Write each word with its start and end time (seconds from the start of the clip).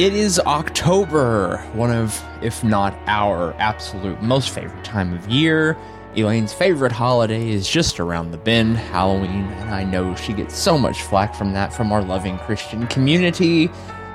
It 0.00 0.14
is 0.14 0.38
October, 0.38 1.58
one 1.74 1.90
of, 1.90 2.18
if 2.40 2.64
not 2.64 2.94
our 3.06 3.52
absolute 3.58 4.22
most 4.22 4.48
favorite 4.48 4.82
time 4.82 5.12
of 5.12 5.28
year. 5.28 5.76
Elaine's 6.16 6.54
favorite 6.54 6.90
holiday 6.90 7.50
is 7.50 7.68
just 7.68 8.00
around 8.00 8.30
the 8.30 8.38
bend, 8.38 8.78
Halloween, 8.78 9.44
and 9.44 9.68
I 9.68 9.84
know 9.84 10.14
she 10.14 10.32
gets 10.32 10.56
so 10.56 10.78
much 10.78 11.02
flack 11.02 11.34
from 11.34 11.52
that 11.52 11.70
from 11.70 11.92
our 11.92 12.02
loving 12.02 12.38
Christian 12.38 12.86
community 12.86 13.68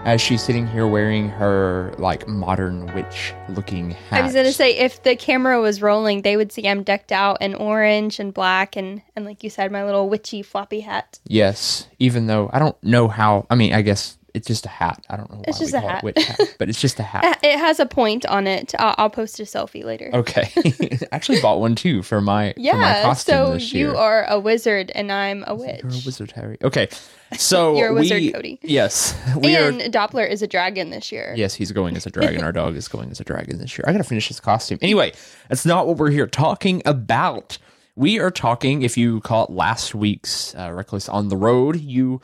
as 0.05 0.21
she's 0.21 0.41
sitting 0.41 0.65
here 0.65 0.87
wearing 0.87 1.29
her 1.29 1.93
like 1.99 2.27
modern 2.27 2.91
witch 2.95 3.35
looking 3.49 3.91
hat. 3.91 4.21
I 4.21 4.25
was 4.25 4.33
gonna 4.33 4.53
say 4.53 4.75
if 4.75 5.03
the 5.03 5.15
camera 5.15 5.61
was 5.61 5.83
rolling, 5.83 6.23
they 6.23 6.35
would 6.35 6.51
see 6.51 6.67
I'm 6.67 6.81
decked 6.81 7.11
out 7.11 7.43
in 7.43 7.53
orange 7.53 8.19
and 8.19 8.33
black 8.33 8.75
and 8.75 9.03
and 9.15 9.23
like 9.23 9.43
you 9.43 9.51
said, 9.51 9.71
my 9.71 9.85
little 9.85 10.09
witchy 10.09 10.41
floppy 10.41 10.79
hat. 10.79 11.19
Yes, 11.27 11.87
even 11.99 12.25
though 12.25 12.49
I 12.51 12.57
don't 12.57 12.83
know 12.83 13.07
how. 13.07 13.45
I 13.51 13.55
mean, 13.55 13.71
I 13.71 13.83
guess 13.83 14.17
it's 14.35 14.47
just 14.47 14.65
a 14.65 14.69
hat. 14.69 15.03
I 15.09 15.15
don't 15.17 15.29
know. 15.31 15.37
Why 15.37 15.45
It's 15.47 15.59
just 15.59 15.73
we 15.73 15.79
a 15.79 15.81
it 15.81 15.89
hat. 15.89 16.03
witch 16.03 16.23
hat, 16.23 16.39
but 16.59 16.69
it's 16.69 16.81
just 16.81 16.99
a 16.99 17.03
hat. 17.03 17.39
It 17.41 17.57
has 17.57 17.79
a 17.79 17.85
point 17.85 18.25
on 18.25 18.47
it. 18.47 18.73
I'll, 18.77 18.95
I'll 18.97 19.09
post 19.09 19.39
a 19.39 19.43
selfie 19.43 19.83
later. 19.83 20.09
Okay, 20.13 20.51
I 21.11 21.15
actually 21.15 21.41
bought 21.41 21.59
one 21.59 21.75
too 21.75 22.03
for 22.03 22.21
my 22.21 22.53
for 22.53 22.59
my 22.59 22.63
yeah, 22.63 23.03
costume 23.03 23.33
so 23.33 23.53
this 23.53 23.73
year. 23.73 23.89
you 23.89 23.97
are 23.97 24.25
a 24.25 24.39
wizard 24.39 24.91
and 24.93 25.11
I'm 25.11 25.43
a 25.47 25.55
witch. 25.55 25.81
You're 25.81 25.91
a 25.91 26.01
wizard, 26.05 26.31
Harry. 26.31 26.57
Okay, 26.63 26.89
so 27.37 27.77
You're 27.77 27.89
a 27.89 27.93
wizard, 27.93 28.21
we, 28.21 28.31
Cody. 28.31 28.59
Yes, 28.61 29.17
we 29.37 29.55
and 29.55 29.81
are. 29.81 29.85
Doppler 29.85 30.29
is 30.29 30.41
a 30.41 30.47
dragon 30.47 30.89
this 30.89 31.11
year. 31.11 31.33
Yes, 31.37 31.53
he's 31.55 31.71
going 31.71 31.95
as 31.95 32.05
a 32.05 32.11
dragon. 32.11 32.43
Our 32.43 32.51
dog 32.51 32.75
is 32.75 32.87
going 32.87 33.09
as 33.11 33.19
a 33.19 33.23
dragon 33.23 33.57
this 33.57 33.77
year. 33.77 33.85
I 33.87 33.91
gotta 33.91 34.03
finish 34.03 34.27
his 34.27 34.39
costume. 34.39 34.79
Anyway, 34.81 35.13
that's 35.49 35.65
not 35.65 35.87
what 35.87 35.97
we're 35.97 36.11
here 36.11 36.27
talking 36.27 36.81
about. 36.85 37.57
We 37.95 38.19
are 38.19 38.31
talking. 38.31 38.81
If 38.81 38.97
you 38.97 39.21
caught 39.21 39.51
last 39.51 39.95
week's 39.95 40.53
uh, 40.55 40.71
Reckless 40.73 41.07
on 41.07 41.29
the 41.29 41.37
Road, 41.37 41.79
you 41.79 42.19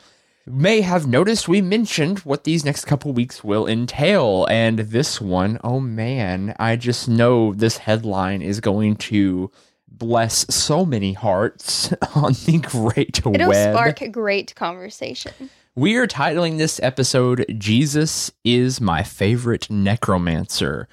may 0.46 0.80
have 0.80 1.06
noticed 1.06 1.48
we 1.48 1.60
mentioned 1.60 2.20
what 2.20 2.44
these 2.44 2.64
next 2.64 2.84
couple 2.84 3.12
weeks 3.12 3.44
will 3.44 3.66
entail. 3.66 4.46
And 4.50 4.78
this 4.80 5.20
one, 5.20 5.58
oh 5.62 5.80
man, 5.80 6.54
I 6.58 6.76
just 6.76 7.08
know 7.08 7.54
this 7.54 7.78
headline 7.78 8.42
is 8.42 8.60
going 8.60 8.96
to 8.96 9.50
bless 9.88 10.52
so 10.54 10.84
many 10.84 11.12
hearts 11.12 11.92
on 12.14 12.32
the 12.46 12.58
great 12.58 13.18
It'll 13.18 13.48
web. 13.48 13.74
spark 13.74 14.00
a 14.00 14.08
great 14.08 14.54
conversation. 14.54 15.50
We 15.74 15.96
are 15.96 16.06
titling 16.06 16.58
this 16.58 16.80
episode 16.82 17.46
Jesus 17.56 18.30
is 18.44 18.80
My 18.80 19.02
Favorite 19.02 19.70
Necromancer. 19.70 20.88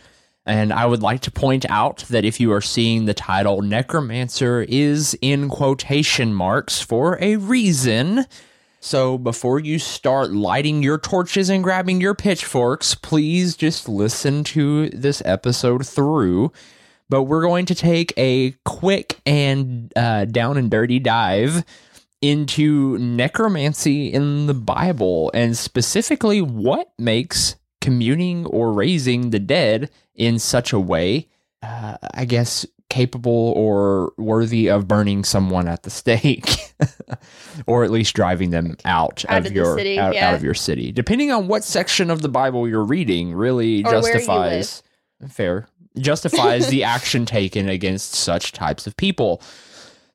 And 0.46 0.72
I 0.72 0.86
would 0.86 1.02
like 1.02 1.22
to 1.22 1.32
point 1.32 1.66
out 1.70 2.00
that 2.10 2.26
if 2.26 2.40
you 2.40 2.52
are 2.54 2.62
seeing 2.62 3.06
the 3.06 3.14
title, 3.14 3.62
Necromancer 3.62 4.62
is 4.68 5.18
in 5.22 5.50
quotation 5.50 6.34
marks 6.34 6.82
for 6.82 7.18
a 7.22 7.36
reason. 7.36 8.26
So 8.80 9.18
before 9.18 9.60
you 9.60 9.78
start 9.78 10.32
lighting 10.32 10.82
your 10.84 10.98
torches 10.98 11.50
and 11.50 11.64
grabbing 11.64 12.00
your 12.00 12.16
pitchforks, 12.16 12.96
please 12.96 13.58
just 13.58 13.90
listen 13.90 14.44
to 14.46 14.90
this 14.90 15.22
episode 15.26 15.86
through. 15.86 16.52
But 17.10 17.24
we're 17.24 17.42
going 17.42 17.66
to 17.66 17.76
take 17.76 18.14
a 18.16 18.52
quick 18.66 19.20
and 19.26 19.92
uh, 19.96 20.26
down 20.26 20.58
and 20.58 20.72
dirty 20.72 21.00
dive 21.00 21.66
into 22.22 22.98
necromancy 22.98 24.14
in 24.14 24.46
the 24.48 24.54
Bible 24.54 25.32
and 25.34 25.58
specifically 25.58 26.42
what 26.42 26.92
makes 26.98 27.56
communing 27.82 28.46
or 28.46 28.74
raising 28.74 29.30
the 29.30 29.40
dead 29.40 29.90
in 30.14 30.38
such 30.38 30.74
a 30.74 30.80
way, 30.80 31.28
uh, 31.64 31.98
I 32.14 32.26
guess, 32.26 32.66
capable 32.90 33.54
or 33.56 34.14
worthy 34.18 34.68
of 34.70 34.88
burning 34.88 35.24
someone 35.24 35.68
at 35.68 35.84
the 35.84 35.90
stake, 35.90 36.74
or 37.68 37.84
at 37.84 37.92
least 37.92 38.16
driving 38.16 38.50
them 38.50 38.76
out, 38.86 39.24
Out 39.30 39.40
of, 39.40 39.46
of 39.48 39.52
your 39.54 39.78
city, 39.78 40.00
out, 40.00 40.14
yeah. 40.14 40.30
out 40.30 40.36
of 40.36 40.44
your 40.44 40.54
city. 40.54 40.92
Depending 40.92 41.32
on 41.32 41.48
what 41.48 41.64
section 41.64 42.10
of 42.10 42.22
the 42.22 42.30
Bible 42.30 42.68
you're 42.68 42.84
reading, 42.84 43.34
really 43.34 43.84
Or 43.84 43.92
where 43.92 43.96
you 43.96 44.02
live. 44.02 44.14
justifies 44.14 44.84
fair 45.30 45.68
justifies 45.98 46.68
the 46.68 46.84
action 46.96 47.26
taken 47.26 47.68
against 47.70 48.14
such 48.14 48.52
types 48.52 48.88
of 48.88 48.96
people. 48.96 49.42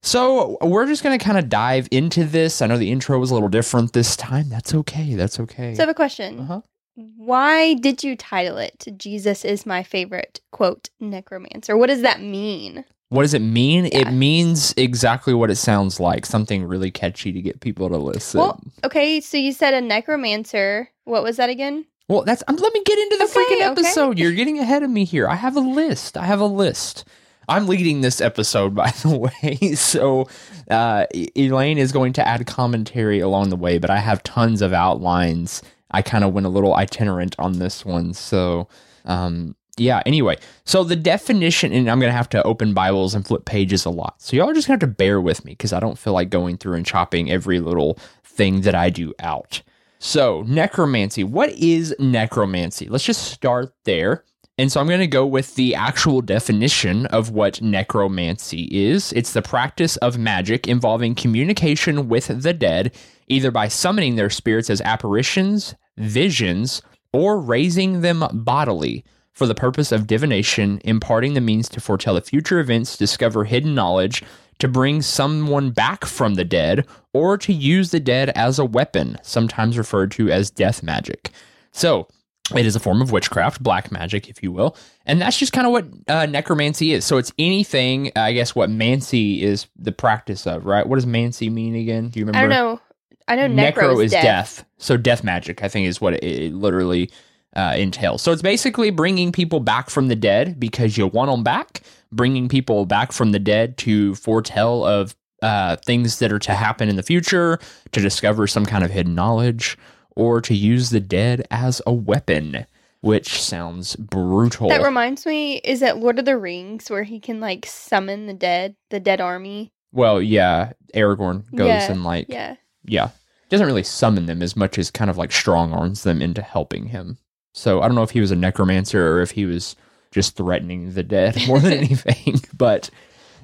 So 0.03 0.59
we're 0.61 0.87
just 0.87 1.03
going 1.03 1.19
to 1.19 1.25
kind 1.25 1.39
of 1.39 1.49
dive 1.49 1.89
into 1.91 2.25
this. 2.25 2.61
I 2.61 2.67
know 2.67 2.77
the 2.77 2.91
intro 2.91 3.19
was 3.19 3.31
a 3.31 3.35
little 3.35 3.49
different 3.49 3.93
this 3.93 4.17
time. 4.17 4.49
That's 4.49 4.75
okay. 4.75 5.15
That's 5.15 5.41
okay. 5.41 5.75
So 5.75 5.83
I 5.83 5.87
have 5.87 5.89
a 5.89 5.95
question. 5.95 6.41
Uh-huh. 6.41 6.61
Why 6.97 7.75
did 7.75 8.05
you 8.05 8.17
title 8.17 8.59
it 8.59 8.87
Jesus 8.97 9.45
is 9.45 9.67
my 9.67 9.83
favorite 9.83 10.41
quote 10.53 10.91
necromancer? 11.01 11.77
What 11.77 11.89
does 11.89 12.03
that 12.03 12.21
mean? 12.21 12.85
what 13.15 13.23
does 13.23 13.35
it 13.35 13.43
mean? 13.43 13.85
Yeah. 13.87 14.09
It 14.09 14.13
means 14.13 14.75
exactly 14.77 15.35
what 15.35 15.51
it 15.51 15.57
sounds 15.57 16.01
like. 16.01 16.27
Something 16.27 16.65
really 16.65 16.91
catchy 16.91 17.33
to 17.33 17.41
get 17.41 17.61
people 17.61 17.89
to 17.89 17.97
listen. 17.97 18.41
Well, 18.41 18.61
okay, 18.83 19.21
so 19.21 19.37
you 19.37 19.53
said 19.53 19.73
a 19.73 19.81
necromancer. 19.81 20.91
What 21.05 21.23
was 21.23 21.37
that 21.37 21.49
again? 21.49 21.87
Well, 22.09 22.23
that's 22.23 22.43
um, 22.49 22.57
let 22.57 22.73
me 22.73 22.83
get 22.85 22.99
into 22.99 23.17
the 23.19 23.25
Okay, 23.25 23.33
freaking 23.35 23.71
okay. 23.73 23.81
episode. 23.83 24.19
You're 24.19 24.33
getting 24.33 24.59
ahead 24.59 24.83
of 24.83 24.91
me 24.91 25.05
here. 25.05 25.29
I 25.29 25.37
have 25.37 25.57
a 25.57 25.61
list. 25.61 26.17
I 26.17 26.27
have 26.27 26.41
a 26.41 26.47
list. 26.47 27.05
I'm 27.49 27.67
leading 27.69 28.01
this 28.01 28.21
episode, 28.21 28.75
by 28.83 28.91
the 28.91 29.17
way. 29.17 29.75
So 29.77 30.29
uh, 30.71 31.07
Elaine 31.37 31.79
is 31.79 31.93
going 31.93 32.15
to 32.15 32.27
add 32.27 32.47
commentary 32.47 33.21
along 33.21 33.51
the 33.51 33.57
way, 33.57 33.79
but 33.79 33.91
I 33.91 33.99
have 33.99 34.23
tons 34.23 34.61
of 34.61 34.73
outlines. 34.73 35.63
I 35.95 36.03
kind 36.03 36.25
of 36.25 36.33
went 36.33 36.47
a 36.47 36.51
little 36.51 36.75
itinerant 36.75 37.37
on 37.39 37.59
this 37.59 37.85
one. 37.85 38.13
So 38.13 38.69
um, 39.05 39.57
yeah. 39.77 40.03
Anyway, 40.07 40.37
so 40.65 40.85
the 40.85 40.97
definition, 40.97 41.73
and 41.73 41.91
I'm 41.91 41.99
going 41.99 42.11
to 42.11 42.17
have 42.17 42.29
to 42.31 42.43
open 42.45 42.75
Bibles 42.75 43.15
and 43.15 43.27
flip 43.27 43.45
pages 43.45 43.85
a 43.85 43.91
lot. 43.91 44.21
So 44.21 44.37
y'all 44.37 44.51
are 44.51 44.55
just 44.55 44.67
to 44.67 44.73
have 44.73 44.81
to 44.81 44.87
bear 44.87 45.21
with 45.21 45.45
me 45.45 45.53
because 45.53 45.73
I 45.73 45.81
don't 45.81 45.99
feel 45.99 46.13
like 46.13 46.31
going 46.31 46.59
through 46.59 46.75
and 46.75 46.87
chopping 46.87 47.31
every 47.31 47.61
little 47.61 47.99
thing 48.25 48.63
that 48.63 48.75
I 48.75 48.91
do 48.91 49.15
out. 49.19 49.63
So, 49.99 50.43
necromancy. 50.47 51.25
What 51.25 51.51
is 51.53 51.95
necromancy? 51.99 52.89
Let's 52.89 53.05
just 53.05 53.33
start 53.33 53.73
there. 53.85 54.25
And 54.57 54.71
so 54.71 54.81
I'm 54.81 54.87
going 54.87 55.01
to 55.01 55.07
go 55.09 55.27
with 55.27 55.57
the 55.57 55.75
actual 55.75 56.21
definition 56.21 57.07
of 57.07 57.31
what 57.31 57.61
necromancy 57.61 58.69
is. 58.71 59.13
It's 59.13 59.33
the 59.33 59.43
practice 59.43 59.97
of 59.97 60.17
magic 60.17 60.69
involving 60.69 61.17
communication 61.17 62.09
with 62.09 62.29
the 62.29 62.53
dead, 62.53 62.95
either 63.27 63.51
by 63.51 63.67
summoning 63.67 64.15
their 64.15 64.31
spirits 64.31 64.71
as 64.71 64.81
apparitions, 64.83 65.75
visions, 65.97 66.83
or 67.13 67.41
raising 67.41 68.03
them 68.03 68.25
bodily 68.33 69.05
for 69.33 69.47
the 69.47 69.55
purpose 69.57 69.91
of 69.91 70.07
divination, 70.07 70.81
imparting 70.85 71.35
the 71.35 71.41
means 71.41 71.69
to 71.71 71.81
foretell 71.81 72.15
the 72.15 72.21
future 72.21 72.61
events, 72.61 72.97
discover 72.97 73.43
hidden 73.43 73.75
knowledge, 73.75 74.23
to 74.61 74.69
bring 74.69 75.03
someone 75.03 75.71
back 75.71 76.05
from 76.05 76.35
the 76.35 76.45
dead, 76.45 76.87
or 77.13 77.37
to 77.37 77.53
use 77.53 77.91
the 77.91 77.99
dead 77.99 78.31
as 78.37 78.61
a 78.61 78.65
weapon, 78.65 79.19
sometimes 79.23 79.77
referred 79.77 80.13
to 80.13 80.31
as 80.31 80.49
death 80.49 80.85
magic. 80.85 81.33
So, 81.73 82.07
it 82.55 82.67
is 82.67 82.77
a 82.77 82.81
form 82.81 83.01
of 83.01 83.11
witchcraft, 83.11 83.63
black 83.63 83.91
magic, 83.91 84.29
if 84.29 84.43
you 84.43 84.53
will. 84.53 84.77
And 85.07 85.21
that's 85.21 85.39
just 85.39 85.53
kind 85.53 85.67
of 85.67 85.73
what 85.73 85.87
uh, 86.09 86.27
necromancy 86.27 86.93
is. 86.93 87.05
So, 87.05 87.17
it's 87.17 87.33
anything, 87.39 88.13
I 88.17 88.33
guess, 88.33 88.55
what 88.55 88.71
mancy 88.71 89.43
is 89.43 89.67
the 89.77 89.93
practice 89.93 90.47
of, 90.47 90.67
right? 90.67 90.87
What 90.87 90.97
does 90.97 91.07
mancy 91.07 91.49
mean 91.49 91.75
again? 91.75 92.09
Do 92.09 92.21
you 92.21 92.27
remember? 92.27 92.53
I 92.53 92.57
don't 92.57 92.67
know. 92.67 92.81
I 93.27 93.37
know 93.37 93.49
necro, 93.49 94.05
is 94.05 94.13
death. 94.13 94.65
So 94.79 94.97
death 94.97 95.25
magic, 95.25 95.63
I 95.63 95.69
think, 95.69 95.87
is 95.87 96.01
what 96.01 96.15
it, 96.15 96.25
it 96.25 96.53
literally 96.53 97.11
uh, 97.57 97.75
entails. 97.77 98.23
So 98.23 98.33
it's 98.33 98.43
basically 98.43 98.91
bringing 98.91 99.33
people 99.33 99.61
back 99.61 99.91
from 99.91 100.09
the 100.09 100.17
dead 100.17 100.61
because 100.61 100.99
you 100.99 101.07
want 101.07 101.31
them 101.31 101.43
back. 101.43 101.83
Bringing 102.13 102.49
people 102.49 102.87
back 102.87 103.13
from 103.13 103.33
the 103.33 103.39
dead 103.39 103.77
to 103.79 104.15
foretell 104.17 104.85
of 104.85 105.17
uh, 105.43 105.77
things 105.77 106.19
that 106.19 106.33
are 106.33 106.39
to 106.41 106.55
happen 106.55 106.89
in 106.89 106.97
the 106.97 107.03
future, 107.03 107.59
to 107.93 108.01
discover 108.01 108.47
some 108.47 108.65
kind 108.65 108.85
of 108.85 108.91
hidden 108.91 109.15
knowledge, 109.15 109.77
or 110.17 110.41
to 110.41 110.55
use 110.55 110.91
the 110.91 111.01
dead 111.01 111.47
as 111.51 111.81
a 111.87 111.93
weapon. 111.93 112.67
Which 113.01 113.43
sounds 113.43 113.97
brutal. 113.97 114.71
That 114.71 114.83
reminds 114.83 115.27
me, 115.27 115.57
is 115.59 115.81
that 115.81 115.99
Lord 115.99 116.19
of 116.19 116.25
the 116.25 116.39
Rings 116.39 116.89
where 116.91 117.03
he 117.03 117.21
can 117.21 117.39
like 117.39 117.67
summon 117.67 118.27
the 118.27 118.33
dead, 118.33 118.77
the 118.91 119.01
dead 119.01 119.21
army? 119.21 119.73
well, 119.93 120.21
yeah, 120.23 120.73
Aragorn 120.95 121.45
goes 121.55 121.69
Yeah, 121.69 121.93
and 121.93 122.03
like 122.03 122.27
Yeah. 122.29 122.57
yeah, 122.85 123.11
doesn't 123.51 123.67
really 123.67 123.83
summon 123.85 124.25
them 124.27 124.43
as 124.43 124.57
much 124.57 124.79
as 124.79 124.91
kind 124.91 125.11
of 125.11 125.19
like 125.19 125.31
strong 125.33 125.73
arms 125.75 126.03
them 126.03 126.21
into 126.23 126.41
helping 126.43 126.87
him. 126.87 127.19
So 127.53 127.81
I 127.83 127.87
don't 127.87 127.95
know 127.95 128.03
if 128.03 128.11
he 128.11 128.21
was 128.21 128.31
a 128.33 128.37
necromancer 128.37 129.13
or 129.17 129.21
if 129.21 129.33
he 129.33 129.45
was 129.45 129.77
just 130.11 130.35
threatening 130.37 130.95
the 130.95 131.03
dead 131.05 131.37
more 131.47 131.61
than 131.61 131.73
anything. 131.85 132.41
But 132.57 132.89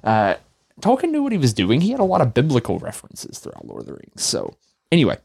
uh, 0.02 0.36
Tolkien 0.80 1.10
knew 1.10 1.22
what 1.22 1.32
he 1.32 1.38
was 1.38 1.52
doing. 1.52 1.82
He 1.82 1.90
had 1.90 2.00
a 2.00 2.04
lot 2.04 2.20
of 2.22 2.32
biblical 2.34 2.78
references 2.78 3.38
throughout 3.38 3.66
Lord 3.66 3.82
of 3.82 3.86
the 3.88 3.92
Rings. 3.92 4.22
So 4.24 4.54
anyway, 4.90 5.18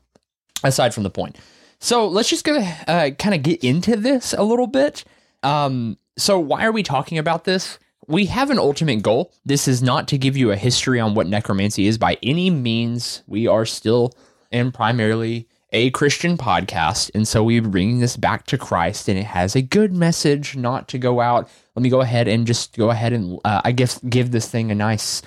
aside 0.65 0.93
from 0.93 1.03
the 1.03 1.09
point, 1.09 1.37
so 1.79 2.07
let's 2.07 2.29
just 2.29 2.43
go 2.43 2.57
uh, 2.87 3.11
kind 3.11 3.35
of 3.35 3.43
get 3.43 3.63
into 3.63 3.95
this 3.95 4.33
a 4.33 4.43
little 4.43 4.67
bit. 4.67 5.03
Um, 5.43 5.97
so 6.17 6.39
why 6.39 6.65
are 6.65 6.71
we 6.71 6.83
talking 6.83 7.17
about 7.17 7.43
this? 7.43 7.77
We 8.07 8.25
have 8.27 8.49
an 8.49 8.59
ultimate 8.59 9.01
goal. 9.01 9.33
This 9.45 9.67
is 9.67 9.81
not 9.81 10.07
to 10.09 10.17
give 10.17 10.37
you 10.37 10.51
a 10.51 10.55
history 10.55 10.99
on 10.99 11.15
what 11.15 11.27
necromancy 11.27 11.87
is 11.87 11.97
by 11.97 12.17
any 12.21 12.49
means. 12.49 13.23
We 13.27 13.47
are 13.47 13.65
still 13.65 14.13
and 14.51 14.73
primarily 14.73 15.47
a 15.71 15.89
Christian 15.89 16.37
podcast, 16.37 17.11
and 17.13 17.27
so 17.27 17.43
we 17.43 17.59
bring 17.59 17.99
this 17.99 18.15
back 18.15 18.45
to 18.47 18.57
Christ, 18.57 19.09
and 19.09 19.19
it 19.19 19.25
has 19.25 19.55
a 19.55 19.61
good 19.61 19.91
message. 19.91 20.55
Not 20.55 20.87
to 20.89 20.97
go 20.97 21.19
out. 21.19 21.49
Let 21.75 21.83
me 21.83 21.89
go 21.89 22.01
ahead 22.01 22.27
and 22.27 22.47
just 22.47 22.77
go 22.77 22.91
ahead 22.91 23.11
and 23.11 23.39
uh, 23.43 23.61
I 23.65 23.71
guess 23.73 23.99
give 23.99 24.31
this 24.31 24.49
thing 24.49 24.71
a 24.71 24.75
nice, 24.75 25.21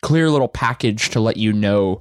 clear 0.00 0.28
little 0.28 0.48
package 0.48 1.10
to 1.10 1.20
let 1.20 1.36
you 1.36 1.52
know 1.52 2.00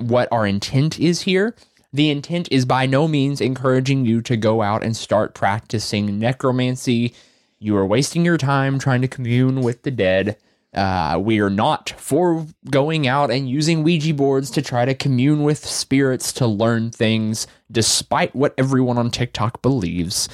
what 0.00 0.28
our 0.32 0.46
intent 0.46 0.98
is 0.98 1.22
here. 1.22 1.54
The 1.98 2.10
intent 2.10 2.46
is 2.52 2.64
by 2.64 2.86
no 2.86 3.08
means 3.08 3.40
encouraging 3.40 4.04
you 4.04 4.22
to 4.22 4.36
go 4.36 4.62
out 4.62 4.84
and 4.84 4.96
start 4.96 5.34
practicing 5.34 6.20
necromancy. 6.20 7.12
You 7.58 7.76
are 7.76 7.84
wasting 7.84 8.24
your 8.24 8.38
time 8.38 8.78
trying 8.78 9.00
to 9.00 9.08
commune 9.08 9.62
with 9.62 9.82
the 9.82 9.90
dead. 9.90 10.36
Uh, 10.72 11.18
we 11.20 11.40
are 11.40 11.50
not 11.50 11.90
for 11.96 12.46
going 12.70 13.08
out 13.08 13.32
and 13.32 13.50
using 13.50 13.82
Ouija 13.82 14.14
boards 14.14 14.48
to 14.52 14.62
try 14.62 14.84
to 14.84 14.94
commune 14.94 15.42
with 15.42 15.66
spirits 15.66 16.32
to 16.34 16.46
learn 16.46 16.92
things, 16.92 17.48
despite 17.68 18.32
what 18.32 18.54
everyone 18.56 18.96
on 18.96 19.10
TikTok 19.10 19.60
believes. 19.60 20.28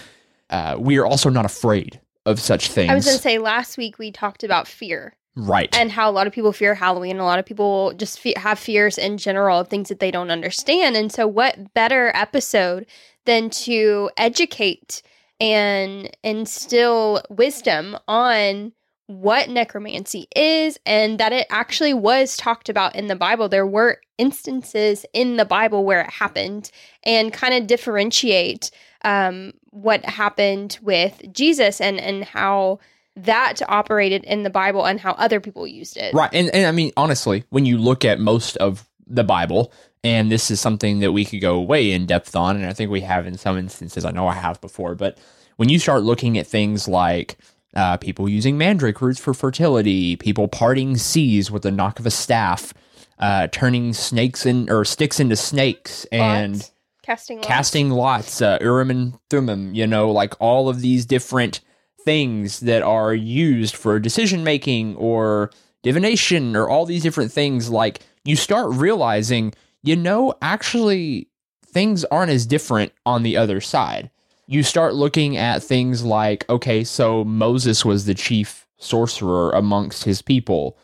Uh, 0.51 0.77
we 0.79 0.99
are 0.99 1.07
also 1.07 1.31
not 1.31 1.47
afraid 1.47 1.99
of 2.27 2.41
such 2.41 2.69
things. 2.69 2.91
I 2.91 2.95
was 2.95 3.07
going 3.07 3.17
to 3.17 3.23
say 3.23 3.39
last 3.39 3.79
week 3.79 3.99
we 3.99 4.13
talked 4.13 4.45
about 4.45 4.69
fear 4.69 5.17
right. 5.37 5.75
and 5.77 5.91
how 5.91 6.09
a 6.09 6.13
lot 6.13 6.27
of 6.27 6.33
people 6.33 6.53
fear 6.53 6.75
Halloween. 6.75 7.19
A 7.19 7.25
lot 7.25 7.39
of 7.39 7.47
people 7.47 7.93
just 7.95 8.21
fe- 8.21 8.35
have 8.37 8.59
fears 8.59 8.99
in 8.99 9.19
general 9.19 9.61
of 9.61 9.69
things 9.69 9.89
that 9.89 10.01
they 10.01 10.11
don't 10.11 10.31
understand. 10.31 10.97
And 10.97 11.13
so, 11.13 11.27
what 11.27 11.75
better 11.75 12.13
episode 12.15 12.87
than 13.25 13.51
to 13.51 14.11
educate 14.17 15.03
and 15.41 16.15
instill 16.23 17.23
wisdom 17.29 17.97
on 18.07 18.73
what 19.07 19.51
necromancy 19.51 20.27
is 20.35 20.79
and 20.87 21.21
that 21.21 21.33
it 21.33 21.47
actually 21.51 21.93
was 21.93 22.37
talked 22.37 22.69
about 22.69 22.97
in 22.97 23.07
the 23.07 23.17
Bible. 23.17 23.49
There 23.49 23.67
were 23.67 24.01
instances 24.17 25.05
in 25.13 25.37
the 25.37 25.45
Bible 25.45 25.85
where 25.85 26.01
it 26.01 26.11
happened 26.11 26.71
and 27.03 27.33
kind 27.33 27.53
of 27.55 27.67
differentiate 27.67 28.71
um, 29.05 29.53
what 29.71 30.05
happened 30.07 30.79
with 30.81 31.21
Jesus 31.33 31.81
and, 31.81 32.01
and 32.01 32.25
how 32.25 32.79
that 33.17 33.61
operated 33.69 34.25
in 34.25 34.43
the 34.43 34.51
Bible 34.51 34.85
and 34.85 35.01
how 35.01 35.13
other 35.13 35.41
people 35.41 35.67
used 35.67 35.97
it. 35.97 36.15
Right. 36.15 36.31
And, 36.33 36.51
and 36.55 36.67
I 36.67 36.73
mean, 36.73 36.93
honestly, 36.97 37.45
when 37.51 37.65
you 37.65 37.79
look 37.79 38.05
at 38.05 38.19
most 38.19 38.57
of 38.57 38.89
the 39.07 39.25
Bible, 39.25 39.73
and 40.03 40.31
this 40.31 40.51
is 40.51 40.61
something 40.61 41.01
that 41.01 41.13
we 41.13 41.25
could 41.25 41.41
go 41.41 41.61
way 41.61 41.93
in 41.93 42.07
depth 42.07 42.35
on, 42.35 42.57
and 42.57 42.67
I 42.67 42.73
think 42.73 42.91
we 42.91 43.03
have 43.03 43.27
in 43.27 43.39
some 43.39 43.57
instances. 43.57 44.05
I 44.05 44.11
know 44.11 44.27
I 44.27 44.35
have 44.35 44.61
before, 44.61 44.95
but 44.95 45.19
when 45.57 45.69
you 45.69 45.79
start 45.79 46.03
looking 46.03 46.37
at 46.39 46.47
things 46.47 46.89
like 46.89 47.37
uh, 47.75 47.97
people 47.97 48.29
using 48.29 48.59
mandrake 48.59 49.01
roots 49.01 49.21
for 49.21 49.33
fertility, 49.33 50.17
people 50.17 50.49
parting 50.49 50.97
seas 50.97 51.51
with 51.51 51.63
the 51.63 51.71
knock 51.71 51.99
of 51.99 52.07
a 52.07 52.11
staff, 52.11 52.75
uh, 53.19 53.47
turning 53.49 53.93
snakes 53.93 54.45
in 54.45 54.69
or 54.71 54.85
sticks 54.85 55.21
into 55.21 55.37
snakes, 55.37 56.05
and 56.07 56.57
Lots. 56.57 56.73
casting 57.03 57.37
lots. 57.39 57.49
casting 57.49 57.91
lots, 57.91 58.43
uh, 58.43 58.59
Urim 58.61 58.91
and 58.91 59.19
Thummim, 59.31 59.75
you 59.75 59.87
know, 59.87 60.11
like 60.11 60.35
all 60.41 60.69
of 60.69 60.81
these 60.81 61.07
different 61.07 61.61
things 62.05 62.61
that 62.61 62.83
are 62.83 63.15
used 63.15 63.77
for 63.77 63.99
decision 63.99 64.45
making 64.45 64.97
or 64.97 65.51
divination 65.83 66.57
or 66.57 66.69
all 66.69 66.87
these 66.87 67.03
different 67.03 67.33
things. 67.33 67.71
Like 67.71 68.01
you 68.25 68.37
start 68.37 68.71
realizing, 68.71 69.55
you 69.83 69.97
know, 69.97 70.35
actually 70.43 71.29
things 71.67 72.05
aren't 72.07 72.31
as 72.31 72.47
different 72.47 72.93
on 73.05 73.23
the 73.23 73.37
other 73.37 73.61
side. 73.61 74.11
You 74.47 74.63
start 74.63 74.95
looking 74.95 75.37
at 75.37 75.63
things 75.63 76.05
like, 76.05 76.49
okay, 76.51 76.85
so 76.85 77.25
Moses 77.25 77.85
was 77.85 78.05
the 78.05 78.15
chief 78.15 78.67
sorcerer 78.77 79.51
amongst 79.53 80.05
his 80.05 80.21
people. 80.21 80.77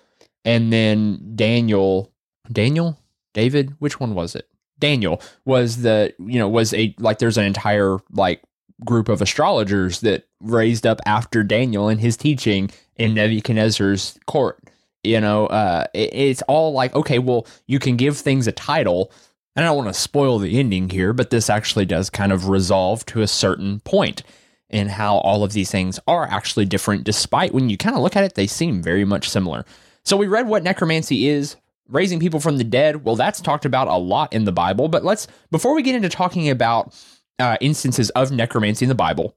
And 0.44 0.72
then 0.72 1.32
Daniel, 1.34 2.10
Daniel, 2.50 2.98
David, 3.34 3.74
which 3.78 4.00
one 4.00 4.14
was 4.14 4.34
it? 4.34 4.48
Daniel 4.78 5.20
was 5.44 5.82
the, 5.82 6.14
you 6.18 6.38
know, 6.38 6.48
was 6.48 6.72
a, 6.72 6.94
like, 6.98 7.18
there's 7.18 7.36
an 7.36 7.44
entire, 7.44 7.98
like, 8.12 8.42
group 8.84 9.08
of 9.08 9.20
astrologers 9.20 10.00
that 10.00 10.26
raised 10.40 10.86
up 10.86 11.00
after 11.06 11.42
Daniel 11.42 11.88
and 11.88 12.00
his 12.00 12.16
teaching 12.16 12.70
in 12.96 13.14
Nebuchadnezzar's 13.14 14.18
court. 14.26 14.58
You 15.04 15.20
know, 15.20 15.46
uh, 15.46 15.86
it, 15.94 16.12
it's 16.12 16.42
all 16.42 16.72
like, 16.72 16.94
okay, 16.94 17.18
well, 17.18 17.46
you 17.66 17.78
can 17.78 17.96
give 17.96 18.16
things 18.16 18.46
a 18.46 18.52
title. 18.52 19.12
And 19.56 19.64
I 19.64 19.68
don't 19.68 19.76
want 19.76 19.88
to 19.88 20.00
spoil 20.00 20.38
the 20.38 20.58
ending 20.58 20.90
here, 20.90 21.12
but 21.12 21.30
this 21.30 21.50
actually 21.50 21.84
does 21.84 22.08
kind 22.08 22.32
of 22.32 22.48
resolve 22.48 23.04
to 23.06 23.20
a 23.20 23.26
certain 23.26 23.80
point 23.80 24.22
in 24.68 24.88
how 24.88 25.16
all 25.18 25.42
of 25.42 25.52
these 25.52 25.70
things 25.70 25.98
are 26.06 26.24
actually 26.24 26.64
different, 26.64 27.04
despite 27.04 27.52
when 27.52 27.68
you 27.68 27.76
kind 27.76 27.96
of 27.96 28.02
look 28.02 28.14
at 28.14 28.22
it, 28.22 28.36
they 28.36 28.46
seem 28.46 28.82
very 28.82 29.04
much 29.04 29.28
similar. 29.28 29.64
So 30.04 30.16
we 30.16 30.28
read 30.28 30.46
what 30.46 30.62
necromancy 30.62 31.28
is, 31.28 31.56
raising 31.88 32.20
people 32.20 32.38
from 32.38 32.56
the 32.56 32.64
dead. 32.64 33.04
Well, 33.04 33.16
that's 33.16 33.40
talked 33.40 33.64
about 33.64 33.88
a 33.88 33.96
lot 33.96 34.32
in 34.32 34.44
the 34.44 34.52
Bible, 34.52 34.88
but 34.88 35.04
let's, 35.04 35.26
before 35.50 35.74
we 35.74 35.82
get 35.82 35.96
into 35.96 36.08
talking 36.08 36.48
about 36.48 36.94
uh, 37.40 37.56
instances 37.60 38.10
of 38.10 38.30
necromancy 38.30 38.84
in 38.84 38.88
the 38.88 38.94
Bible, 38.94 39.34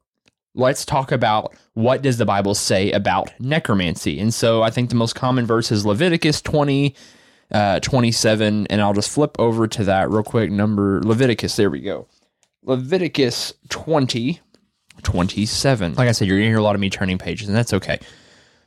let's 0.56 0.86
talk 0.86 1.12
about 1.12 1.56
what 1.74 2.02
does 2.02 2.18
the 2.18 2.26
Bible 2.26 2.56
say 2.56 2.92
about 2.92 3.34
necromancy. 3.40 4.20
And 4.20 4.34
so 4.34 4.62
I 4.62 4.70
think 4.70 4.90
the 4.90 4.96
most 4.96 5.16
common 5.16 5.46
verse 5.46 5.72
is 5.72 5.86
Leviticus 5.86 6.42
20, 6.42 6.96
uh, 7.52 7.80
27, 7.80 8.68
and 8.68 8.82
I'll 8.82 8.94
just 8.94 9.10
flip 9.10 9.36
over 9.40 9.68
to 9.68 9.84
that 9.86 10.10
real 10.10 10.24
quick. 10.24 10.52
Number 10.52 11.02
Leviticus, 11.04 11.56
there 11.56 11.70
we 11.70 11.82
go. 11.82 12.08
Leviticus 12.64 13.54
20, 13.70 14.40
27. 15.02 15.96
Like 15.96 16.08
I 16.08 16.12
said, 16.12 16.28
you're 16.28 16.38
going 16.38 16.48
to 16.48 16.52
hear 16.52 16.60
a 16.60 16.64
lot 16.64 16.76
of 16.76 16.82
me 16.82 16.90
turning 16.90 17.18
pages, 17.18 17.48
and 17.48 17.58
that's 17.58 17.74
okay. 17.74 18.00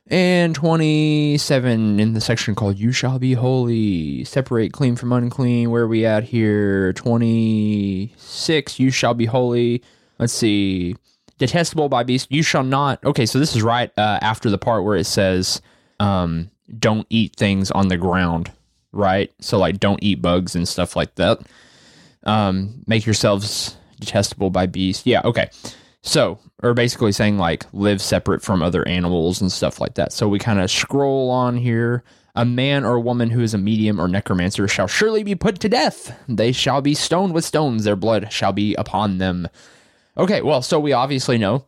And 0.08 0.54
27 0.54 1.98
in 1.98 2.12
the 2.12 2.20
section 2.20 2.54
called 2.54 2.78
You 2.78 2.92
Shall 2.92 3.18
Be 3.18 3.32
Holy, 3.34 4.22
Separate 4.22 4.72
Clean 4.72 4.94
from 4.94 5.12
Unclean. 5.12 5.70
Where 5.70 5.82
are 5.82 5.88
we 5.88 6.06
at 6.06 6.22
here? 6.22 6.92
26, 6.92 8.78
You 8.78 8.90
Shall 8.92 9.14
Be 9.14 9.26
Holy. 9.26 9.82
Let's 10.20 10.32
see. 10.32 10.94
Detestable 11.38 11.88
by 11.88 12.04
beast. 12.04 12.30
You 12.30 12.44
shall 12.44 12.62
not. 12.62 13.04
Okay, 13.04 13.26
so 13.26 13.40
this 13.40 13.56
is 13.56 13.62
right 13.62 13.90
uh, 13.98 14.20
after 14.22 14.48
the 14.48 14.58
part 14.58 14.84
where 14.84 14.96
it 14.96 15.06
says, 15.06 15.60
um, 15.98 16.50
don't 16.78 17.06
eat 17.10 17.34
things 17.36 17.72
on 17.72 17.88
the 17.88 17.96
ground, 17.96 18.52
right? 18.92 19.32
So, 19.40 19.58
like, 19.58 19.80
don't 19.80 20.02
eat 20.02 20.22
bugs 20.22 20.54
and 20.54 20.68
stuff 20.68 20.94
like 20.94 21.16
that. 21.16 21.40
Um, 22.22 22.84
make 22.86 23.06
yourselves 23.06 23.76
detestable 23.98 24.50
by 24.50 24.66
beast. 24.66 25.04
Yeah, 25.04 25.22
okay. 25.24 25.50
So, 26.06 26.38
or 26.62 26.72
basically 26.72 27.10
saying 27.10 27.36
like 27.36 27.66
live 27.72 28.00
separate 28.00 28.40
from 28.40 28.62
other 28.62 28.86
animals 28.86 29.40
and 29.40 29.50
stuff 29.50 29.80
like 29.80 29.94
that. 29.94 30.12
So 30.12 30.28
we 30.28 30.38
kind 30.38 30.60
of 30.60 30.70
scroll 30.70 31.30
on 31.30 31.56
here. 31.56 32.04
A 32.36 32.44
man 32.44 32.84
or 32.84 33.00
woman 33.00 33.30
who 33.30 33.40
is 33.40 33.54
a 33.54 33.58
medium 33.58 34.00
or 34.00 34.06
necromancer 34.06 34.68
shall 34.68 34.86
surely 34.86 35.24
be 35.24 35.34
put 35.34 35.58
to 35.60 35.68
death. 35.68 36.16
They 36.28 36.52
shall 36.52 36.80
be 36.80 36.94
stoned 36.94 37.34
with 37.34 37.44
stones. 37.44 37.84
Their 37.84 37.96
blood 37.96 38.32
shall 38.32 38.52
be 38.52 38.74
upon 38.74 39.18
them. 39.18 39.48
Okay, 40.16 40.42
well, 40.42 40.62
so 40.62 40.78
we 40.78 40.92
obviously 40.92 41.38
know 41.38 41.64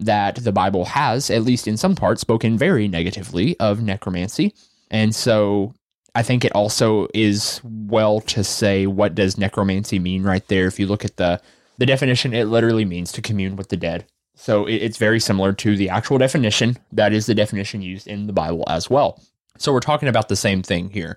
that 0.00 0.36
the 0.36 0.52
Bible 0.52 0.86
has, 0.86 1.28
at 1.28 1.42
least 1.42 1.68
in 1.68 1.76
some 1.76 1.96
parts, 1.96 2.20
spoken 2.20 2.56
very 2.56 2.88
negatively 2.88 3.58
of 3.60 3.82
necromancy. 3.82 4.54
And 4.90 5.14
so 5.14 5.74
I 6.14 6.22
think 6.22 6.44
it 6.44 6.52
also 6.52 7.08
is 7.12 7.60
well 7.64 8.20
to 8.22 8.42
say 8.42 8.86
what 8.86 9.14
does 9.14 9.36
necromancy 9.36 9.98
mean 9.98 10.22
right 10.22 10.46
there. 10.48 10.66
If 10.66 10.78
you 10.78 10.86
look 10.86 11.04
at 11.04 11.16
the 11.16 11.42
the 11.78 11.86
definition, 11.86 12.34
it 12.34 12.44
literally 12.44 12.84
means 12.84 13.12
to 13.12 13.22
commune 13.22 13.56
with 13.56 13.68
the 13.68 13.76
dead. 13.76 14.06
So 14.34 14.66
it's 14.66 14.98
very 14.98 15.18
similar 15.18 15.52
to 15.54 15.76
the 15.76 15.88
actual 15.88 16.18
definition. 16.18 16.76
That 16.92 17.12
is 17.12 17.26
the 17.26 17.34
definition 17.34 17.80
used 17.82 18.06
in 18.06 18.26
the 18.26 18.32
Bible 18.32 18.64
as 18.68 18.90
well. 18.90 19.22
So 19.58 19.72
we're 19.72 19.80
talking 19.80 20.08
about 20.08 20.28
the 20.28 20.36
same 20.36 20.62
thing 20.62 20.90
here. 20.90 21.16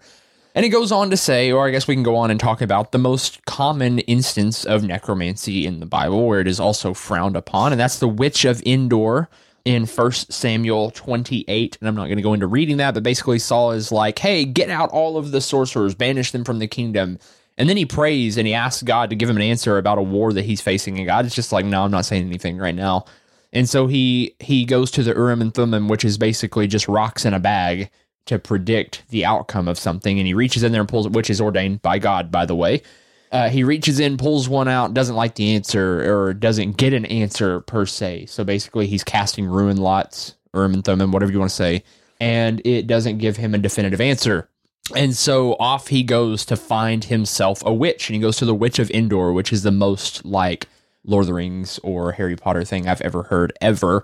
And 0.56 0.66
it 0.66 0.70
goes 0.70 0.92
on 0.92 1.10
to 1.10 1.18
say, 1.18 1.52
or 1.52 1.68
I 1.68 1.72
guess 1.72 1.88
we 1.88 1.96
can 1.96 2.04
go 2.04 2.16
on 2.16 2.32
and 2.32 2.40
talk 2.40 2.62
about 2.62 2.92
the 2.92 2.98
most 2.98 3.46
common 3.46 4.00
instance 4.00 4.66
of 4.66 4.84
necromancy 4.84 5.66
in 5.66 5.80
the 5.80 5.86
Bible, 5.86 6.26
where 6.26 6.40
it 6.40 6.48
is 6.48 6.60
also 6.60 6.94
frowned 6.94 7.36
upon, 7.36 7.72
and 7.72 7.80
that's 7.80 8.00
the 8.00 8.08
witch 8.08 8.46
of 8.46 8.62
Endor 8.64 9.30
in 9.64 9.86
1 9.86 10.12
Samuel 10.12 10.90
28. 10.92 11.78
And 11.80 11.88
I'm 11.88 11.96
not 11.96 12.06
going 12.06 12.18
to 12.18 12.24
go 12.24 12.34
into 12.34 12.48
reading 12.48 12.78
that, 12.78 12.94
but 12.94 13.04
basically 13.04 13.38
Saul 13.38 13.72
is 13.72 13.92
like, 13.92 14.18
hey, 14.18 14.44
get 14.46 14.70
out 14.70 14.90
all 14.90 15.18
of 15.18 15.32
the 15.32 15.42
sorcerers, 15.42 15.94
banish 15.94 16.32
them 16.32 16.44
from 16.44 16.60
the 16.60 16.68
kingdom. 16.68 17.20
And 17.60 17.70
then 17.70 17.78
he 17.78 17.86
prays 17.86 18.38
and 18.38 18.48
he 18.48 18.54
asks 18.54 18.82
God 18.82 19.10
to 19.10 19.18
give 19.18 19.30
him 19.30 19.36
an 19.36 19.44
answer 19.44 19.78
about 19.78 19.98
a 19.98 20.02
war 20.02 20.32
that 20.32 20.46
he's 20.46 20.62
facing. 20.62 20.98
And 20.98 21.06
God 21.06 21.26
is 21.26 21.36
just 21.36 21.52
like, 21.52 21.66
no, 21.66 21.84
I'm 21.84 21.92
not 21.92 22.06
saying 22.06 22.26
anything 22.26 22.58
right 22.58 22.74
now. 22.74 23.06
And 23.52 23.68
so 23.68 23.88
he 23.88 24.36
he 24.40 24.64
goes 24.64 24.90
to 24.92 25.04
the 25.04 25.12
Urim 25.12 25.42
and 25.42 25.54
Thummim, 25.54 25.90
which 25.90 26.06
is 26.06 26.18
basically 26.18 26.68
just 26.68 26.88
rocks 26.88 27.26
in 27.26 27.34
a 27.34 27.40
bag 27.40 27.92
to 28.28 28.40
predict 28.40 29.04
the 29.10 29.26
outcome 29.26 29.68
of 29.68 29.78
something. 29.78 30.18
And 30.18 30.26
he 30.26 30.34
reaches 30.34 30.64
in 30.64 30.72
there 30.72 30.82
and 30.82 30.90
pulls 30.90 31.10
which 31.10 31.30
is 31.30 31.42
ordained 31.42 31.82
by 31.82 32.00
God, 32.00 32.32
by 32.32 32.46
the 32.46 32.56
way. 32.56 32.82
Uh, 33.32 33.50
he 33.50 33.64
reaches 33.64 34.00
in, 34.00 34.18
pulls 34.18 34.50
one 34.50 34.68
out, 34.68 34.94
doesn't 34.94 35.16
like 35.16 35.36
the 35.36 35.54
answer 35.54 36.12
or 36.12 36.34
doesn't 36.34 36.78
get 36.78 36.94
an 36.94 37.06
answer 37.06 37.60
per 37.62 37.86
se. 37.86 38.28
So 38.28 38.44
basically, 38.44 38.88
he's 38.88 39.04
casting 39.04 39.46
ruin 39.46 39.78
lots, 39.78 40.36
Urim 40.54 40.74
and 40.74 40.84
Thummim, 40.84 41.12
whatever 41.12 41.32
you 41.32 41.40
want 41.40 41.50
to 41.50 41.56
say, 41.56 41.84
and 42.20 42.62
it 42.66 42.88
doesn't 42.88 43.18
give 43.18 43.38
him 43.38 43.54
a 43.54 43.60
definitive 43.60 44.02
answer. 44.02 44.50
And 44.96 45.16
so 45.16 45.54
off 45.60 45.88
he 45.88 46.04
goes 46.04 46.46
to 46.46 46.56
find 46.56 47.04
himself 47.04 47.64
a 47.66 47.74
witch, 47.74 48.10
and 48.10 48.16
he 48.16 48.22
goes 48.22 48.38
to 48.38 48.46
the 48.46 48.56
Witch 48.56 48.80
of 48.80 48.90
Endor, 48.92 49.32
which 49.34 49.54
is 49.54 49.64
the 49.64 49.72
most 49.72 50.26
like 50.26 50.68
Lord 51.06 51.24
of 51.24 51.28
the 51.28 51.34
Rings 51.34 51.80
or 51.84 52.12
Harry 52.14 52.36
Potter 52.36 52.64
thing 52.64 52.88
I've 52.88 53.02
ever 53.02 53.24
heard 53.24 53.54
ever. 53.62 54.04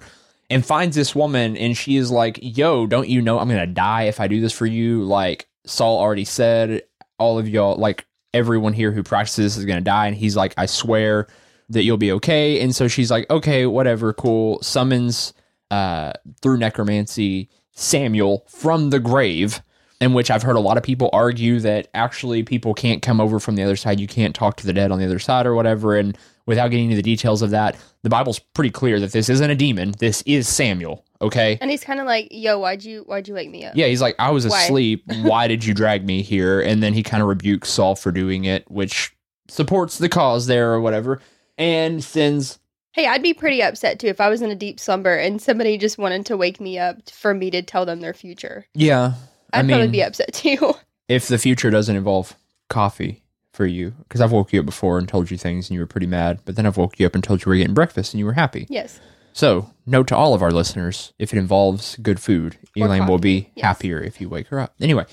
And 0.49 0.63
finds 0.63 0.95
this 0.95 1.15
woman, 1.15 1.57
and 1.57 1.75
she 1.75 1.95
is 1.95 2.11
like, 2.11 2.39
Yo, 2.41 2.85
don't 2.85 3.09
you 3.09 3.21
know 3.21 3.39
I'm 3.39 3.49
gonna 3.49 3.65
die 3.65 4.03
if 4.03 4.19
I 4.19 4.27
do 4.27 4.41
this 4.41 4.53
for 4.53 4.65
you? 4.65 5.03
Like 5.03 5.47
Saul 5.65 5.99
already 5.99 6.25
said, 6.25 6.83
all 7.17 7.39
of 7.39 7.47
y'all, 7.49 7.77
like 7.77 8.05
everyone 8.33 8.73
here 8.73 8.91
who 8.91 9.01
practices 9.01 9.57
is 9.57 9.65
gonna 9.65 9.81
die. 9.81 10.07
And 10.07 10.15
he's 10.15 10.35
like, 10.35 10.53
I 10.57 10.67
swear 10.67 11.27
that 11.69 11.83
you'll 11.83 11.97
be 11.97 12.11
okay. 12.11 12.61
And 12.61 12.75
so 12.75 12.87
she's 12.87 13.09
like, 13.09 13.29
Okay, 13.31 13.65
whatever, 13.65 14.13
cool. 14.13 14.61
Summons 14.61 15.33
uh 15.71 16.13
through 16.43 16.57
necromancy 16.57 17.49
Samuel 17.71 18.45
from 18.47 18.91
the 18.91 18.99
grave 18.99 19.61
in 20.01 20.13
which 20.13 20.29
I've 20.29 20.43
heard 20.43 20.55
a 20.55 20.61
lot 20.61 20.77
of 20.77 20.83
people 20.83 21.09
argue 21.13 21.59
that 21.61 21.87
actually 21.93 22.43
people 22.43 22.73
can't 22.73 23.01
come 23.01 23.21
over 23.21 23.39
from 23.39 23.55
the 23.55 23.63
other 23.63 23.75
side. 23.75 23.99
You 23.99 24.07
can't 24.07 24.35
talk 24.35 24.57
to 24.57 24.65
the 24.65 24.73
dead 24.73 24.91
on 24.91 24.99
the 24.99 25.05
other 25.05 25.19
side 25.19 25.45
or 25.45 25.55
whatever. 25.55 25.95
And 25.95 26.17
without 26.45 26.69
getting 26.69 26.85
into 26.85 26.97
the 26.97 27.01
details 27.01 27.41
of 27.41 27.51
that, 27.51 27.77
the 28.03 28.09
Bible's 28.09 28.39
pretty 28.39 28.71
clear 28.71 28.99
that 28.99 29.11
this 29.13 29.29
isn't 29.29 29.49
a 29.49 29.55
demon. 29.55 29.93
This 29.99 30.21
is 30.23 30.47
Samuel. 30.47 31.05
Okay. 31.21 31.57
And 31.61 31.71
he's 31.71 31.83
kind 31.83 31.99
of 31.99 32.05
like, 32.05 32.27
"Yo, 32.29 32.59
why'd 32.59 32.83
you 32.83 33.03
why'd 33.03 33.27
you 33.27 33.33
wake 33.33 33.49
me 33.49 33.65
up?" 33.65 33.75
Yeah, 33.75 33.87
he's 33.87 34.01
like, 34.01 34.15
I 34.19 34.31
was 34.31 34.45
Why? 34.45 34.63
asleep. 34.63 35.03
Why 35.21 35.47
did 35.47 35.63
you 35.63 35.73
drag 35.73 36.05
me 36.05 36.21
here? 36.21 36.61
And 36.61 36.83
then 36.83 36.93
he 36.93 37.03
kind 37.03 37.23
of 37.23 37.29
rebukes 37.29 37.69
Saul 37.69 37.95
for 37.95 38.11
doing 38.11 38.45
it, 38.45 38.69
which 38.69 39.15
supports 39.47 39.97
the 39.97 40.09
cause 40.09 40.47
there 40.47 40.73
or 40.73 40.81
whatever, 40.81 41.21
and 41.57 42.03
sends. 42.03 42.59
Hey, 42.91 43.07
I'd 43.07 43.23
be 43.23 43.33
pretty 43.33 43.61
upset 43.61 43.99
too 43.99 44.07
if 44.07 44.21
I 44.21 44.29
was 44.29 44.41
in 44.41 44.51
a 44.51 44.55
deep 44.55 44.79
slumber 44.79 45.15
and 45.15 45.41
somebody 45.41 45.77
just 45.77 45.97
wanted 45.97 46.25
to 46.27 46.37
wake 46.37 46.61
me 46.61 46.79
up 46.79 47.09
for 47.09 47.33
me 47.33 47.49
to 47.51 47.61
tell 47.61 47.85
them 47.85 48.01
their 48.01 48.13
future. 48.13 48.65
Yeah, 48.73 49.13
I 49.55 49.59
I'd 49.59 49.65
mean, 49.65 49.75
probably 49.77 49.91
be 49.91 50.03
upset 50.03 50.33
too. 50.33 50.73
if 51.07 51.27
the 51.27 51.37
future 51.37 51.69
doesn't 51.69 51.95
involve 51.95 52.35
coffee 52.69 53.23
for 53.53 53.65
you, 53.65 53.93
because 54.07 54.21
I've 54.21 54.31
woke 54.31 54.51
you 54.53 54.59
up 54.59 54.65
before 54.65 54.97
and 54.97 55.07
told 55.07 55.31
you 55.31 55.37
things 55.37 55.69
and 55.69 55.75
you 55.75 55.79
were 55.81 55.85
pretty 55.87 56.07
mad, 56.07 56.39
but 56.45 56.55
then 56.55 56.65
I've 56.65 56.77
woke 56.77 56.99
you 56.99 57.05
up 57.05 57.15
and 57.15 57.23
told 57.23 57.43
you 57.45 57.49
we're 57.49 57.57
getting 57.57 57.73
breakfast 57.73 58.13
and 58.13 58.19
you 58.19 58.25
were 58.25 58.33
happy. 58.33 58.67
yes. 58.69 58.99
So, 59.33 59.69
note 59.85 60.07
to 60.07 60.15
all 60.15 60.33
of 60.33 60.41
our 60.41 60.51
listeners: 60.51 61.11
if 61.19 61.33
it 61.33 61.37
involves 61.37 61.97
good 61.97 62.21
food, 62.21 62.57
Or 62.79 62.85
Elaine 62.87 63.05
will 63.05 63.17
be 63.17 63.51
yes. 63.55 63.65
happier 63.65 63.99
if 63.99 64.21
you 64.21 64.29
wake 64.29 64.47
her 64.47 64.61
up. 64.61 64.73
Anyway, 64.79 65.05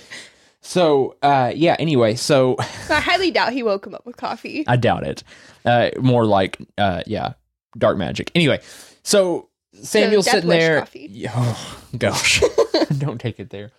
so 0.61 1.17
uh, 1.23 1.51
yeah. 1.55 1.75
Anyway, 1.81 2.15
so 2.29 2.55
I 2.89 3.01
highly 3.01 3.33
doubt 3.33 3.53
he 3.53 3.65
woke 3.65 3.85
him 3.85 3.97
up 3.97 4.07
with 4.07 4.17
coffee. 4.17 4.65
I 4.69 4.77
doubt 4.77 5.03
it. 5.05 5.25
Uh, 5.65 5.91
more 6.01 6.25
like, 6.25 6.59
uh, 6.79 7.03
yeah, 7.05 7.33
dark 7.77 7.99
magic. 7.99 8.31
Anyway, 8.37 8.61
so 9.03 9.49
Samuel's 9.83 10.27
Death 10.27 10.35
sitting 10.35 10.51
there. 10.51 10.79
coffee. 10.81 11.27
Oh 11.29 11.79
gosh, 11.99 12.43
don't 12.99 13.21
take 13.21 13.41
it 13.41 13.51
there. 13.51 13.73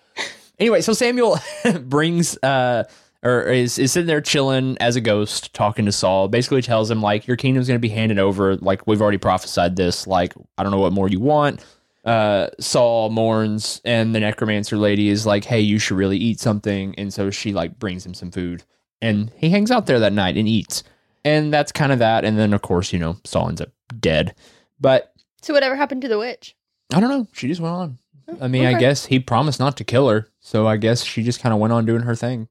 Anyway, 0.63 0.79
so 0.79 0.93
Samuel 0.93 1.37
brings 1.81 2.37
uh, 2.41 2.85
or 3.21 3.41
is 3.41 3.77
is 3.77 3.91
sitting 3.91 4.07
there 4.07 4.21
chilling 4.21 4.77
as 4.79 4.95
a 4.95 5.01
ghost, 5.01 5.53
talking 5.53 5.83
to 5.83 5.91
Saul. 5.91 6.29
Basically, 6.29 6.61
tells 6.61 6.89
him 6.89 7.01
like 7.01 7.27
your 7.27 7.35
kingdom's 7.35 7.67
going 7.67 7.77
to 7.77 7.85
be 7.85 7.89
handed 7.89 8.17
over. 8.17 8.55
Like 8.55 8.87
we've 8.87 9.01
already 9.01 9.17
prophesied 9.17 9.75
this. 9.75 10.07
Like 10.07 10.33
I 10.57 10.63
don't 10.63 10.71
know 10.71 10.79
what 10.79 10.93
more 10.93 11.09
you 11.09 11.19
want. 11.19 11.61
Uh, 12.05 12.47
Saul 12.61 13.09
mourns, 13.09 13.81
and 13.83 14.15
the 14.15 14.21
necromancer 14.21 14.77
lady 14.77 15.09
is 15.09 15.25
like, 15.25 15.43
"Hey, 15.43 15.59
you 15.59 15.79
should 15.79 15.97
really 15.97 16.15
eat 16.17 16.39
something." 16.39 16.95
And 16.97 17.13
so 17.13 17.29
she 17.29 17.51
like 17.51 17.77
brings 17.77 18.05
him 18.05 18.13
some 18.13 18.31
food, 18.31 18.63
and 19.01 19.33
he 19.35 19.49
hangs 19.49 19.69
out 19.69 19.85
there 19.85 19.99
that 19.99 20.13
night 20.13 20.37
and 20.37 20.47
eats. 20.47 20.83
And 21.25 21.51
that's 21.51 21.73
kind 21.73 21.91
of 21.91 21.99
that. 21.99 22.23
And 22.23 22.39
then 22.39 22.53
of 22.53 22.61
course, 22.61 22.93
you 22.93 22.99
know, 22.99 23.17
Saul 23.25 23.49
ends 23.49 23.59
up 23.59 23.73
dead. 23.99 24.33
But 24.79 25.11
So 25.41 25.53
whatever 25.53 25.75
happened 25.75 26.03
to 26.03 26.07
the 26.07 26.19
witch? 26.19 26.55
I 26.93 27.01
don't 27.01 27.09
know. 27.09 27.27
She 27.33 27.49
just 27.49 27.59
went 27.59 27.75
on. 27.75 27.97
I 28.39 28.47
mean, 28.47 28.65
I 28.65 28.79
guess 28.79 29.07
he 29.07 29.19
promised 29.19 29.59
not 29.59 29.75
to 29.75 29.83
kill 29.83 30.07
her, 30.07 30.29
so 30.43 30.67
I 30.67 30.77
guess 30.77 31.03
she 31.03 31.23
just 31.23 31.39
kind 31.41 31.53
of 31.53 31.59
went 31.59 31.73
on 31.73 31.85
doing 31.85 32.01
her 32.03 32.15
thing. 32.15 32.47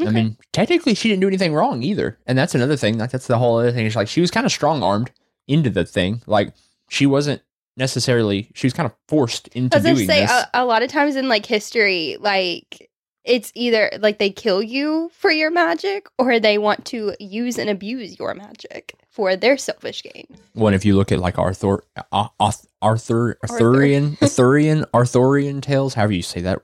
I 0.00 0.10
mean, 0.10 0.36
technically, 0.52 0.94
she 0.94 1.08
didn't 1.08 1.20
do 1.20 1.28
anything 1.28 1.54
wrong 1.54 1.82
either, 1.82 2.18
and 2.26 2.36
that's 2.36 2.54
another 2.54 2.76
thing. 2.76 2.98
Like 2.98 3.12
that's 3.12 3.28
the 3.28 3.38
whole 3.38 3.58
other 3.58 3.72
thing. 3.72 3.86
Is 3.86 3.96
like 3.96 4.08
she 4.08 4.20
was 4.20 4.30
kind 4.30 4.44
of 4.44 4.52
strong 4.52 4.82
armed 4.82 5.12
into 5.46 5.70
the 5.70 5.84
thing. 5.84 6.20
Like 6.26 6.52
she 6.90 7.06
wasn't 7.06 7.40
necessarily. 7.76 8.50
She 8.54 8.66
was 8.66 8.74
kind 8.74 8.86
of 8.86 8.94
forced 9.08 9.48
into 9.48 9.76
I 9.76 9.80
was 9.80 9.84
doing 9.84 10.06
say 10.08 10.22
this. 10.22 10.30
a, 10.30 10.48
a 10.54 10.64
lot 10.64 10.82
of 10.82 10.90
times 10.90 11.14
in 11.14 11.28
like 11.28 11.46
history, 11.46 12.16
like 12.18 12.90
it's 13.24 13.52
either 13.54 13.90
like 14.00 14.18
they 14.18 14.30
kill 14.30 14.62
you 14.62 15.10
for 15.14 15.30
your 15.30 15.50
magic 15.50 16.06
or 16.18 16.38
they 16.38 16.58
want 16.58 16.84
to 16.86 17.14
use 17.18 17.58
and 17.58 17.70
abuse 17.70 18.18
your 18.18 18.34
magic 18.34 18.94
for 19.08 19.36
their 19.36 19.56
selfish 19.56 20.02
gain. 20.02 20.26
One, 20.52 20.74
if 20.74 20.84
you 20.84 20.96
look 20.96 21.12
at 21.12 21.20
like 21.20 21.38
Arthur, 21.38 21.84
uh, 22.12 22.28
Arth- 22.38 22.66
Arthur, 22.82 23.38
Arthurian, 23.42 24.18
Arthurian, 24.22 24.84
Arthurian 24.92 25.60
tales, 25.60 25.94
however 25.94 26.12
you 26.12 26.22
say 26.22 26.40
that, 26.42 26.60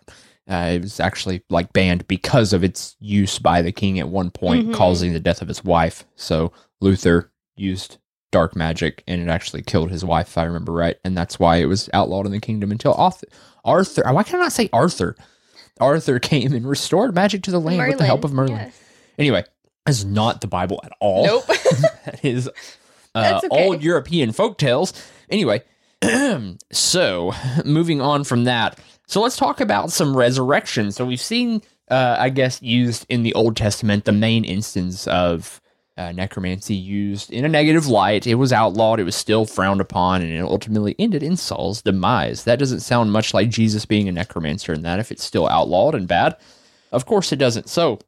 uh, 0.50 0.72
it 0.74 0.82
was 0.82 0.98
actually 1.00 1.42
like 1.48 1.72
banned 1.72 2.06
because 2.08 2.52
of 2.52 2.64
its 2.64 2.96
use 3.00 3.38
by 3.38 3.62
the 3.62 3.72
king 3.72 3.98
at 4.00 4.08
one 4.08 4.30
point, 4.30 4.68
Mhm. 4.68 4.74
causing 4.74 5.12
the 5.12 5.20
death 5.20 5.40
of 5.42 5.48
his 5.48 5.62
wife. 5.64 6.04
So 6.16 6.52
Uther 6.80 7.30
used 7.56 7.98
dark 8.32 8.54
magic, 8.56 9.02
and 9.08 9.20
it 9.20 9.28
actually 9.28 9.62
killed 9.62 9.90
his 9.90 10.04
wife, 10.04 10.28
if 10.28 10.38
I 10.38 10.44
remember 10.44 10.72
right, 10.72 10.96
and 11.04 11.16
that's 11.16 11.38
why 11.38 11.56
it 11.56 11.66
was 11.66 11.88
outlawed 11.92 12.26
in 12.26 12.32
the 12.32 12.40
kingdom 12.40 12.70
until 12.70 12.94
Arthur. 12.94 13.26
Arthur, 13.64 14.02
why 14.12 14.22
can 14.22 14.40
I 14.40 14.44
not 14.44 14.52
say 14.52 14.68
Arthur? 14.72 15.16
Arthur 15.80 16.18
came 16.18 16.52
and 16.52 16.68
restored 16.68 17.14
magic 17.14 17.42
to 17.44 17.50
the 17.50 17.60
land 17.60 17.86
with 17.88 17.98
the 17.98 18.04
help 18.06 18.24
of 18.24 18.32
Merlin. 18.32 18.56
yes. 18.56 18.80
Anyway, 19.18 19.44
this 19.86 19.98
is 19.98 20.04
not 20.04 20.40
the 20.42 20.46
Bible 20.46 20.80
at 20.84 20.92
all 21.00 21.24
Nope. 21.26 21.46
that 22.04 22.20
is 22.22 22.48
uh, 23.14 23.40
okay. 23.44 23.48
old 23.66 23.82
European 23.82 24.30
folk 24.32 24.58
tales. 24.58 24.92
Anyway, 25.30 25.62
so 26.72 27.32
moving 27.64 28.00
on 28.00 28.24
from 28.24 28.44
that, 28.44 28.78
so 29.10 29.20
let's 29.20 29.36
talk 29.36 29.60
about 29.60 29.90
some 29.90 30.16
resurrection. 30.16 30.92
So 30.92 31.04
we've 31.04 31.20
seen, 31.20 31.62
uh, 31.90 32.14
I 32.16 32.28
guess, 32.28 32.62
used 32.62 33.06
in 33.08 33.24
the 33.24 33.34
Old 33.34 33.56
Testament, 33.56 34.04
the 34.04 34.12
main 34.12 34.44
instance 34.44 35.08
of 35.08 35.60
uh, 35.96 36.12
necromancy 36.12 36.76
used 36.76 37.32
in 37.32 37.44
a 37.44 37.48
negative 37.48 37.88
light. 37.88 38.28
It 38.28 38.36
was 38.36 38.52
outlawed, 38.52 39.00
it 39.00 39.04
was 39.04 39.16
still 39.16 39.46
frowned 39.46 39.80
upon, 39.80 40.22
and 40.22 40.30
it 40.30 40.42
ultimately 40.42 40.94
ended 40.96 41.24
in 41.24 41.36
Saul's 41.36 41.82
demise. 41.82 42.44
That 42.44 42.60
doesn't 42.60 42.80
sound 42.80 43.10
much 43.10 43.34
like 43.34 43.48
Jesus 43.48 43.84
being 43.84 44.08
a 44.08 44.12
necromancer 44.12 44.72
in 44.72 44.82
that 44.82 45.00
if 45.00 45.10
it's 45.10 45.24
still 45.24 45.48
outlawed 45.48 45.96
and 45.96 46.06
bad. 46.06 46.36
Of 46.92 47.04
course 47.04 47.32
it 47.32 47.36
doesn't. 47.36 47.68
So 47.68 47.98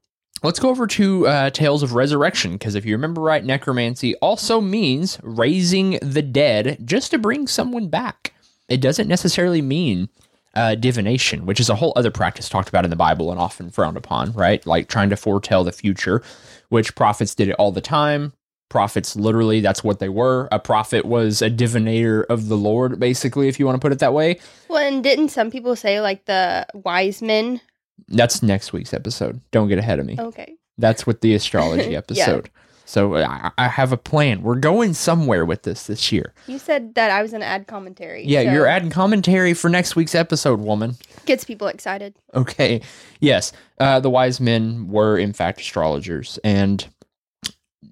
Let's 0.44 0.58
go 0.58 0.70
over 0.70 0.88
to 0.88 1.26
uh, 1.28 1.50
Tales 1.50 1.84
of 1.84 1.94
Resurrection, 1.94 2.54
because 2.54 2.74
if 2.74 2.84
you 2.84 2.94
remember 2.94 3.20
right, 3.20 3.44
necromancy 3.44 4.16
also 4.16 4.60
means 4.60 5.20
raising 5.22 6.00
the 6.02 6.22
dead 6.22 6.78
just 6.84 7.12
to 7.12 7.18
bring 7.18 7.46
someone 7.46 7.86
back. 7.86 8.34
It 8.68 8.80
doesn't 8.80 9.06
necessarily 9.06 9.62
mean 9.62 10.08
uh, 10.54 10.74
divination, 10.74 11.46
which 11.46 11.60
is 11.60 11.68
a 11.70 11.74
whole 11.74 11.92
other 11.96 12.10
practice 12.10 12.48
talked 12.48 12.68
about 12.68 12.84
in 12.84 12.90
the 12.90 12.96
Bible 12.96 13.30
and 13.30 13.40
often 13.40 13.70
frowned 13.70 13.96
upon, 13.96 14.32
right? 14.32 14.64
Like 14.66 14.88
trying 14.88 15.10
to 15.10 15.16
foretell 15.16 15.64
the 15.64 15.72
future, 15.72 16.22
which 16.68 16.94
prophets 16.94 17.34
did 17.34 17.48
it 17.48 17.54
all 17.54 17.72
the 17.72 17.80
time. 17.80 18.32
Prophets, 18.68 19.16
literally, 19.16 19.60
that's 19.60 19.84
what 19.84 19.98
they 19.98 20.08
were. 20.08 20.48
A 20.50 20.58
prophet 20.58 21.04
was 21.04 21.42
a 21.42 21.50
divinator 21.50 22.24
of 22.30 22.48
the 22.48 22.56
Lord, 22.56 22.98
basically, 22.98 23.48
if 23.48 23.60
you 23.60 23.66
want 23.66 23.76
to 23.76 23.80
put 23.84 23.92
it 23.92 23.98
that 23.98 24.14
way. 24.14 24.40
well, 24.68 24.78
and 24.78 25.04
didn't 25.04 25.28
some 25.28 25.50
people 25.50 25.76
say 25.76 26.00
like 26.00 26.24
the 26.24 26.66
wise 26.74 27.20
men? 27.20 27.60
That's 28.08 28.42
next 28.42 28.72
week's 28.72 28.94
episode. 28.94 29.40
Don't 29.50 29.68
get 29.68 29.78
ahead 29.78 29.98
of 29.98 30.06
me. 30.06 30.16
Okay. 30.18 30.56
That's 30.78 31.06
with 31.06 31.20
the 31.20 31.34
astrology 31.34 31.94
Yeah. 32.18 32.40
So 32.84 33.16
I, 33.16 33.50
I 33.56 33.68
have 33.68 33.92
a 33.92 33.96
plan. 33.96 34.42
We're 34.42 34.56
going 34.56 34.94
somewhere 34.94 35.44
with 35.44 35.62
this 35.62 35.86
this 35.86 36.12
year. 36.12 36.32
You 36.46 36.58
said 36.58 36.94
that 36.94 37.10
I 37.10 37.22
was 37.22 37.32
gonna 37.32 37.44
add 37.44 37.66
commentary. 37.66 38.24
Yeah, 38.26 38.42
so 38.42 38.52
you're 38.52 38.66
adding 38.66 38.90
commentary 38.90 39.54
for 39.54 39.68
next 39.68 39.96
week's 39.96 40.14
episode, 40.14 40.60
woman. 40.60 40.96
gets 41.26 41.44
people 41.44 41.68
excited. 41.68 42.14
Okay. 42.34 42.82
Yes, 43.20 43.52
uh, 43.78 44.00
the 44.00 44.10
wise 44.10 44.40
men 44.40 44.88
were 44.88 45.18
in 45.18 45.32
fact 45.32 45.60
astrologers, 45.60 46.38
and 46.44 46.86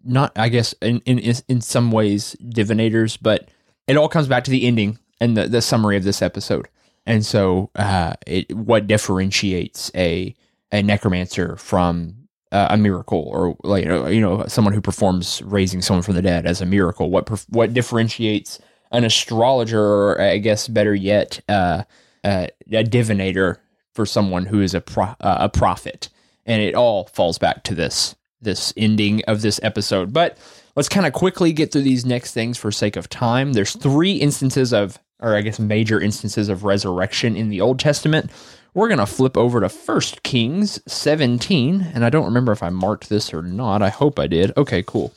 not, 0.05 0.33
I 0.37 0.49
guess, 0.49 0.73
in 0.83 1.01
in 1.01 1.35
in 1.49 1.61
some 1.61 1.91
ways 1.93 2.37
divinators. 2.43 3.19
But 3.21 3.49
it 3.87 3.97
all 3.97 4.09
comes 4.09 4.29
back 4.29 4.45
to 4.45 4.51
the 4.51 4.67
ending 4.67 4.99
and 5.21 5.37
the 5.37 5.49
the 5.49 5.63
summary 5.63 5.97
of 5.97 6.05
this 6.05 6.23
episode. 6.23 6.69
And 7.07 7.25
so, 7.25 7.71
uh, 7.77 8.15
it 8.27 8.55
what 8.55 8.87
differentiates 8.87 9.91
a 9.95 10.35
a 10.73 10.83
necromancer 10.83 11.57
from 11.57 12.20
uh, 12.53 12.69
a 12.71 12.77
miracle, 12.77 13.23
or 13.27 13.57
like 13.63 13.85
you 13.85 14.21
know, 14.21 14.45
someone 14.47 14.75
who 14.75 14.81
performs 14.81 15.43
raising 15.43 15.83
someone 15.83 16.03
from 16.03 16.15
the 16.15 16.23
dead 16.23 16.47
as 16.47 16.61
a 16.61 16.67
miracle? 16.67 17.11
What 17.11 17.27
perf- 17.27 17.49
what 17.51 17.73
differentiates 17.73 18.59
an 18.93 19.05
astrologer, 19.05 19.83
or 19.83 20.21
I 20.21 20.39
guess 20.39 20.69
better 20.69 20.95
yet, 20.95 21.41
uh, 21.49 21.85
uh, 22.25 22.47
a 22.73 22.85
divinator 22.85 23.59
for 23.95 24.07
someone 24.07 24.47
who 24.47 24.61
is 24.61 24.75
a 24.75 24.81
pro- 24.81 25.17
uh, 25.21 25.39
a 25.41 25.49
prophet, 25.49 26.09
and 26.47 26.61
it 26.63 26.75
all 26.75 27.07
falls 27.07 27.39
back 27.39 27.65
to 27.65 27.75
this 27.75 28.15
this 28.41 28.73
ending 28.77 29.23
of 29.25 29.43
this 29.43 29.61
episode. 29.63 30.13
But 30.13 30.39
let's 30.77 30.89
kind 30.89 31.07
of 31.07 31.13
quickly 31.13 31.53
get 31.53 31.73
through 31.73 31.83
these 31.83 32.05
next 32.05 32.33
things 32.33 32.59
for 32.59 32.71
sake 32.71 32.97
of 32.97 33.09
time. 33.09 33.53
There's 33.53 33.77
three 33.77 34.15
instances 34.15 34.73
of, 34.73 34.99
or 35.21 35.37
I 35.37 35.43
guess 35.43 35.59
major 35.59 36.01
instances 36.01 36.49
of 36.49 36.65
resurrection 36.65 37.37
in 37.37 37.49
the 37.49 37.61
Old 37.61 37.79
Testament. 37.79 38.31
We're 38.73 38.89
gonna 38.89 39.07
flip 39.07 39.37
over 39.37 39.61
to 39.61 39.69
First 39.69 40.23
Kings 40.23 40.81
17, 40.87 41.91
and 41.93 42.05
I 42.05 42.11
don't 42.11 42.25
remember 42.25 42.53
if 42.53 42.63
I 42.63 42.71
marked 42.71 43.09
this 43.09 43.35
or 43.35 43.43
not. 43.43 43.83
I 43.83 43.89
hope 43.89 44.19
I 44.19 44.29
did. 44.29 44.57
Okay, 44.57 44.85
cool. 44.87 45.13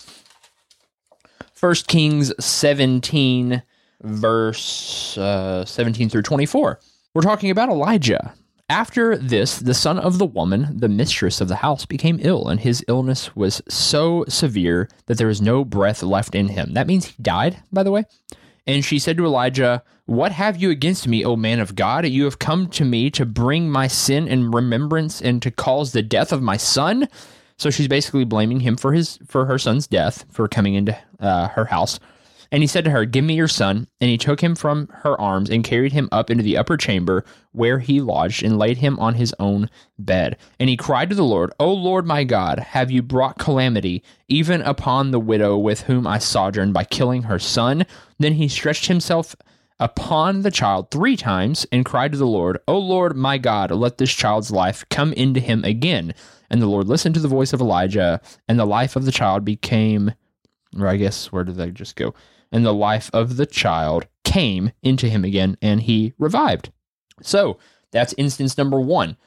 First 1.53 1.87
Kings 1.87 2.33
17, 2.43 3.61
verse 4.01 5.17
uh, 5.17 5.65
17 5.65 6.09
through 6.09 6.23
24. 6.23 6.79
We're 7.13 7.21
talking 7.21 7.51
about 7.51 7.69
Elijah. 7.69 8.33
After 8.69 9.17
this, 9.17 9.59
the 9.59 9.75
son 9.75 9.99
of 9.99 10.17
the 10.17 10.25
woman, 10.25 10.79
the 10.79 10.89
mistress 10.89 11.39
of 11.39 11.47
the 11.47 11.57
house, 11.57 11.85
became 11.85 12.17
ill, 12.21 12.47
and 12.47 12.59
his 12.59 12.83
illness 12.87 13.35
was 13.35 13.61
so 13.69 14.25
severe 14.27 14.89
that 15.05 15.19
there 15.19 15.27
was 15.27 15.41
no 15.41 15.63
breath 15.63 16.01
left 16.01 16.33
in 16.33 16.47
him. 16.47 16.73
That 16.73 16.87
means 16.87 17.05
he 17.05 17.21
died, 17.21 17.61
by 17.71 17.83
the 17.83 17.91
way. 17.91 18.05
And 18.65 18.83
she 18.83 18.99
said 18.99 19.17
to 19.17 19.25
Elijah, 19.25 19.83
What 20.05 20.31
have 20.31 20.57
you 20.57 20.69
against 20.69 21.07
me, 21.07 21.25
O 21.25 21.35
man 21.35 21.59
of 21.59 21.75
God? 21.75 22.05
You 22.07 22.23
have 22.23 22.39
come 22.39 22.67
to 22.69 22.85
me 22.85 23.09
to 23.11 23.25
bring 23.25 23.69
my 23.69 23.87
sin 23.87 24.27
in 24.27 24.51
remembrance 24.51 25.21
and 25.21 25.41
to 25.41 25.51
cause 25.51 25.91
the 25.91 26.01
death 26.01 26.31
of 26.31 26.41
my 26.41 26.57
son. 26.57 27.07
So 27.57 27.69
she's 27.69 27.87
basically 27.87 28.25
blaming 28.25 28.61
him 28.61 28.77
for 28.77 28.93
his 28.93 29.19
for 29.27 29.45
her 29.45 29.57
son's 29.57 29.87
death 29.87 30.25
for 30.31 30.47
coming 30.47 30.75
into 30.75 30.97
uh, 31.19 31.49
her 31.49 31.65
house. 31.65 31.99
And 32.53 32.61
he 32.61 32.67
said 32.67 32.85
to 32.85 32.91
her, 32.91 33.03
Give 33.03 33.25
me 33.25 33.33
your 33.33 33.47
son. 33.47 33.87
And 33.99 34.11
he 34.11 34.17
took 34.17 34.39
him 34.39 34.53
from 34.53 34.87
her 35.01 35.19
arms 35.19 35.49
and 35.49 35.63
carried 35.63 35.91
him 35.91 36.07
up 36.11 36.29
into 36.29 36.43
the 36.43 36.55
upper 36.55 36.77
chamber 36.77 37.25
where 37.51 37.79
he 37.79 37.99
lodged 37.99 38.43
and 38.43 38.59
laid 38.59 38.77
him 38.77 38.99
on 38.99 39.15
his 39.15 39.33
own 39.39 39.71
bed. 39.97 40.37
And 40.59 40.69
he 40.69 40.77
cried 40.77 41.09
to 41.09 41.15
the 41.15 41.23
Lord, 41.23 41.51
O 41.59 41.73
Lord 41.73 42.05
my 42.05 42.23
God, 42.23 42.59
have 42.59 42.91
you 42.91 43.01
brought 43.01 43.39
calamity 43.39 44.03
even 44.27 44.61
upon 44.61 45.09
the 45.09 45.19
widow 45.19 45.57
with 45.57 45.81
whom 45.81 46.05
I 46.05 46.19
sojourned 46.19 46.75
by 46.75 46.83
killing 46.83 47.23
her 47.23 47.39
son? 47.39 47.87
Then 48.19 48.33
he 48.33 48.47
stretched 48.47 48.85
himself 48.85 49.35
upon 49.79 50.43
the 50.43 50.51
child 50.51 50.91
three 50.91 51.17
times 51.17 51.65
and 51.71 51.83
cried 51.83 52.11
to 52.11 52.19
the 52.19 52.27
Lord, 52.27 52.59
O 52.67 52.77
Lord 52.77 53.17
my 53.17 53.39
God, 53.39 53.71
let 53.71 53.97
this 53.97 54.13
child's 54.13 54.51
life 54.51 54.85
come 54.91 55.11
into 55.13 55.39
him 55.39 55.63
again. 55.63 56.13
And 56.51 56.61
the 56.61 56.67
Lord 56.67 56.87
listened 56.87 57.15
to 57.15 57.21
the 57.21 57.27
voice 57.27 57.51
of 57.51 57.61
Elijah, 57.61 58.21
and 58.47 58.59
the 58.59 58.65
life 58.65 58.95
of 58.95 59.05
the 59.05 59.11
child 59.11 59.43
became, 59.43 60.13
or 60.79 60.87
I 60.87 60.97
guess, 60.97 61.31
where 61.31 61.43
did 61.43 61.55
they 61.55 61.71
just 61.71 61.95
go? 61.95 62.13
And 62.53 62.65
the 62.65 62.73
life 62.73 63.09
of 63.11 63.35
the 63.35 63.45
child 63.45 64.07
came 64.23 64.71
into 64.81 65.09
him 65.09 65.25
again, 65.25 65.57
and 65.61 65.81
he 65.81 66.13
revived. 66.17 66.71
So 67.21 67.57
that's 67.91 68.13
instance 68.17 68.57
number 68.57 68.79
one. 68.79 69.17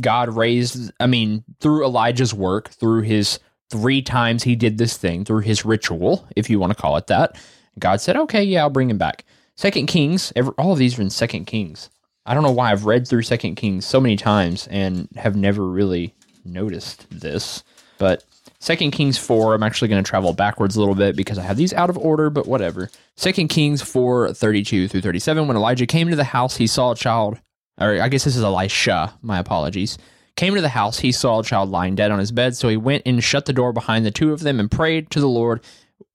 God 0.00 0.34
raised, 0.34 0.90
I 0.98 1.06
mean, 1.06 1.44
through 1.60 1.84
Elijah's 1.84 2.32
work, 2.32 2.70
through 2.70 3.02
his 3.02 3.38
three 3.70 4.00
times 4.00 4.44
he 4.44 4.56
did 4.56 4.78
this 4.78 4.96
thing, 4.96 5.24
through 5.24 5.40
his 5.40 5.64
ritual, 5.64 6.26
if 6.36 6.48
you 6.48 6.58
want 6.58 6.72
to 6.72 6.80
call 6.80 6.96
it 6.96 7.08
that, 7.08 7.36
God 7.78 8.00
said, 8.00 8.16
okay, 8.16 8.42
yeah, 8.42 8.62
I'll 8.62 8.70
bring 8.70 8.90
him 8.90 8.98
back. 8.98 9.24
Second 9.56 9.86
Kings, 9.86 10.32
every, 10.36 10.52
all 10.58 10.72
of 10.72 10.78
these 10.78 10.98
are 10.98 11.02
in 11.02 11.10
Second 11.10 11.46
Kings. 11.46 11.90
I 12.24 12.34
don't 12.34 12.42
know 12.42 12.50
why 12.50 12.72
I've 12.72 12.86
read 12.86 13.06
through 13.06 13.22
Second 13.22 13.56
Kings 13.56 13.86
so 13.86 14.00
many 14.00 14.16
times 14.16 14.66
and 14.68 15.08
have 15.16 15.36
never 15.36 15.66
really 15.66 16.14
noticed 16.44 17.06
this, 17.10 17.62
but 17.98 18.24
Second 18.66 18.90
Kings 18.90 19.16
4, 19.16 19.54
I'm 19.54 19.62
actually 19.62 19.86
going 19.86 20.02
to 20.02 20.10
travel 20.10 20.32
backwards 20.32 20.74
a 20.74 20.80
little 20.80 20.96
bit 20.96 21.14
because 21.14 21.38
I 21.38 21.42
have 21.42 21.56
these 21.56 21.72
out 21.72 21.88
of 21.88 21.96
order, 21.96 22.30
but 22.30 22.48
whatever. 22.48 22.90
Second 23.14 23.46
Kings 23.46 23.80
4, 23.80 24.34
32 24.34 24.88
through 24.88 25.02
37. 25.02 25.46
When 25.46 25.56
Elijah 25.56 25.86
came 25.86 26.08
to 26.08 26.16
the 26.16 26.24
house, 26.24 26.56
he 26.56 26.66
saw 26.66 26.90
a 26.90 26.96
child, 26.96 27.38
or 27.80 28.02
I 28.02 28.08
guess 28.08 28.24
this 28.24 28.34
is 28.34 28.42
Elisha, 28.42 29.14
my 29.22 29.38
apologies. 29.38 29.98
Came 30.34 30.56
to 30.56 30.60
the 30.60 30.68
house, 30.68 30.98
he 30.98 31.12
saw 31.12 31.38
a 31.38 31.44
child 31.44 31.70
lying 31.70 31.94
dead 31.94 32.10
on 32.10 32.18
his 32.18 32.32
bed, 32.32 32.56
so 32.56 32.68
he 32.68 32.76
went 32.76 33.04
and 33.06 33.22
shut 33.22 33.46
the 33.46 33.52
door 33.52 33.72
behind 33.72 34.04
the 34.04 34.10
two 34.10 34.32
of 34.32 34.40
them 34.40 34.58
and 34.58 34.68
prayed 34.68 35.12
to 35.12 35.20
the 35.20 35.28
Lord. 35.28 35.62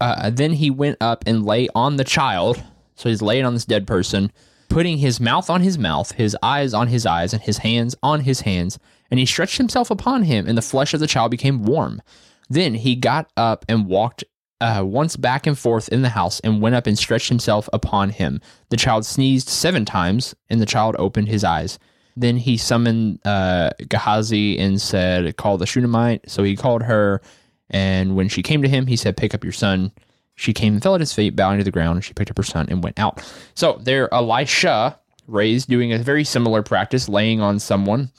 Uh, 0.01 0.29
then 0.29 0.51
he 0.51 0.69
went 0.69 0.97
up 0.99 1.23
and 1.25 1.45
lay 1.45 1.69
on 1.73 1.95
the 1.95 2.03
child, 2.03 2.61
so 2.95 3.07
he's 3.07 3.21
laying 3.21 3.45
on 3.45 3.53
this 3.53 3.63
dead 3.63 3.87
person, 3.87 4.29
putting 4.67 4.97
his 4.97 5.21
mouth 5.21 5.49
on 5.49 5.61
his 5.61 5.77
mouth, 5.77 6.11
his 6.11 6.35
eyes 6.43 6.73
on 6.73 6.89
his 6.89 7.05
eyes, 7.05 7.31
and 7.31 7.43
his 7.43 7.59
hands 7.59 7.95
on 8.03 8.19
his 8.19 8.41
hands. 8.41 8.77
And 9.09 9.21
he 9.21 9.25
stretched 9.25 9.57
himself 9.57 9.89
upon 9.89 10.23
him, 10.23 10.49
and 10.49 10.57
the 10.57 10.61
flesh 10.61 10.93
of 10.93 10.99
the 10.99 11.07
child 11.07 11.31
became 11.31 11.63
warm. 11.63 12.01
Then 12.51 12.73
he 12.73 12.95
got 12.95 13.31
up 13.37 13.63
and 13.69 13.87
walked 13.87 14.25
uh, 14.59 14.83
once 14.85 15.15
back 15.15 15.47
and 15.47 15.57
forth 15.57 15.87
in 15.87 16.01
the 16.01 16.09
house 16.09 16.41
and 16.41 16.61
went 16.61 16.75
up 16.75 16.85
and 16.85 16.99
stretched 16.99 17.29
himself 17.29 17.69
upon 17.71 18.09
him. 18.09 18.41
The 18.69 18.77
child 18.77 19.05
sneezed 19.05 19.47
seven 19.47 19.85
times, 19.85 20.35
and 20.49 20.59
the 20.59 20.65
child 20.65 20.97
opened 20.99 21.29
his 21.29 21.45
eyes. 21.45 21.79
Then 22.17 22.35
he 22.35 22.57
summoned 22.57 23.25
uh, 23.25 23.69
Gehazi 23.87 24.59
and 24.59 24.81
said, 24.81 25.37
Call 25.37 25.57
the 25.57 25.65
Shunammite. 25.65 26.29
So 26.29 26.43
he 26.43 26.57
called 26.57 26.83
her, 26.83 27.21
and 27.69 28.17
when 28.17 28.27
she 28.27 28.43
came 28.43 28.61
to 28.63 28.67
him, 28.67 28.85
he 28.85 28.97
said, 28.97 29.15
Pick 29.15 29.33
up 29.33 29.45
your 29.45 29.53
son. 29.53 29.93
She 30.35 30.51
came 30.51 30.73
and 30.73 30.83
fell 30.83 30.95
at 30.95 30.99
his 30.99 31.13
feet, 31.13 31.37
bowing 31.37 31.59
to 31.59 31.63
the 31.63 31.71
ground, 31.71 31.95
and 31.95 32.03
she 32.03 32.13
picked 32.13 32.31
up 32.31 32.37
her 32.37 32.43
son 32.43 32.67
and 32.69 32.83
went 32.83 32.99
out. 32.99 33.25
So 33.55 33.79
there, 33.81 34.13
Elisha 34.13 34.99
raised, 35.25 35.69
doing 35.69 35.93
a 35.93 35.99
very 35.99 36.25
similar 36.25 36.63
practice, 36.63 37.07
laying 37.07 37.39
on 37.39 37.59
someone 37.59 38.11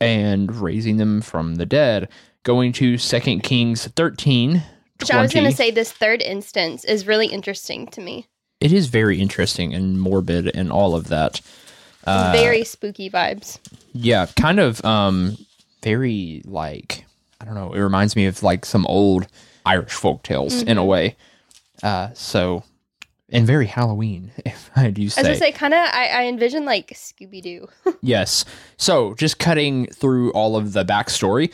and 0.00 0.54
raising 0.56 0.96
them 0.96 1.20
from 1.20 1.54
the 1.54 1.66
dead. 1.66 2.08
Going 2.42 2.72
to 2.74 2.96
Second 2.98 3.40
Kings 3.42 3.86
13. 3.86 4.62
Which 4.98 5.10
I 5.10 5.20
was 5.22 5.32
going 5.32 5.46
to 5.48 5.56
say 5.56 5.70
this 5.70 5.92
third 5.92 6.20
instance 6.22 6.84
is 6.84 7.06
really 7.06 7.26
interesting 7.26 7.86
to 7.88 8.00
me. 8.00 8.26
It 8.60 8.72
is 8.72 8.88
very 8.88 9.18
interesting 9.18 9.72
and 9.74 10.00
morbid 10.00 10.54
and 10.54 10.70
all 10.70 10.94
of 10.94 11.08
that. 11.08 11.40
Uh, 12.04 12.32
Very 12.32 12.64
spooky 12.64 13.08
vibes. 13.10 13.58
Yeah, 13.92 14.26
kind 14.36 14.58
of 14.60 14.82
um 14.84 15.36
very 15.82 16.42
like 16.44 17.04
I 17.40 17.44
don't 17.44 17.54
know, 17.54 17.72
it 17.74 17.80
reminds 17.80 18.16
me 18.16 18.26
of 18.26 18.42
like 18.42 18.64
some 18.64 18.86
old 18.86 19.26
Irish 19.66 19.92
folk 19.92 20.22
tales 20.22 20.62
in 20.62 20.78
a 20.78 20.84
way. 20.84 21.16
Uh 21.82 22.10
so 22.14 22.64
and 23.30 23.46
very 23.46 23.66
Halloween, 23.66 24.32
if 24.44 24.70
I 24.76 24.90
do 24.90 25.02
I 25.02 25.04
was 25.04 25.14
say. 25.14 25.22
gonna 25.22 25.36
say, 25.36 25.52
kind 25.52 25.72
of, 25.74 25.80
I, 25.80 26.08
I 26.08 26.24
envision 26.24 26.64
like 26.64 26.88
Scooby 26.90 27.42
Doo. 27.42 27.68
Yes. 28.02 28.44
So 28.76 29.14
just 29.14 29.38
cutting 29.38 29.86
through 29.86 30.32
all 30.32 30.56
of 30.56 30.72
the 30.72 30.84
backstory. 30.84 31.52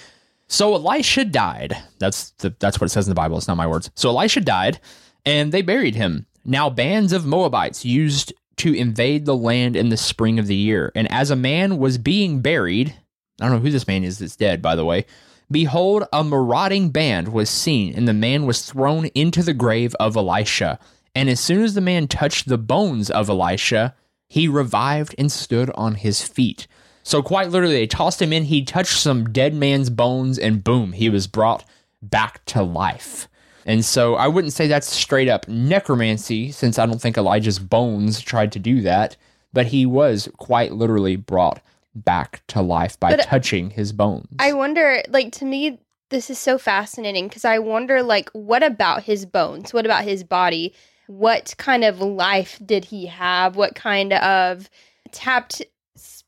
So 0.49 0.75
Elisha 0.75 1.25
died. 1.25 1.77
That's 1.99 2.31
the, 2.39 2.55
that's 2.59 2.81
what 2.81 2.87
it 2.87 2.91
says 2.91 3.07
in 3.07 3.11
the 3.11 3.15
Bible. 3.15 3.37
It's 3.37 3.49
not 3.49 3.57
my 3.57 3.67
words. 3.67 3.91
So 3.95 4.11
Elisha 4.11 4.41
died, 4.41 4.81
and 5.25 5.51
they 5.53 5.63
buried 5.63 5.95
him. 5.95 6.27
Now 6.45 6.71
bands 6.71 7.13
of 7.13 7.27
Moabites 7.27 7.85
used 7.85 8.33
to 8.59 8.73
invade 8.73 9.27
the 9.27 9.37
land 9.37 9.77
in 9.77 9.89
the 9.89 9.97
spring 9.97 10.39
of 10.39 10.47
the 10.47 10.55
year, 10.55 10.93
and 10.95 11.11
as 11.11 11.31
a 11.31 11.37
man 11.37 11.79
was 11.79 11.99
being 11.99 12.41
buried, 12.41 12.95
I 13.41 13.45
don't 13.45 13.57
know 13.57 13.59
who 13.59 13.71
this 13.71 13.87
man 13.87 14.05
is 14.05 14.19
that's 14.19 14.37
dead, 14.37 14.63
by 14.63 14.77
the 14.77 14.85
way. 14.85 15.05
Behold, 15.51 16.05
a 16.13 16.25
marauding 16.25 16.91
band 16.91 17.29
was 17.29 17.51
seen, 17.51 17.95
and 17.95 18.09
the 18.09 18.15
man 18.15 18.47
was 18.47 18.65
thrown 18.65 19.07
into 19.07 19.43
the 19.43 19.55
grave 19.55 19.95
of 20.01 20.17
Elisha. 20.17 20.79
And 21.15 21.29
as 21.29 21.39
soon 21.41 21.63
as 21.63 21.75
the 21.75 21.81
man 21.81 22.09
touched 22.09 22.49
the 22.49 22.59
bones 22.59 23.11
of 23.11 23.29
Elisha, 23.29 23.95
he 24.29 24.49
revived 24.49 25.15
and 25.19 25.31
stood 25.31 25.71
on 25.75 25.95
his 25.95 26.23
feet. 26.23 26.67
So, 27.07 27.23
quite 27.23 27.51
literally, 27.51 27.75
they 27.77 27.87
tossed 27.87 28.21
him 28.21 28.33
in. 28.33 28.47
He 28.47 28.65
touched 28.65 28.99
some 28.99 29.31
dead 29.31 29.55
man's 29.55 29.91
bones, 29.91 30.41
and 30.41 30.65
boom, 30.65 30.93
he 30.93 31.09
was 31.09 31.29
brought 31.29 31.65
back 32.03 32.45
to 32.47 32.65
life. 32.65 33.29
And 33.65 33.85
so, 33.85 34.17
I 34.17 34.27
wouldn't 34.27 34.53
say 34.53 34.67
that's 34.67 34.93
straight 34.93 35.29
up 35.29 35.47
necromancy, 35.47 36.51
since 36.51 36.81
I 36.81 36.87
don't 36.87 37.01
think 37.01 37.17
Elijah's 37.17 37.61
bones 37.61 38.21
tried 38.21 38.51
to 38.53 38.59
do 38.59 38.81
that, 38.81 39.17
but 39.53 39.67
he 39.67 39.87
was 39.87 40.29
quite 40.39 40.73
literally 40.73 41.15
brought 41.15 41.61
back 41.95 42.43
to 42.49 42.61
life 42.61 42.99
by 42.99 43.11
But 43.11 43.21
uh, 43.21 43.23
touching 43.23 43.71
his 43.71 43.93
bones. 43.93 44.27
I 44.41 44.53
wonder, 44.53 45.01
like, 45.09 45.31
to 45.35 45.45
me, 45.45 45.79
this 46.11 46.29
is 46.29 46.41
so 46.41 46.59
fascinating 46.59 47.29
because 47.29 47.45
I 47.45 47.61
wonder, 47.61 48.03
like, 48.03 48.31
what 48.31 48.65
about 48.65 49.05
his 49.05 49.27
bones? 49.27 49.73
What 49.73 49.85
about 49.85 50.03
his 50.03 50.25
body? 50.25 50.75
What 51.07 51.55
kind 51.57 51.85
of 51.85 52.01
life 52.01 52.59
did 52.67 52.87
he 52.87 53.07
have? 53.07 53.55
What 53.55 53.77
kind 53.77 54.13
of 54.13 54.69
tapped 55.13 55.63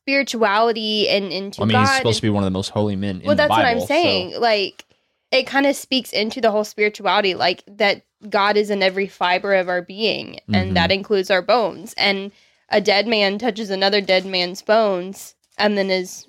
spirituality 0.09 1.07
and 1.07 1.31
into 1.31 1.61
I 1.61 1.65
mean, 1.65 1.73
God? 1.73 1.87
he's 1.87 1.97
supposed 1.97 2.17
to 2.17 2.21
be 2.23 2.29
one 2.29 2.43
of 2.43 2.45
the 2.45 2.51
most 2.51 2.69
holy 2.69 2.95
men 2.95 3.21
in 3.21 3.27
well, 3.27 3.35
that's 3.35 3.49
Bible. 3.49 3.63
what 3.63 3.69
I'm 3.69 3.79
so- 3.79 3.85
saying. 3.85 4.39
Like, 4.39 4.85
it 5.31 5.45
kind 5.45 5.65
of 5.65 5.75
speaks 5.75 6.11
into 6.11 6.41
the 6.41 6.49
whole 6.49 6.63
spirituality, 6.63 7.35
like 7.35 7.63
that 7.67 8.03
God 8.27 8.57
is 8.57 8.69
in 8.69 8.81
every 8.81 9.07
fiber 9.07 9.53
of 9.53 9.69
our 9.69 9.81
being, 9.81 10.39
and 10.47 10.55
mm-hmm. 10.55 10.73
that 10.73 10.91
includes 10.91 11.29
our 11.29 11.41
bones. 11.41 11.93
And 11.97 12.31
a 12.69 12.81
dead 12.81 13.07
man 13.07 13.37
touches 13.37 13.69
another 13.69 14.01
dead 14.01 14.25
man's 14.25 14.61
bones 14.61 15.35
and 15.57 15.77
then 15.77 15.89
is 15.89 16.25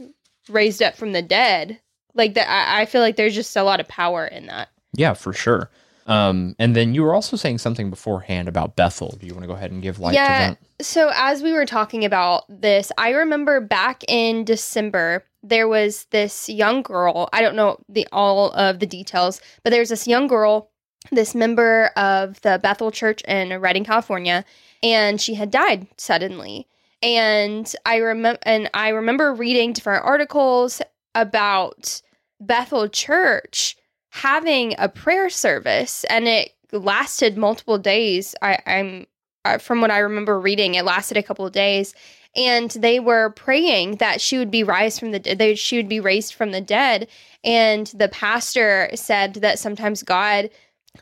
raised 0.49 0.83
up 0.83 0.97
from 0.97 1.12
the 1.12 1.23
dead. 1.23 1.81
Like 2.14 2.35
that, 2.35 2.49
I, 2.49 2.83
I 2.83 2.87
feel 2.87 3.01
like 3.01 3.16
there's 3.16 3.35
just 3.35 3.57
a 3.57 3.62
lot 3.62 3.81
of 3.81 3.88
power 3.88 4.27
in 4.27 4.47
that. 4.47 4.69
Yeah, 4.95 5.14
for 5.14 5.33
sure. 5.33 5.71
Um, 6.11 6.57
and 6.59 6.75
then 6.75 6.92
you 6.92 7.03
were 7.03 7.14
also 7.14 7.37
saying 7.37 7.59
something 7.59 7.88
beforehand 7.88 8.49
about 8.49 8.75
Bethel. 8.75 9.16
Do 9.20 9.27
you 9.27 9.33
want 9.33 9.44
to 9.44 9.46
go 9.46 9.55
ahead 9.55 9.70
and 9.70 9.81
give 9.81 10.01
light 10.01 10.14
Yeah. 10.14 10.27
to 10.27 10.57
that? 10.79 10.85
So 10.85 11.12
as 11.14 11.40
we 11.42 11.53
were 11.53 11.66
talking 11.66 12.05
about 12.05 12.44
this, 12.49 12.90
I 12.99 13.11
remember 13.11 13.61
back 13.61 14.03
in 14.09 14.44
December 14.44 15.25
there 15.42 15.68
was 15.68 16.05
this 16.11 16.49
young 16.49 16.83
girl. 16.83 17.29
I 17.33 17.40
don't 17.42 17.55
know 17.55 17.79
the 17.88 18.09
all 18.12 18.51
of 18.53 18.81
the 18.81 18.87
details, 18.87 19.40
but 19.62 19.70
there's 19.70 19.88
this 19.90 20.09
young 20.09 20.27
girl, 20.27 20.70
this 21.12 21.35
member 21.35 21.92
of 21.96 22.40
the 22.40 22.59
Bethel 22.61 22.90
Church 22.90 23.23
in 23.23 23.59
Redding, 23.61 23.85
California, 23.85 24.44
and 24.83 25.20
she 25.20 25.35
had 25.35 25.51
died 25.51 25.87
suddenly. 25.96 26.66
And 27.03 27.73
I 27.87 27.96
remember 27.99 28.40
and 28.42 28.68
I 28.75 28.88
remember 28.88 29.33
reading 29.33 29.73
different 29.73 30.05
articles 30.05 30.83
about 31.14 32.03
Bethel 32.40 32.88
Church 32.88 33.77
having 34.11 34.75
a 34.79 34.88
prayer 34.88 35.31
service 35.31 36.05
and 36.05 36.29
it 36.29 36.53
lasted 36.73 37.37
multiple 37.37 37.79
days. 37.79 38.35
I, 38.42 38.59
I'm 38.66 39.07
uh, 39.44 39.59
from 39.59 39.81
what 39.81 39.90
I 39.90 39.99
remember 39.99 40.38
reading, 40.38 40.75
it 40.75 40.85
lasted 40.85 41.16
a 41.16 41.23
couple 41.23 41.46
of 41.46 41.53
days, 41.53 41.94
and 42.37 42.70
they 42.73 43.01
were 43.01 43.31
praying 43.31 43.96
that 43.96 44.20
she 44.20 44.38
would 44.38 44.51
be 44.51 44.62
raised 44.62 45.01
from 45.01 45.12
the 45.12 45.18
they, 45.18 45.55
she 45.55 45.77
would 45.77 45.88
be 45.88 46.01
raised 46.01 46.35
from 46.35 46.53
the 46.53 46.61
dead. 46.61 47.09
And 47.42 47.87
the 47.88 48.09
pastor 48.09 48.90
said 48.94 49.35
that 49.35 49.59
sometimes 49.59 50.03
God, 50.03 50.51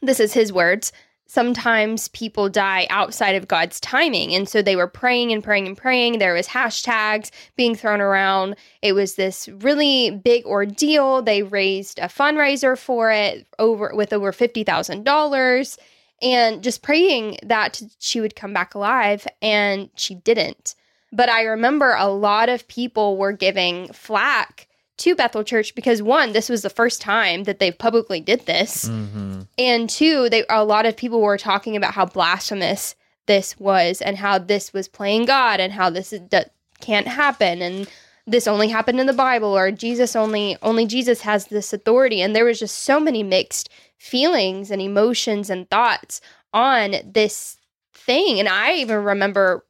this 0.01 0.21
is 0.21 0.33
his 0.33 0.53
words, 0.53 0.93
sometimes 1.29 2.09
people 2.09 2.49
die 2.49 2.87
outside 2.91 3.37
of 3.37 3.47
God's 3.47 3.79
timing, 3.79 4.35
and 4.35 4.49
so 4.49 4.61
they 4.61 4.75
were 4.75 4.89
praying 4.89 5.33
and 5.33 5.45
praying 5.45 5.69
and 5.69 5.77
praying. 5.77 6.19
There 6.19 6.35
was 6.35 6.49
hashtags 6.49 7.31
being 7.55 7.77
thrown 7.77 8.01
around. 8.01 8.57
It 8.83 8.95
was 8.95 9.15
this 9.15 9.49
really 9.49 10.11
big 10.11 10.45
ordeal. 10.45 11.23
They 11.23 11.43
raised 11.43 12.01
a 12.01 12.07
fundraiser 12.07 12.77
for 12.77 13.13
it 13.13 13.47
over 13.59 13.93
with 13.95 14.13
over 14.13 14.33
fifty 14.33 14.65
thousand 14.65 15.05
dollars 15.05 15.79
and 16.21 16.63
just 16.63 16.83
praying 16.83 17.39
that 17.43 17.81
she 17.99 18.21
would 18.21 18.35
come 18.35 18.53
back 18.53 18.75
alive 18.75 19.27
and 19.41 19.89
she 19.95 20.15
didn't 20.17 20.75
but 21.13 21.29
i 21.29 21.43
remember 21.43 21.95
a 21.95 22.09
lot 22.09 22.49
of 22.49 22.67
people 22.69 23.17
were 23.17 23.33
giving 23.33 23.93
flack 23.93 24.68
to 24.99 25.15
Bethel 25.15 25.45
Church 25.45 25.75
because 25.75 26.03
one, 26.03 26.33
this 26.33 26.49
was 26.49 26.63
the 26.63 26.71
first 26.71 27.01
time 27.01 27.45
that 27.45 27.59
they 27.59 27.71
publicly 27.71 28.21
did 28.21 28.47
this, 28.47 28.89
Mm-hmm. 28.89 29.43
and 29.59 29.89
two, 29.91 30.29
they 30.29 30.45
a 30.51 30.65
lot 30.65 30.87
of 30.87 30.97
people 30.97 31.21
were 31.21 31.39
talking 31.39 31.77
about 31.77 31.95
how 31.95 32.05
blasphemous 32.05 32.95
this 33.27 33.59
was 33.59 34.01
and 34.01 34.17
how 34.17 34.39
this 34.39 34.73
was 34.73 34.89
playing 34.89 35.25
God 35.27 35.61
and 35.61 35.73
how 35.73 35.91
this 35.91 36.13
is, 36.13 36.21
that 36.31 36.53
can't 36.81 37.07
happen 37.09 37.61
and 37.63 37.89
this 38.27 38.47
only 38.47 38.69
happened 38.69 39.01
in 39.01 39.07
the 39.07 39.13
Bible 39.15 39.57
or 39.57 39.71
Jesus 39.71 40.15
only 40.15 40.57
only 40.63 40.87
Jesus 40.87 41.23
has 41.23 41.47
this 41.47 41.73
authority. 41.73 42.21
And 42.21 42.37
there 42.37 42.45
was 42.45 42.59
just 42.59 42.79
so 42.81 43.01
many 43.01 43.23
mixed 43.23 43.71
feelings 43.97 44.71
and 44.71 44.83
emotions 44.83 45.49
and 45.49 45.69
thoughts 45.71 46.21
on 46.53 46.97
this 47.05 47.57
thing. 47.95 48.39
And 48.39 48.49
I 48.49 48.75
even 48.75 49.03
remember 49.03 49.65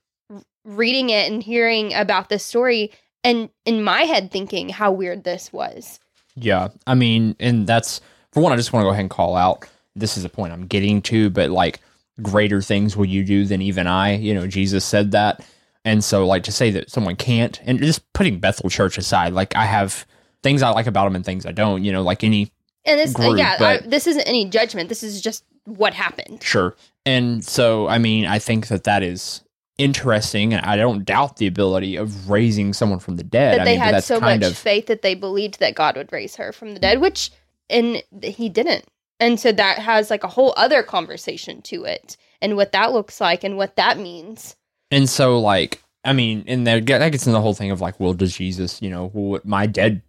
reading 0.65 1.11
it 1.11 1.31
and 1.31 1.43
hearing 1.43 1.95
about 1.95 2.29
this 2.29 2.45
story 2.45 2.91
and 3.25 3.51
in 3.65 3.83
my 3.83 4.03
head 4.03 4.31
thinking 4.31 4.69
how 4.69 4.93
weird 4.93 5.25
this 5.25 5.53
was. 5.53 6.01
Yeah, 6.35 6.69
I 6.87 6.95
mean, 6.95 7.35
and 7.41 7.67
that's 7.67 8.01
for 8.33 8.43
one. 8.43 8.53
I 8.53 8.57
just 8.57 8.73
want 8.73 8.83
to 8.83 8.87
go 8.87 8.91
ahead 8.91 9.01
and 9.01 9.11
call 9.11 9.37
out. 9.37 9.67
This 9.97 10.17
is 10.17 10.25
a 10.25 10.29
point 10.29 10.53
I'm 10.53 10.67
getting 10.67 11.03
to, 11.03 11.31
but 11.31 11.51
like 11.51 11.81
greater 12.23 12.63
things 12.63 12.97
will 12.97 13.07
you 13.07 13.25
do 13.25 13.45
than 13.45 13.63
even 13.63 13.87
I. 13.87 14.15
You 14.17 14.35
know, 14.35 14.47
Jesus 14.47 14.85
said 14.85 15.11
that, 15.13 15.45
and 15.85 16.05
so 16.05 16.27
like 16.27 16.45
to 16.45 16.53
say 16.53 16.71
that 16.71 16.91
someone 16.91 17.17
can't, 17.17 17.61
and 17.65 17.79
just 17.81 18.11
putting 18.13 18.39
Bethel 18.39 18.71
Church 18.71 18.99
aside, 18.99 19.33
like 19.33 19.57
I 19.57 19.65
have 19.65 20.07
things 20.43 20.63
I 20.63 20.71
like 20.71 20.87
about 20.87 21.05
them 21.05 21.17
and 21.17 21.25
things 21.25 21.45
I 21.45 21.53
don't. 21.53 21.85
You 21.85 21.93
know, 21.93 22.03
like 22.03 22.23
any 22.23 22.53
And 22.85 23.01
this 23.01 23.15
uh, 23.15 23.19
Group, 23.19 23.39
yeah, 23.39 23.57
but- 23.59 23.85
I, 23.85 23.87
this 23.87 24.07
isn't 24.07 24.29
any 24.29 24.45
judgment. 24.49 24.89
This 24.89 25.03
is 25.03 25.21
just 25.21 25.45
what 25.65 25.93
happened. 25.93 26.43
Sure. 26.43 26.77
And 27.05 27.45
so, 27.45 27.89
I 27.89 27.99
mean, 27.99 28.27
I 28.27 28.39
think 28.39 28.69
that 28.69 28.85
that 28.85 29.03
is 29.03 29.43
interesting, 29.79 30.53
and 30.53 30.65
I 30.67 30.77
don't 30.77 31.05
doubt 31.05 31.37
the 31.37 31.47
ability 31.47 31.97
of 31.97 32.29
raising 32.29 32.73
someone 32.73 32.99
from 32.99 33.17
the 33.17 33.25
dead. 33.25 33.55
that 33.55 33.61
I 33.63 33.65
they 33.65 33.71
mean, 33.73 33.81
had 33.81 34.05
so 34.05 34.21
much 34.21 34.43
of 34.43 34.57
faith 34.59 34.87
that 34.87 35.03
they 35.03 35.15
believed 35.15 35.61
that 35.61 35.75
God 35.75 35.97
would 35.97 36.13
raise 36.13 36.37
her 36.37 36.53
from 36.53 36.75
the 36.75 36.81
dead, 36.81 37.01
which 37.01 37.31
and 37.71 38.03
he 38.23 38.49
didn't. 38.49 38.85
And 39.21 39.39
so 39.41 39.51
that 39.53 39.79
has 39.79 40.11
like 40.11 40.25
a 40.25 40.29
whole 40.29 40.55
other 40.57 40.83
conversation 40.83 41.61
to 41.63 41.85
it 41.85 42.17
and 42.41 42.57
what 42.57 42.73
that 42.73 42.93
looks 42.93 43.21
like 43.21 43.43
and 43.45 43.57
what 43.57 43.77
that 43.77 43.99
means. 43.99 44.55
and 44.91 45.09
so 45.09 45.39
like, 45.41 45.83
I 46.05 46.13
mean, 46.13 46.45
and 46.47 46.67
that 46.67 46.87
that 46.87 47.13
gets 47.13 47.27
in 47.27 47.33
the 47.33 47.41
whole 47.41 47.55
thing 47.55 47.71
of 47.71 47.81
like, 47.81 47.99
well, 48.01 48.15
does 48.15 48.37
Jesus, 48.37 48.81
you 48.81 48.91
know, 48.91 49.41
my 49.45 49.67
dead, 49.67 50.03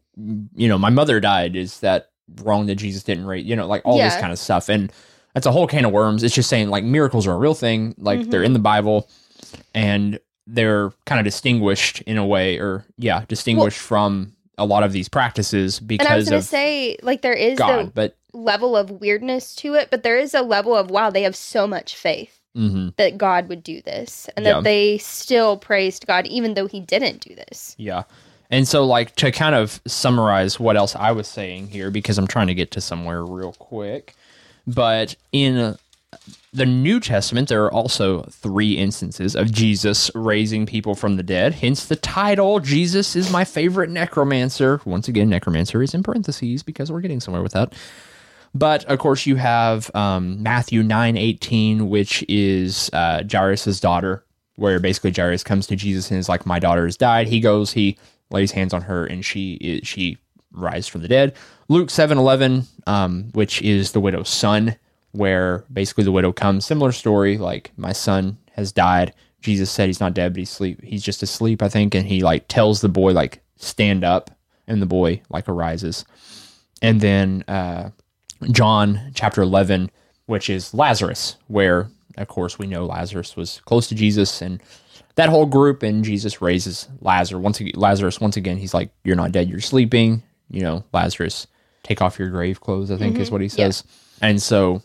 you 0.55 0.67
know, 0.67 0.77
my 0.77 0.89
mother 0.91 1.19
died. 1.19 1.55
Is 1.55 1.79
that 1.79 2.09
wrong 2.43 2.67
that 2.67 2.75
Jesus 2.75 3.03
didn't 3.03 3.25
raise? 3.25 3.45
You 3.45 3.55
know, 3.55 3.67
like 3.67 3.81
all 3.83 3.97
this 3.97 4.15
kind 4.17 4.31
of 4.31 4.37
stuff, 4.39 4.69
and 4.69 4.91
that's 5.33 5.45
a 5.47 5.51
whole 5.51 5.65
can 5.67 5.85
of 5.85 5.91
worms. 5.91 6.21
It's 6.23 6.35
just 6.35 6.49
saying 6.49 6.69
like 6.69 6.83
miracles 6.83 7.25
are 7.25 7.33
a 7.33 7.37
real 7.37 7.55
thing, 7.55 7.95
like 7.97 8.19
Mm-hmm. 8.19 8.29
they're 8.29 8.43
in 8.43 8.53
the 8.53 8.59
Bible, 8.59 9.09
and 9.73 10.19
they're 10.47 10.91
kind 11.05 11.19
of 11.19 11.25
distinguished 11.25 12.01
in 12.01 12.17
a 12.17 12.25
way, 12.25 12.57
or 12.57 12.85
yeah, 12.97 13.25
distinguished 13.27 13.77
from 13.79 14.33
a 14.57 14.65
lot 14.65 14.83
of 14.83 14.91
these 14.91 15.07
practices 15.07 15.79
because 15.79 16.05
And 16.05 16.13
I 16.13 16.17
was 16.17 16.29
going 16.29 16.39
of 16.39 16.43
to 16.43 16.49
say 16.49 16.97
like 17.01 17.21
there 17.21 17.33
is 17.33 17.57
God, 17.57 17.93
but 17.93 18.15
level 18.33 18.75
of 18.75 18.91
weirdness 18.91 19.55
to 19.57 19.75
it, 19.75 19.89
but 19.89 20.03
there 20.03 20.17
is 20.17 20.33
a 20.33 20.41
level 20.41 20.75
of 20.75 20.89
wow, 20.91 21.09
they 21.09 21.23
have 21.23 21.35
so 21.35 21.65
much 21.67 21.95
faith 21.95 22.41
mhm, 22.57 22.95
that 22.97 23.17
God 23.17 23.47
would 23.47 23.63
do 23.63 23.81
this 23.81 24.27
and 24.35 24.45
Yeah. 24.45 24.55
that 24.55 24.63
they 24.63 24.97
still 24.97 25.55
praised 25.57 26.05
God 26.07 26.27
even 26.27 26.55
though 26.55 26.67
he 26.67 26.79
didn't 26.79 27.21
do 27.21 27.35
this. 27.35 27.75
yeah. 27.77 28.03
And 28.51 28.67
so, 28.67 28.83
like, 28.83 29.15
to 29.17 29.31
kind 29.31 29.53
of 29.53 29.79
summarize 29.85 30.59
what 30.59 30.75
else 30.75 30.95
I 30.95 31.11
was 31.11 31.27
saying 31.27 31.67
here, 31.67 31.91
because 31.91 32.17
I'm 32.17 32.25
trying 32.25 32.47
to 32.47 32.55
get 32.55 32.71
to 32.71 32.81
somewhere 32.81 33.23
real 33.23 33.53
quick. 33.53 34.15
But 34.65 35.15
in 35.31 35.55
uh, 35.57 35.77
the 36.51 36.65
New 36.65 36.99
Testament, 36.99 37.49
there 37.49 37.63
are 37.63 37.71
also 37.71 38.23
three 38.23 38.73
instances 38.73 39.35
of 39.35 39.51
Jesus 39.51 40.09
raising 40.15 40.65
people 40.65 40.95
from 40.95 41.15
the 41.15 41.23
dead. 41.23 41.53
Hence 41.53 41.85
the 41.85 41.95
title, 41.95 42.59
Jesus 42.59 43.15
is 43.15 43.31
my 43.31 43.45
favorite 43.45 43.89
necromancer. 43.89 44.81
Once 44.85 45.07
again, 45.07 45.29
necromancer 45.29 45.83
is 45.83 45.93
in 45.93 46.01
parentheses 46.01 46.63
because 46.63 46.91
we're 46.91 47.01
getting 47.01 47.19
somewhere 47.19 47.43
with 47.43 47.53
that. 47.53 47.73
But 48.55 48.83
of 48.85 48.97
course, 48.97 49.27
you 49.27 49.35
have 49.35 49.93
um, 49.95 50.41
Matthew 50.41 50.81
nine 50.81 51.17
eighteen, 51.17 51.87
which 51.87 52.25
is 52.27 52.89
uh, 52.93 53.21
Jairus' 53.31 53.79
daughter, 53.79 54.23
where 54.55 54.79
basically 54.79 55.11
Jairus 55.11 55.43
comes 55.43 55.67
to 55.67 55.75
Jesus 55.75 56.09
and 56.09 56.19
is 56.19 56.27
like, 56.27 56.47
"My 56.47 56.57
daughter 56.57 56.85
has 56.85 56.97
died." 56.97 57.27
He 57.27 57.39
goes, 57.39 57.71
he 57.73 57.95
lays 58.31 58.51
hands 58.51 58.73
on 58.73 58.81
her, 58.81 59.05
and 59.05 59.23
she 59.23 59.53
is, 59.55 59.87
she 59.87 60.17
rises 60.51 60.87
from 60.87 61.01
the 61.01 61.07
dead. 61.07 61.35
Luke 61.67 61.91
seven 61.91 62.17
eleven, 62.17 62.63
um, 62.87 63.29
which 63.33 63.61
is 63.61 63.91
the 63.91 63.99
widow's 63.99 64.29
son, 64.29 64.75
where 65.11 65.65
basically 65.71 66.03
the 66.03 66.11
widow 66.11 66.31
comes. 66.31 66.65
Similar 66.65 66.91
story, 66.91 67.37
like 67.37 67.71
my 67.77 67.93
son 67.93 68.37
has 68.53 68.71
died. 68.71 69.13
Jesus 69.41 69.71
said 69.71 69.87
he's 69.87 70.01
not 70.01 70.13
dead, 70.13 70.33
but 70.33 70.39
he's 70.39 70.49
sleep. 70.49 70.81
He's 70.83 71.03
just 71.03 71.23
asleep, 71.23 71.61
I 71.61 71.69
think, 71.69 71.95
and 71.95 72.05
he 72.05 72.21
like 72.21 72.47
tells 72.47 72.81
the 72.81 72.89
boy 72.89 73.13
like 73.13 73.41
stand 73.55 74.03
up, 74.03 74.31
and 74.67 74.81
the 74.81 74.85
boy 74.85 75.21
like 75.29 75.47
arises. 75.47 76.05
And 76.81 77.01
then 77.01 77.43
uh, 77.47 77.89
John 78.51 79.11
chapter 79.13 79.41
11, 79.41 79.89
which 80.27 80.49
is 80.49 80.73
Lazarus, 80.73 81.37
where, 81.47 81.89
of 82.17 82.27
course, 82.27 82.59
we 82.59 82.67
know 82.67 82.85
Lazarus 82.85 83.35
was 83.35 83.61
close 83.65 83.87
to 83.87 83.95
Jesus 83.95 84.41
and 84.41 84.61
that 85.15 85.27
whole 85.27 85.45
group, 85.45 85.83
and 85.83 86.05
Jesus 86.05 86.41
raises 86.41 86.87
Lazarus. 87.01 87.41
Once 87.41 87.59
again, 87.59 87.73
Lazarus, 87.75 88.21
once 88.21 88.37
again, 88.37 88.55
he's 88.55 88.73
like, 88.73 88.89
You're 89.03 89.17
not 89.17 89.33
dead, 89.33 89.49
you're 89.49 89.59
sleeping. 89.59 90.23
You 90.49 90.61
know, 90.61 90.83
Lazarus, 90.93 91.45
take 91.83 92.01
off 92.01 92.17
your 92.17 92.29
grave 92.29 92.61
clothes, 92.61 92.89
I 92.89 92.97
think 92.97 93.19
is 93.19 93.29
what 93.29 93.41
he 93.41 93.49
says. 93.49 93.83
And 94.21 94.41
so, 94.41 94.81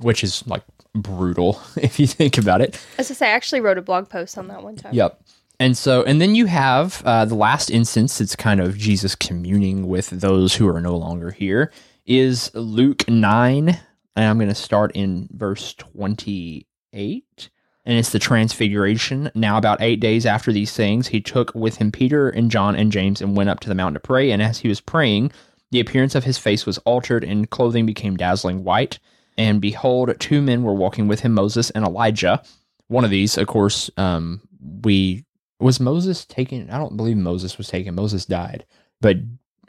which 0.00 0.24
is 0.24 0.46
like 0.46 0.62
brutal 0.94 1.60
if 1.76 1.98
you 1.98 2.06
think 2.06 2.38
about 2.38 2.60
it. 2.60 2.80
As 2.98 3.10
I 3.10 3.14
say, 3.14 3.26
I 3.28 3.32
actually 3.32 3.60
wrote 3.60 3.78
a 3.78 3.82
blog 3.82 4.08
post 4.08 4.38
on 4.38 4.48
that 4.48 4.62
one 4.62 4.76
time. 4.76 4.94
Yep. 4.94 5.20
And 5.60 5.76
so, 5.76 6.02
and 6.02 6.20
then 6.20 6.34
you 6.34 6.46
have 6.46 7.02
uh, 7.04 7.24
the 7.24 7.36
last 7.36 7.70
instance, 7.70 8.20
it's 8.20 8.34
kind 8.34 8.60
of 8.60 8.76
Jesus 8.76 9.14
communing 9.14 9.86
with 9.86 10.10
those 10.10 10.56
who 10.56 10.68
are 10.68 10.80
no 10.80 10.96
longer 10.96 11.30
here, 11.30 11.72
is 12.04 12.52
Luke 12.54 13.08
9. 13.08 13.68
And 13.68 14.24
I'm 14.24 14.38
going 14.38 14.48
to 14.48 14.54
start 14.56 14.92
in 14.94 15.28
verse 15.32 15.74
28. 15.74 17.50
And 17.84 17.98
it's 17.98 18.10
the 18.10 18.18
transfiguration. 18.18 19.30
Now, 19.34 19.56
about 19.56 19.80
eight 19.80 20.00
days 20.00 20.26
after 20.26 20.52
these 20.52 20.74
things, 20.74 21.08
he 21.08 21.20
took 21.20 21.54
with 21.54 21.76
him 21.76 21.92
Peter 21.92 22.28
and 22.28 22.50
John 22.50 22.74
and 22.74 22.92
James 22.92 23.20
and 23.20 23.36
went 23.36 23.50
up 23.50 23.60
to 23.60 23.68
the 23.68 23.74
mountain 23.74 23.94
to 23.94 24.00
pray. 24.00 24.30
And 24.30 24.42
as 24.42 24.58
he 24.58 24.68
was 24.68 24.80
praying, 24.80 25.32
the 25.70 25.80
appearance 25.80 26.14
of 26.14 26.24
his 26.24 26.38
face 26.38 26.66
was 26.66 26.78
altered, 26.78 27.24
and 27.24 27.48
clothing 27.48 27.86
became 27.86 28.16
dazzling 28.16 28.62
white. 28.62 28.98
And 29.38 29.60
behold, 29.60 30.14
two 30.18 30.42
men 30.42 30.62
were 30.62 30.74
walking 30.74 31.08
with 31.08 31.20
him, 31.20 31.32
Moses 31.32 31.70
and 31.70 31.84
Elijah. 31.84 32.42
One 32.88 33.04
of 33.04 33.10
these, 33.10 33.38
of 33.38 33.46
course, 33.46 33.90
um, 33.96 34.42
we 34.82 35.24
was 35.58 35.80
Moses 35.80 36.24
taken. 36.24 36.68
I 36.70 36.78
don't 36.78 36.96
believe 36.96 37.16
Moses 37.16 37.56
was 37.56 37.68
taken. 37.68 37.94
Moses 37.94 38.26
died, 38.26 38.66
but 39.00 39.16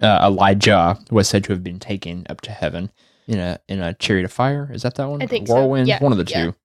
uh, 0.01 0.19
Elijah 0.23 0.99
was 1.11 1.29
said 1.29 1.43
to 1.45 1.53
have 1.53 1.63
been 1.63 1.79
taken 1.79 2.25
up 2.29 2.41
to 2.41 2.51
heaven 2.51 2.91
in 3.27 3.39
a 3.39 3.59
in 3.67 3.81
a 3.81 3.93
chariot 3.93 4.25
of 4.25 4.31
fire. 4.31 4.69
Is 4.73 4.81
that 4.81 4.95
that 4.95 5.07
one? 5.07 5.21
I 5.21 5.27
think 5.27 5.47
so. 5.47 5.53
Whirlwind. 5.53 5.87
Yeah, 5.87 6.03
One 6.03 6.11
of 6.11 6.17
the 6.17 6.29
yeah. 6.29 6.45
two. 6.45 6.55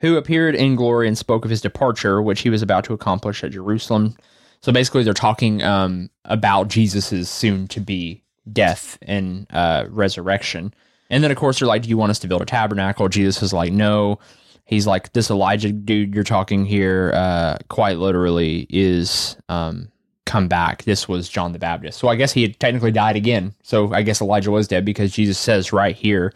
Who 0.00 0.16
appeared 0.16 0.54
in 0.54 0.76
glory 0.76 1.08
and 1.08 1.18
spoke 1.18 1.44
of 1.44 1.50
his 1.50 1.60
departure, 1.60 2.22
which 2.22 2.42
he 2.42 2.50
was 2.50 2.62
about 2.62 2.84
to 2.84 2.92
accomplish 2.92 3.42
at 3.42 3.50
Jerusalem. 3.50 4.16
So 4.60 4.70
basically, 4.70 5.02
they're 5.02 5.12
talking 5.12 5.62
um, 5.62 6.10
about 6.24 6.68
Jesus's 6.68 7.28
soon 7.28 7.66
to 7.68 7.80
be 7.80 8.22
death 8.52 8.98
and 9.02 9.46
uh, 9.50 9.86
resurrection. 9.88 10.72
And 11.10 11.24
then, 11.24 11.30
of 11.30 11.36
course, 11.36 11.58
they're 11.58 11.68
like, 11.68 11.82
Do 11.82 11.88
you 11.88 11.96
want 11.96 12.10
us 12.10 12.18
to 12.20 12.28
build 12.28 12.42
a 12.42 12.46
tabernacle? 12.46 13.08
Jesus 13.08 13.42
is 13.42 13.52
like, 13.52 13.72
No. 13.72 14.18
He's 14.64 14.86
like, 14.86 15.12
This 15.12 15.30
Elijah 15.30 15.72
dude 15.72 16.14
you're 16.14 16.24
talking 16.24 16.64
here, 16.64 17.12
uh, 17.14 17.56
quite 17.68 17.98
literally, 17.98 18.66
is 18.68 19.36
um, 19.48 19.90
come 20.26 20.46
back. 20.46 20.84
This 20.84 21.08
was 21.08 21.28
John 21.28 21.52
the 21.52 21.58
Baptist. 21.58 21.98
So 21.98 22.08
I 22.08 22.16
guess 22.16 22.32
he 22.32 22.42
had 22.42 22.60
technically 22.60 22.92
died 22.92 23.16
again. 23.16 23.54
So 23.62 23.92
I 23.94 24.02
guess 24.02 24.20
Elijah 24.20 24.50
was 24.50 24.68
dead 24.68 24.84
because 24.84 25.10
Jesus 25.12 25.38
says 25.38 25.72
right 25.72 25.96
here, 25.96 26.34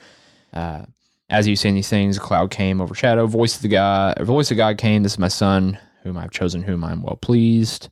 uh, 0.53 0.87
as 1.29 1.47
you 1.47 1.57
saying 1.57 1.75
these 1.75 1.89
things, 1.89 2.17
a 2.17 2.21
cloud 2.21 2.51
came, 2.51 2.81
overshadowed. 2.81 3.31
Voice 3.31 3.57
of 3.57 3.63
the 3.63 3.69
God, 3.69 4.19
voice 4.21 4.51
of 4.51 4.57
God 4.57 4.79
came. 4.79 5.03
This 5.03 5.13
is 5.13 5.19
my 5.19 5.29
son, 5.29 5.79
whom 6.03 6.17
I've 6.17 6.31
chosen, 6.31 6.63
whom 6.63 6.85
I'm 6.85 7.03
well 7.03 7.17
pleased. 7.17 7.91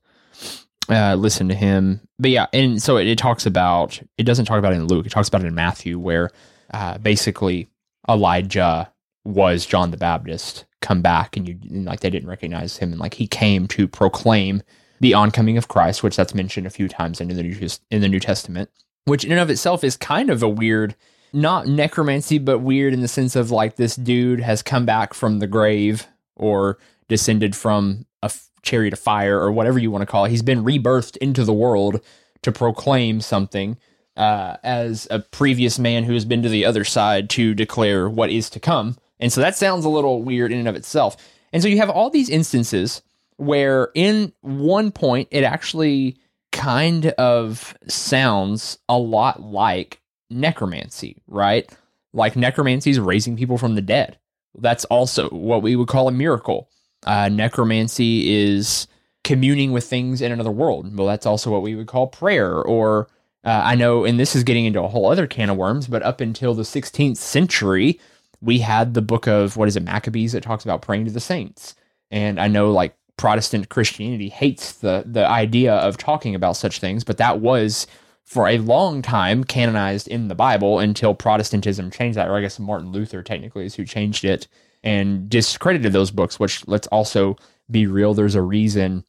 Uh, 0.89 1.15
listen 1.15 1.49
to 1.49 1.55
him. 1.55 2.01
But 2.19 2.31
yeah, 2.31 2.47
and 2.53 2.83
so 2.83 2.97
it, 2.97 3.07
it 3.07 3.19
talks 3.19 3.47
about. 3.47 4.01
It 4.19 4.25
doesn't 4.25 4.47
talk 4.47 4.59
about 4.59 4.73
it 4.73 4.77
in 4.77 4.89
Luke. 4.89 5.07
It 5.07 5.11
talks 5.11 5.29
about 5.29 5.43
it 5.43 5.47
in 5.47 5.55
Matthew, 5.55 5.99
where 5.99 6.31
uh, 6.73 6.99
basically 6.99 7.69
Elijah 8.09 8.93
was 9.25 9.67
John 9.67 9.91
the 9.91 9.97
Baptist 9.97 10.65
come 10.81 11.03
back, 11.03 11.37
and 11.37 11.49
you 11.49 11.59
and 11.71 11.85
like 11.85 12.01
they 12.01 12.11
didn't 12.11 12.29
recognize 12.29 12.79
him, 12.79 12.93
and 12.93 13.01
like 13.01 13.15
he 13.15 13.27
came 13.27 13.67
to 13.69 13.87
proclaim 13.87 14.63
the 15.01 15.15
oncoming 15.15 15.57
of 15.57 15.69
Christ, 15.69 16.03
which 16.03 16.17
that's 16.17 16.35
mentioned 16.35 16.67
a 16.67 16.71
few 16.71 16.89
times 16.89 17.21
in 17.21 17.29
the 17.29 17.43
New 17.43 17.69
in 17.91 18.01
the 18.01 18.09
New 18.09 18.21
Testament, 18.21 18.71
which 19.05 19.25
in 19.25 19.33
and 19.33 19.41
of 19.41 19.51
itself 19.51 19.85
is 19.85 19.97
kind 19.97 20.31
of 20.31 20.43
a 20.43 20.49
weird 20.49 20.95
not 21.33 21.67
necromancy, 21.67 22.39
but 22.39 22.59
weird 22.59 22.93
in 22.93 23.01
the 23.01 23.09
sense 23.09 23.37
of 23.37 23.51
like 23.51 23.77
this 23.77 23.97
dude 23.97 24.41
has 24.41 24.63
come 24.63 24.85
back 24.85 25.15
from 25.15 25.39
the 25.39 25.47
grave 25.47 26.07
or 26.37 26.79
descended 27.09 27.55
from 27.55 28.07
a 28.23 28.27
f- 28.27 28.51
chariot 28.63 28.93
of 28.93 28.99
fire 28.99 29.39
or 29.39 29.53
whatever 29.53 29.79
you 29.79 29.91
want 29.91 30.03
to 30.03 30.07
call 30.07 30.25
it. 30.25 30.31
He's 30.31 30.43
been 30.43 30.65
rebirthed 30.65 31.17
into 31.19 31.45
the 31.45 31.53
world 31.53 32.01
to 32.43 32.53
proclaim 32.53 33.21
something 33.21 33.77
uh, 34.21 34.59
as 34.63 35.09
a 35.11 35.19
previous 35.19 35.79
man 35.79 36.05
who 36.05 36.13
has 36.13 36.27
been 36.27 36.43
to 36.43 36.49
the 36.51 36.67
other 36.67 36.85
side 36.85 37.31
to 37.31 37.55
declare 37.55 38.07
what 38.07 38.29
is 38.29 38.51
to 38.51 38.61
come. 38.61 38.99
And 39.19 39.33
so 39.33 39.41
that 39.41 39.57
sounds 39.57 39.87
a 39.87 39.89
little 39.89 40.23
weird 40.23 40.53
in 40.53 40.59
and 40.59 40.69
of 40.69 40.77
itself. 40.77 41.17
And 41.55 41.63
so 41.63 41.69
you 41.69 41.79
have 41.79 41.89
all 41.89 42.11
these 42.11 42.29
instances 42.29 43.01
where, 43.39 43.89
in 43.95 44.35
one 44.43 44.93
point, 44.93 45.29
it 45.31 45.43
actually 45.43 46.19
kind 46.53 47.07
of 47.13 47.75
sounds 47.89 48.77
a 48.91 48.99
lot 48.99 49.41
like 49.41 50.03
necromancy, 50.29 51.23
right? 51.27 51.75
Like 52.13 52.37
necromancy 52.37 52.91
is 52.91 53.01
raising 53.01 53.39
people 53.39 53.57
from 53.57 53.75
the 53.75 53.81
dead. 53.81 54.19
That's 54.55 54.85
also 54.87 55.31
what 55.31 55.63
we 55.63 55.77
would 55.77 55.89
call 55.89 56.09
a 56.09 56.13
miracle. 56.13 56.69
Uh, 57.07 57.31
necromancy 57.31 58.35
is 58.35 58.87
communing 59.25 59.73
with 59.73 59.85
things 59.85 60.21
in 60.21 60.31
another 60.31 60.51
world. 60.51 60.95
Well, 60.95 61.07
that's 61.07 61.25
also 61.25 61.51
what 61.51 61.63
we 61.63 61.75
would 61.75 61.87
call 61.87 62.07
prayer. 62.07 62.61
Or 62.61 63.09
uh, 63.45 63.63
I 63.65 63.75
know, 63.75 64.05
and 64.05 64.21
this 64.21 64.37
is 64.37 64.45
getting 64.45 64.67
into 64.67 64.83
a 64.83 64.89
whole 64.89 65.11
other 65.11 65.27
can 65.27 65.51
of 65.51 65.57
worms, 65.57 65.87
but 65.87 66.03
up 66.03 66.21
until 66.21 66.55
the 66.55 66.63
16th 66.63 67.17
century, 67.17 67.99
we 68.41 68.59
had 68.59 68.95
the 68.95 69.03
book 69.03 69.27
of 69.27 69.57
what 69.57 69.69
is 69.69 69.77
it, 69.77 69.83
Maccabees, 69.83 70.33
that 70.33 70.43
talks 70.43 70.65
about 70.65 70.83
praying 70.83 71.07
to 71.07 71.11
the 71.11 71.21
saints. 71.21 71.75
And 72.11 72.41
I 72.41 72.49
know, 72.49 72.71
like 72.71 72.97
Protestant 73.17 73.69
Christianity 73.69 74.31
hates 74.31 74.73
the 74.73 75.05
the 75.07 75.27
idea 75.27 75.75
of 75.75 75.99
talking 75.99 76.35
about 76.35 76.57
such 76.57 76.81
things, 76.81 77.05
but 77.05 77.19
that 77.19 77.41
was 77.41 77.87
for 78.25 78.49
a 78.49 78.59
long 78.59 79.03
time 79.03 79.45
canonized 79.45 80.09
in 80.09 80.29
the 80.29 80.35
Bible 80.35 80.79
until 80.79 81.15
Protestantism 81.15 81.91
changed 81.91 82.17
that. 82.17 82.29
Or 82.29 82.37
I 82.37 82.41
guess 82.41 82.59
Martin 82.59 82.93
Luther 82.93 83.23
technically 83.23 83.67
is 83.67 83.75
who 83.75 83.85
changed 83.85 84.25
it 84.25 84.49
and 84.83 85.29
discredited 85.29 85.93
those 85.93 86.11
books. 86.11 86.41
Which 86.41 86.67
let's 86.67 86.87
also 86.89 87.37
be 87.71 87.87
real, 87.87 88.15
there's 88.15 88.35
a 88.35 88.43
reason 88.43 89.05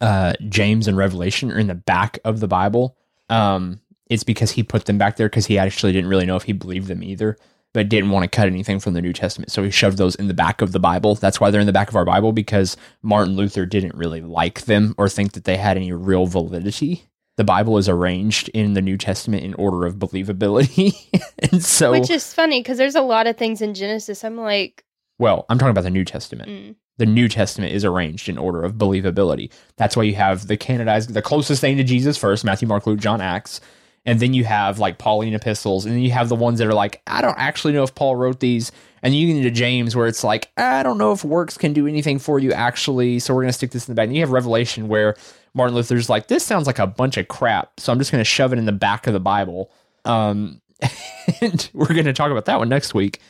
uh, 0.00 0.34
James 0.48 0.88
and 0.88 0.96
Revelation 0.96 1.50
are 1.50 1.58
in 1.58 1.66
the 1.66 1.74
back 1.74 2.18
of 2.24 2.40
the 2.40 2.48
Bible. 2.48 2.96
Um, 3.28 3.80
it's 4.08 4.24
because 4.24 4.52
he 4.52 4.62
put 4.62 4.84
them 4.84 4.98
back 4.98 5.16
there 5.16 5.28
because 5.28 5.46
he 5.46 5.58
actually 5.58 5.92
didn't 5.92 6.08
really 6.08 6.26
know 6.26 6.36
if 6.36 6.44
he 6.44 6.52
believed 6.52 6.86
them 6.86 7.02
either 7.02 7.36
but 7.76 7.90
didn't 7.90 8.08
want 8.08 8.22
to 8.22 8.34
cut 8.34 8.46
anything 8.46 8.80
from 8.80 8.94
the 8.94 9.02
New 9.02 9.12
Testament. 9.12 9.52
So 9.52 9.62
he 9.62 9.70
shoved 9.70 9.98
those 9.98 10.14
in 10.14 10.28
the 10.28 10.32
back 10.32 10.62
of 10.62 10.72
the 10.72 10.80
Bible. 10.80 11.14
That's 11.14 11.38
why 11.38 11.50
they're 11.50 11.60
in 11.60 11.66
the 11.66 11.74
back 11.74 11.90
of 11.90 11.94
our 11.94 12.06
Bible 12.06 12.32
because 12.32 12.74
Martin 13.02 13.36
Luther 13.36 13.66
didn't 13.66 13.94
really 13.94 14.22
like 14.22 14.62
them 14.62 14.94
or 14.96 15.10
think 15.10 15.32
that 15.32 15.44
they 15.44 15.58
had 15.58 15.76
any 15.76 15.92
real 15.92 16.24
validity. 16.24 17.04
The 17.36 17.44
Bible 17.44 17.76
is 17.76 17.86
arranged 17.86 18.48
in 18.54 18.72
the 18.72 18.80
New 18.80 18.96
Testament 18.96 19.44
in 19.44 19.52
order 19.52 19.84
of 19.84 19.96
believability. 19.96 20.94
and 21.52 21.62
so 21.62 21.90
Which 21.90 22.08
is 22.08 22.32
funny 22.32 22.60
because 22.60 22.78
there's 22.78 22.94
a 22.94 23.02
lot 23.02 23.26
of 23.26 23.36
things 23.36 23.60
in 23.60 23.74
Genesis. 23.74 24.24
I'm 24.24 24.38
like, 24.38 24.82
well, 25.18 25.44
I'm 25.50 25.58
talking 25.58 25.72
about 25.72 25.84
the 25.84 25.90
New 25.90 26.06
Testament. 26.06 26.48
mm, 26.48 26.76
The 26.98 27.06
New 27.06 27.28
Testament 27.28 27.72
is 27.72 27.84
arranged 27.84 28.28
in 28.28 28.38
order 28.38 28.62
of 28.62 28.74
believability. 28.74 29.52
That's 29.76 29.96
why 29.96 30.04
you 30.04 30.14
have 30.14 30.46
the 30.46 30.56
canonized, 30.56 31.12
the 31.12 31.22
closest 31.22 31.60
thing 31.60 31.76
to 31.76 31.84
Jesus 31.84 32.16
first, 32.16 32.44
Matthew, 32.44 32.66
Mark, 32.68 32.86
Luke, 32.86 33.00
John, 33.00 33.20
Acts. 33.20 33.60
And 34.06 34.20
then 34.20 34.34
you 34.34 34.44
have 34.44 34.78
like 34.78 34.98
Pauline 34.98 35.34
epistles, 35.34 35.84
and 35.84 35.94
then 35.94 36.00
you 36.00 36.12
have 36.12 36.28
the 36.28 36.36
ones 36.36 36.60
that 36.60 36.68
are 36.68 36.74
like, 36.74 37.02
I 37.08 37.20
don't 37.20 37.36
actually 37.38 37.72
know 37.72 37.82
if 37.82 37.94
Paul 37.94 38.14
wrote 38.14 38.38
these. 38.38 38.70
And 39.02 39.14
you 39.14 39.26
get 39.26 39.36
into 39.36 39.50
James, 39.50 39.94
where 39.94 40.06
it's 40.06 40.24
like, 40.24 40.50
I 40.56 40.82
don't 40.82 40.96
know 40.96 41.12
if 41.12 41.24
works 41.24 41.58
can 41.58 41.72
do 41.72 41.86
anything 41.86 42.18
for 42.18 42.38
you 42.38 42.52
actually, 42.52 43.18
so 43.18 43.34
we're 43.34 43.42
gonna 43.42 43.52
stick 43.52 43.72
this 43.72 43.88
in 43.88 43.92
the 43.92 43.96
back. 43.96 44.06
And 44.06 44.14
you 44.14 44.22
have 44.22 44.30
Revelation, 44.30 44.88
where 44.88 45.16
Martin 45.54 45.74
Luther's 45.74 46.08
like, 46.08 46.28
this 46.28 46.44
sounds 46.44 46.66
like 46.66 46.78
a 46.78 46.86
bunch 46.86 47.16
of 47.16 47.26
crap, 47.28 47.80
so 47.80 47.92
I'm 47.92 47.98
just 47.98 48.12
gonna 48.12 48.24
shove 48.24 48.52
it 48.52 48.58
in 48.58 48.64
the 48.64 48.72
back 48.72 49.06
of 49.08 49.12
the 49.12 49.20
Bible. 49.20 49.70
Um, 50.04 50.60
and 51.40 51.68
we're 51.74 51.92
gonna 51.92 52.12
talk 52.12 52.30
about 52.30 52.44
that 52.44 52.58
one 52.58 52.68
next 52.68 52.94
week. 52.94 53.20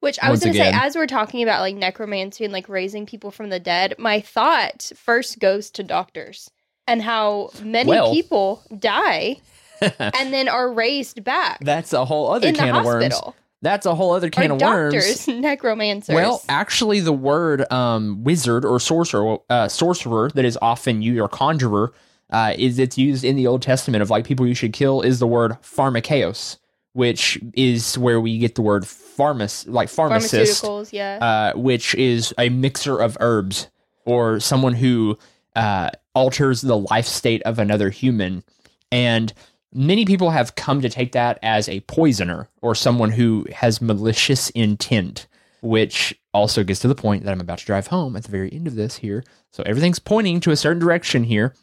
Which 0.00 0.18
I 0.22 0.30
was 0.30 0.40
going 0.40 0.54
to 0.54 0.58
say, 0.58 0.70
as 0.72 0.96
we're 0.96 1.06
talking 1.06 1.42
about 1.42 1.60
like 1.60 1.76
necromancy 1.76 2.44
and 2.44 2.52
like 2.52 2.68
raising 2.68 3.04
people 3.06 3.30
from 3.30 3.50
the 3.50 3.60
dead, 3.60 3.94
my 3.98 4.20
thought 4.20 4.90
first 4.96 5.38
goes 5.38 5.70
to 5.72 5.82
doctors 5.82 6.50
and 6.86 7.02
how 7.02 7.50
many 7.62 7.88
Well. 7.90 8.12
people 8.12 8.62
die 8.78 9.36
and 9.80 10.32
then 10.32 10.48
are 10.48 10.72
raised 10.72 11.22
back 11.22 11.58
That's 11.60 11.92
a 11.92 12.04
whole 12.04 12.32
other 12.32 12.52
can 12.52 12.74
of 12.74 12.84
worms. 12.84 13.14
That's 13.62 13.84
a 13.84 13.94
whole 13.94 14.12
other 14.12 14.30
can 14.30 14.50
Are 14.50 14.54
of 14.54 14.60
worms. 14.62 14.94
doctors 14.94 15.28
necromancers? 15.40 16.14
Well, 16.14 16.42
actually, 16.48 17.00
the 17.00 17.12
word 17.12 17.70
um, 17.70 18.24
wizard 18.24 18.64
or 18.64 18.80
sorcerer, 18.80 19.36
uh, 19.50 19.68
sorcerer 19.68 20.30
that 20.30 20.46
is 20.46 20.58
often 20.62 21.02
used 21.02 21.20
or 21.20 21.28
conjurer 21.28 21.92
uh, 22.30 22.54
is 22.56 22.78
it's 22.78 22.96
used 22.96 23.22
in 23.22 23.36
the 23.36 23.46
Old 23.46 23.60
Testament 23.60 24.00
of 24.00 24.08
like 24.08 24.24
people 24.24 24.46
you 24.46 24.54
should 24.54 24.72
kill 24.72 25.02
is 25.02 25.18
the 25.18 25.26
word 25.26 25.58
pharmakeos, 25.62 26.56
which 26.92 27.38
is 27.54 27.96
where 27.96 28.20
we 28.20 28.38
get 28.38 28.54
the 28.54 28.62
word 28.62 28.84
pharmac 28.84 29.64
like 29.68 29.88
pharmacist, 29.88 30.64
pharmaceuticals, 30.64 30.92
yeah. 30.92 31.18
uh, 31.54 31.58
which 31.58 31.94
is 31.94 32.34
a 32.38 32.48
mixer 32.48 32.98
of 32.98 33.16
herbs 33.20 33.68
or 34.04 34.40
someone 34.40 34.74
who 34.74 35.18
uh, 35.56 35.90
alters 36.14 36.62
the 36.62 36.76
life 36.76 37.06
state 37.06 37.42
of 37.42 37.58
another 37.58 37.90
human. 37.90 38.42
And 38.90 39.32
many 39.72 40.04
people 40.04 40.30
have 40.30 40.54
come 40.56 40.80
to 40.80 40.88
take 40.88 41.12
that 41.12 41.38
as 41.42 41.68
a 41.68 41.80
poisoner 41.80 42.48
or 42.60 42.74
someone 42.74 43.10
who 43.10 43.46
has 43.52 43.80
malicious 43.80 44.50
intent, 44.50 45.26
which 45.62 46.18
also 46.32 46.64
gets 46.64 46.80
to 46.80 46.88
the 46.88 46.94
point 46.94 47.24
that 47.24 47.32
I'm 47.32 47.40
about 47.40 47.58
to 47.58 47.66
drive 47.66 47.88
home 47.88 48.16
at 48.16 48.24
the 48.24 48.30
very 48.30 48.52
end 48.52 48.66
of 48.66 48.74
this 48.74 48.96
here. 48.96 49.22
So 49.52 49.62
everything's 49.64 49.98
pointing 49.98 50.40
to 50.40 50.50
a 50.50 50.56
certain 50.56 50.80
direction 50.80 51.24
here, 51.24 51.54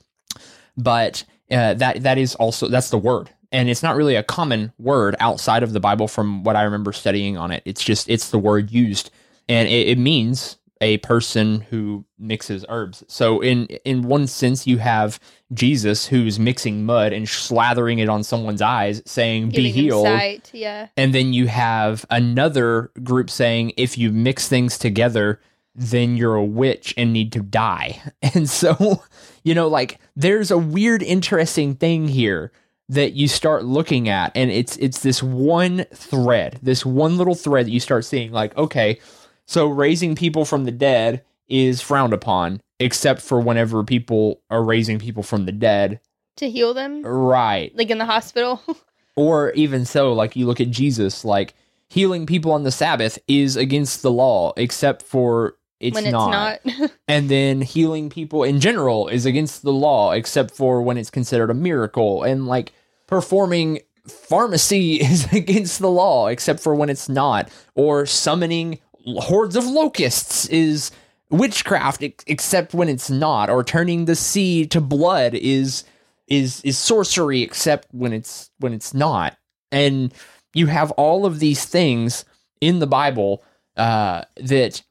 but 0.77 1.23
uh, 1.49 1.73
that 1.75 2.03
that 2.03 2.17
is 2.17 2.35
also 2.35 2.67
that's 2.67 2.89
the 2.89 2.97
word, 2.97 3.29
and 3.51 3.69
it's 3.69 3.83
not 3.83 3.95
really 3.95 4.15
a 4.15 4.23
common 4.23 4.73
word 4.77 5.15
outside 5.19 5.63
of 5.63 5.73
the 5.73 5.79
Bible 5.79 6.07
from 6.07 6.43
what 6.43 6.55
I 6.55 6.63
remember 6.63 6.91
studying 6.91 7.37
on 7.37 7.51
it. 7.51 7.63
It's 7.65 7.83
just 7.83 8.09
it's 8.09 8.29
the 8.29 8.39
word 8.39 8.71
used, 8.71 9.11
and 9.47 9.67
it, 9.67 9.87
it 9.87 9.97
means 9.97 10.57
a 10.81 10.97
person 10.99 11.61
who 11.61 12.05
mixes 12.19 12.65
herbs. 12.69 13.03
So 13.07 13.41
in 13.41 13.65
in 13.85 14.03
one 14.03 14.27
sense, 14.27 14.67
you 14.67 14.77
have 14.77 15.19
Jesus 15.53 16.07
who's 16.07 16.39
mixing 16.39 16.85
mud 16.85 17.13
and 17.13 17.25
slathering 17.25 17.99
it 17.99 18.09
on 18.09 18.23
someone's 18.23 18.61
eyes, 18.61 19.01
saying 19.05 19.49
"Be 19.49 19.71
healed." 19.71 20.05
sight, 20.05 20.51
yeah. 20.53 20.87
And 20.97 21.13
then 21.13 21.33
you 21.33 21.47
have 21.47 22.05
another 22.09 22.91
group 23.03 23.29
saying, 23.29 23.73
if 23.77 23.97
you 23.97 24.11
mix 24.11 24.47
things 24.47 24.77
together, 24.77 25.39
then 25.73 26.17
you're 26.17 26.35
a 26.35 26.43
witch 26.43 26.93
and 26.97 27.13
need 27.13 27.31
to 27.33 27.41
die. 27.41 28.01
And 28.21 28.49
so, 28.49 29.03
you 29.43 29.55
know, 29.55 29.67
like 29.67 29.99
there's 30.15 30.51
a 30.51 30.57
weird, 30.57 31.01
interesting 31.01 31.75
thing 31.75 32.07
here 32.07 32.51
that 32.89 33.13
you 33.13 33.27
start 33.27 33.65
looking 33.65 34.09
at, 34.09 34.31
and 34.35 34.49
it's 34.49 34.77
it's 34.77 34.99
this 34.99 35.21
one 35.21 35.85
thread, 35.93 36.59
this 36.61 36.85
one 36.85 37.17
little 37.17 37.35
thread 37.35 37.65
that 37.65 37.71
you 37.71 37.79
start 37.79 38.05
seeing, 38.05 38.31
like, 38.31 38.57
okay, 38.57 38.99
so 39.45 39.67
raising 39.67 40.15
people 40.15 40.45
from 40.45 40.65
the 40.65 40.71
dead 40.71 41.23
is 41.47 41.81
frowned 41.81 42.13
upon, 42.13 42.61
except 42.79 43.21
for 43.21 43.39
whenever 43.39 43.83
people 43.83 44.41
are 44.49 44.63
raising 44.63 44.99
people 44.99 45.23
from 45.23 45.45
the 45.45 45.51
dead. 45.51 45.99
To 46.37 46.49
heal 46.49 46.73
them, 46.73 47.01
Right 47.03 47.75
like 47.75 47.89
in 47.89 47.97
the 47.97 48.05
hospital. 48.05 48.61
or 49.17 49.51
even 49.51 49.83
so 49.83 50.13
like 50.13 50.35
you 50.37 50.45
look 50.45 50.61
at 50.61 50.69
jesus 50.69 51.25
like 51.25 51.53
healing 51.89 52.25
people 52.25 52.53
on 52.53 52.63
the 52.63 52.71
sabbath 52.71 53.19
is 53.27 53.57
against 53.57 54.01
the 54.01 54.11
law 54.11 54.53
except 54.55 55.01
for 55.01 55.57
it's, 55.79 55.93
when 55.93 56.05
it's 56.05 56.11
not. 56.11 56.65
not. 56.65 56.91
and 57.07 57.29
then 57.29 57.61
healing 57.61 58.09
people 58.09 58.43
in 58.43 58.59
general 58.59 59.07
is 59.07 59.25
against 59.25 59.61
the 59.61 59.71
law 59.71 60.11
except 60.11 60.55
for 60.55 60.81
when 60.81 60.97
it's 60.97 61.09
considered 61.09 61.49
a 61.49 61.53
miracle 61.53 62.23
and 62.23 62.47
like 62.47 62.73
performing 63.05 63.79
pharmacy 64.07 64.95
is 65.01 65.31
against 65.31 65.79
the 65.79 65.89
law 65.89 66.27
except 66.27 66.59
for 66.59 66.73
when 66.73 66.89
it's 66.89 67.09
not 67.09 67.49
or 67.75 68.05
summoning 68.05 68.79
hordes 69.17 69.55
of 69.55 69.65
locusts 69.65 70.47
is 70.47 70.91
witchcraft 71.29 72.03
except 72.25 72.73
when 72.73 72.89
it's 72.89 73.09
not 73.09 73.49
or 73.49 73.63
turning 73.63 74.05
the 74.05 74.15
sea 74.15 74.65
to 74.65 74.79
blood 74.81 75.33
is 75.33 75.83
is 76.27 76.61
is 76.61 76.77
sorcery 76.77 77.41
except 77.41 77.87
when 77.91 78.13
it's 78.13 78.49
when 78.59 78.73
it's 78.73 78.93
not 78.93 79.37
and 79.71 80.13
you 80.53 80.67
have 80.67 80.91
all 80.91 81.25
of 81.25 81.39
these 81.39 81.65
things 81.65 82.23
in 82.61 82.79
the 82.79 82.87
bible 82.87 83.43
uh 83.75 84.23
that 84.37 84.81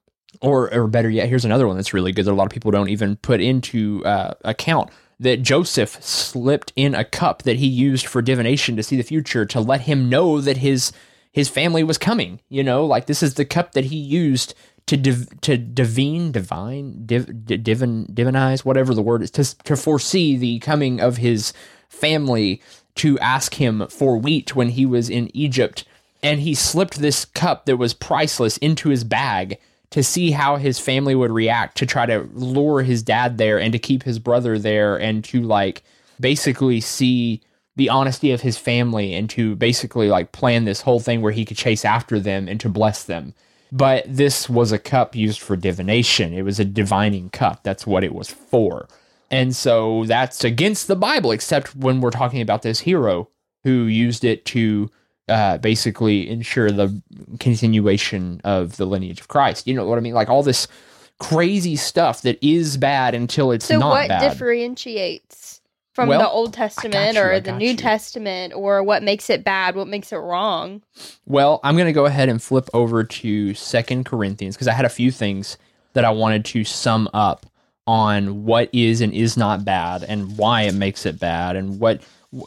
or 0.41 0.73
or 0.73 0.87
better 0.87 1.11
yet 1.11 1.29
here's 1.29 1.45
another 1.45 1.67
one 1.67 1.77
that's 1.77 1.95
really 1.95 2.13
good 2.13 2.25
that 2.25 2.33
a 2.33 2.35
lot 2.35 2.47
of 2.47 2.53
people 2.53 2.71
don't 2.71 2.89
even 2.89 3.17
put 3.17 3.41
into 3.41 4.05
uh, 4.05 4.35
account 4.45 4.91
that 5.19 5.43
joseph 5.43 6.03
slipped 6.03 6.73
in 6.77 6.95
a 6.95 7.05
cup 7.05 7.43
that 7.43 7.57
he 7.57 7.67
used 7.67 8.07
for 8.07 8.23
divination 8.23 8.77
to 8.77 8.83
see 8.83 8.97
the 8.97 9.03
future 9.03 9.47
to 9.47 9.61
let 9.61 9.83
him 9.83 10.09
know 10.09 10.41
that 10.41 10.59
his 10.59 10.93
his 11.33 11.49
family 11.49 11.85
was 11.85 11.99
coming 11.99 12.41
you 12.49 12.63
know? 12.63 12.87
Like 12.87 13.07
this 13.07 13.23
is 13.23 13.35
the 13.35 13.45
cup 13.45 13.73
that 13.73 13.87
he 13.87 13.97
used 13.97 14.55
to 14.87 14.97
div- 14.97 15.41
to 15.41 15.59
divine 15.59 16.33
divine 16.33 17.05
div- 17.07 17.45
divin 17.47 18.07
divinize 18.07 18.65
whatever 18.65 18.95
the 18.95 19.03
word 19.03 19.23
is 19.23 19.31
to 19.33 19.65
to 19.65 19.77
foresee 19.77 20.37
the 20.37 20.59
coming 20.61 21.01
of 21.01 21.19
his 21.19 21.53
family 21.89 22.63
to 22.97 23.19
ask 23.19 23.55
him 23.55 23.87
for 23.89 24.17
wheat 24.17 24.57
when 24.57 24.71
he 24.71 24.87
was 24.87 25.11
in 25.11 25.31
Egypt. 25.37 25.85
And 26.23 26.41
he 26.41 26.55
slipped 26.55 26.99
this 26.99 27.25
cup 27.25 27.67
that 27.67 27.77
was 27.77 27.95
priceless 27.95 28.57
into 28.59 28.89
his 28.89 29.05
bag 29.05 29.59
to 29.91 30.03
see 30.03 30.31
how 30.31 30.57
his 30.57 30.79
family 30.79 31.15
would 31.15 31.31
react 31.31 31.77
to 31.79 31.87
try 31.87 32.07
to 32.07 32.29
lure 32.33 32.83
his 32.83 33.03
dad 33.03 33.39
there 33.39 33.59
and 33.59 33.73
to 33.73 33.79
keep 33.79 34.03
his 34.03 34.19
brother 34.19 34.59
there 34.59 34.97
and 34.97 35.25
to 35.25 35.43
like 35.43 35.83
basically 36.21 36.81
see 36.81 37.41
the 37.77 37.89
honesty 37.89 38.33
of 38.33 38.41
his 38.41 38.57
family 38.57 39.15
and 39.15 39.29
to 39.31 39.55
basically 39.57 40.09
like 40.09 40.33
plan 40.33 40.65
this 40.65 40.81
whole 40.81 41.01
thing 41.01 41.21
where 41.21 41.33
he 41.33 41.45
could 41.45 41.57
chase 41.57 41.85
after 41.85 42.19
them 42.19 42.49
and 42.49 42.59
to 42.61 42.69
bless 42.69 43.05
them. 43.05 43.35
But 43.71 44.05
this 44.09 44.49
was 44.49 44.73
a 44.73 44.79
cup 44.79 45.15
used 45.15 45.41
for 45.41 45.57
divination. 45.57 46.33
It 46.33 46.43
was 46.43 46.59
a 46.59 46.65
divining 46.65 47.31
cup. 47.31 47.63
That's 47.63 47.87
what 47.87 48.05
it 48.05 48.15
was 48.15 48.31
for. 48.31 48.89
And 49.31 49.55
so 49.55 50.05
that's 50.07 50.45
against 50.45 50.87
the 50.87 50.97
Bible, 50.97 51.33
except 51.33 51.75
when 51.75 52.01
we're 52.01 52.11
talking 52.11 52.41
about 52.41 52.63
this 52.63 52.81
hero 52.81 53.29
who 53.65 53.85
used 53.85 54.25
it 54.25 54.45
to 54.47 54.91
uh, 55.29 55.59
basically 55.59 56.29
ensure 56.29 56.71
the 56.71 57.01
continuation 57.41 58.41
of 58.45 58.77
the 58.77 58.87
lineage 58.87 59.21
of 59.21 59.29
Christ. 59.29 59.67
You 59.67 59.75
know 59.75 59.87
what 59.87 59.99
I 59.99 60.01
mean? 60.01 60.15
Like 60.15 60.29
all 60.29 60.43
this 60.43 60.69
crazy 61.19 61.77
stuff 61.77 62.23
that 62.23 62.39
is 62.43 62.77
bad 62.77 63.15
until 63.15 63.51
it's 63.51 63.65
so 63.65 63.79
not 63.79 63.91
what 63.91 64.09
bad. 64.09 64.21
differentiates 64.21 65.61
from 65.95 66.09
Well, 66.11 66.21
the 66.21 66.29
Old 66.29 66.53
Testament 66.53 67.17
you, 67.17 67.23
or 67.23 67.41
the 67.41 67.53
New 67.53 67.71
you. 67.71 67.77
Testament 67.77 68.53
or 68.55 68.83
what 68.83 69.03
makes 69.03 69.31
it 69.31 69.43
bad, 69.43 69.75
what 69.77 69.89
makes 69.89 70.13
it 70.13 70.19
wrong. 70.19 70.83
Well, 71.25 71.59
I'm 71.65 71.75
going 71.75 71.87
to 71.87 71.93
go 71.93 72.05
ahead 72.05 72.29
and 72.29 72.41
flip 72.41 72.69
over 72.75 73.03
to 73.03 73.55
Second 73.55 74.05
Corinthians 74.05 74.55
because 74.57 74.69
I 74.69 74.75
had 74.75 74.85
a 74.85 74.91
few 74.91 75.11
things 75.11 75.57
that 75.95 76.05
I 76.05 76.11
wanted 76.11 76.45
to 76.47 76.65
sum 76.65 77.09
up 77.15 77.47
on 77.87 78.45
what 78.45 78.69
is 78.73 79.01
and 79.01 79.13
is 79.13 79.37
not 79.37 79.65
bad 79.65 80.03
and 80.03 80.37
why 80.37 80.63
it 80.63 80.75
makes 80.75 81.07
it 81.07 81.19
bad 81.19 81.57
and 81.57 81.81
what 81.81 82.03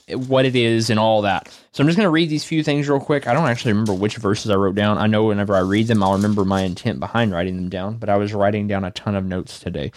what 0.10 0.45
it 0.45 0.56
is 0.56 0.89
and 0.89 0.99
all 0.99 1.21
that. 1.23 1.47
So 1.71 1.82
I'm 1.82 1.88
just 1.88 1.97
going 1.97 2.06
to 2.06 2.12
read 2.12 2.30
these 2.30 2.43
few 2.43 2.63
things 2.63 2.88
real 2.89 2.99
quick. 2.99 3.28
I 3.28 3.34
don't 3.34 3.47
actually 3.47 3.73
remember 3.73 3.93
which 3.93 4.17
verses 4.17 4.52
I 4.52 4.56
wrote 4.56 4.75
down. 4.75 4.97
I 4.97 5.08
know 5.08 5.25
whenever 5.25 5.56
I 5.56 5.60
read 5.60 5.88
them, 5.88 6.04
I'll 6.04 6.13
remember 6.13 6.45
my 6.45 6.62
intent 6.62 6.99
behind 6.99 7.32
writing 7.32 7.56
them 7.56 7.69
down, 7.69 7.97
but 7.97 8.10
I 8.10 8.17
was 8.17 8.34
writing 8.34 8.67
down 8.67 8.84
a 8.84 8.91
ton 8.91 9.15
of 9.15 9.25
notes 9.25 9.60
today. 9.60 9.91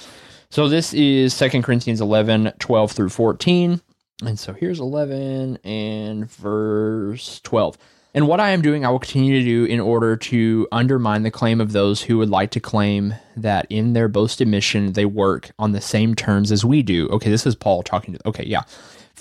So 0.50 0.68
this 0.68 0.92
is 0.92 1.33
Second 1.33 1.62
Corinthians 1.62 2.00
11, 2.00 2.52
12 2.59 2.92
through 2.92 3.09
14. 3.09 3.81
And 4.24 4.38
so 4.38 4.52
here's 4.52 4.81
11 4.81 5.59
and 5.64 6.31
verse 6.31 7.40
12. 7.42 7.78
And 8.14 8.28
what 8.28 8.40
I 8.40 8.50
am 8.50 8.61
doing, 8.61 8.85
I 8.85 8.90
will 8.90 8.98
continue 8.98 9.38
to 9.38 9.44
do 9.44 9.64
in 9.64 9.81
order 9.81 10.16
to 10.16 10.68
undermine 10.70 11.22
the 11.22 11.31
claim 11.31 11.61
of 11.61 11.72
those 11.72 12.02
who 12.02 12.18
would 12.18 12.28
like 12.28 12.50
to 12.50 12.61
claim 12.61 13.14
that 13.37 13.66
in 13.70 13.94
their 13.94 14.09
boasted 14.09 14.46
mission 14.46 14.92
they 14.92 15.07
work 15.07 15.50
on 15.59 15.72
the 15.72 15.81
same 15.81 16.14
terms 16.14 16.52
as 16.52 16.64
we 16.64 16.83
do. 16.83 17.09
Okay, 17.09 17.31
this 17.31 17.46
is 17.46 17.55
Paul 17.55 17.83
talking 17.83 18.14
to. 18.14 18.28
Okay, 18.28 18.44
yeah. 18.44 18.62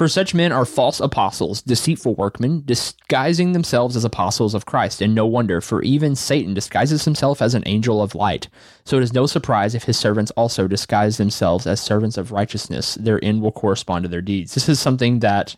For 0.01 0.07
such 0.07 0.33
men 0.33 0.51
are 0.51 0.65
false 0.65 0.99
apostles, 0.99 1.61
deceitful 1.61 2.15
workmen, 2.15 2.63
disguising 2.65 3.51
themselves 3.51 3.95
as 3.95 4.03
apostles 4.03 4.55
of 4.55 4.65
Christ. 4.65 4.99
And 4.99 5.13
no 5.13 5.27
wonder, 5.27 5.61
for 5.61 5.83
even 5.83 6.15
Satan 6.15 6.55
disguises 6.55 7.05
himself 7.05 7.39
as 7.39 7.53
an 7.53 7.61
angel 7.67 8.01
of 8.01 8.15
light. 8.15 8.47
So 8.83 8.97
it 8.97 9.03
is 9.03 9.13
no 9.13 9.27
surprise 9.27 9.75
if 9.75 9.83
his 9.83 9.99
servants 9.99 10.31
also 10.31 10.67
disguise 10.67 11.17
themselves 11.17 11.67
as 11.67 11.79
servants 11.81 12.17
of 12.17 12.31
righteousness. 12.31 12.95
Their 12.95 13.23
end 13.23 13.43
will 13.43 13.51
correspond 13.51 14.01
to 14.01 14.09
their 14.09 14.23
deeds. 14.23 14.55
This 14.55 14.67
is 14.67 14.79
something 14.79 15.19
that 15.19 15.55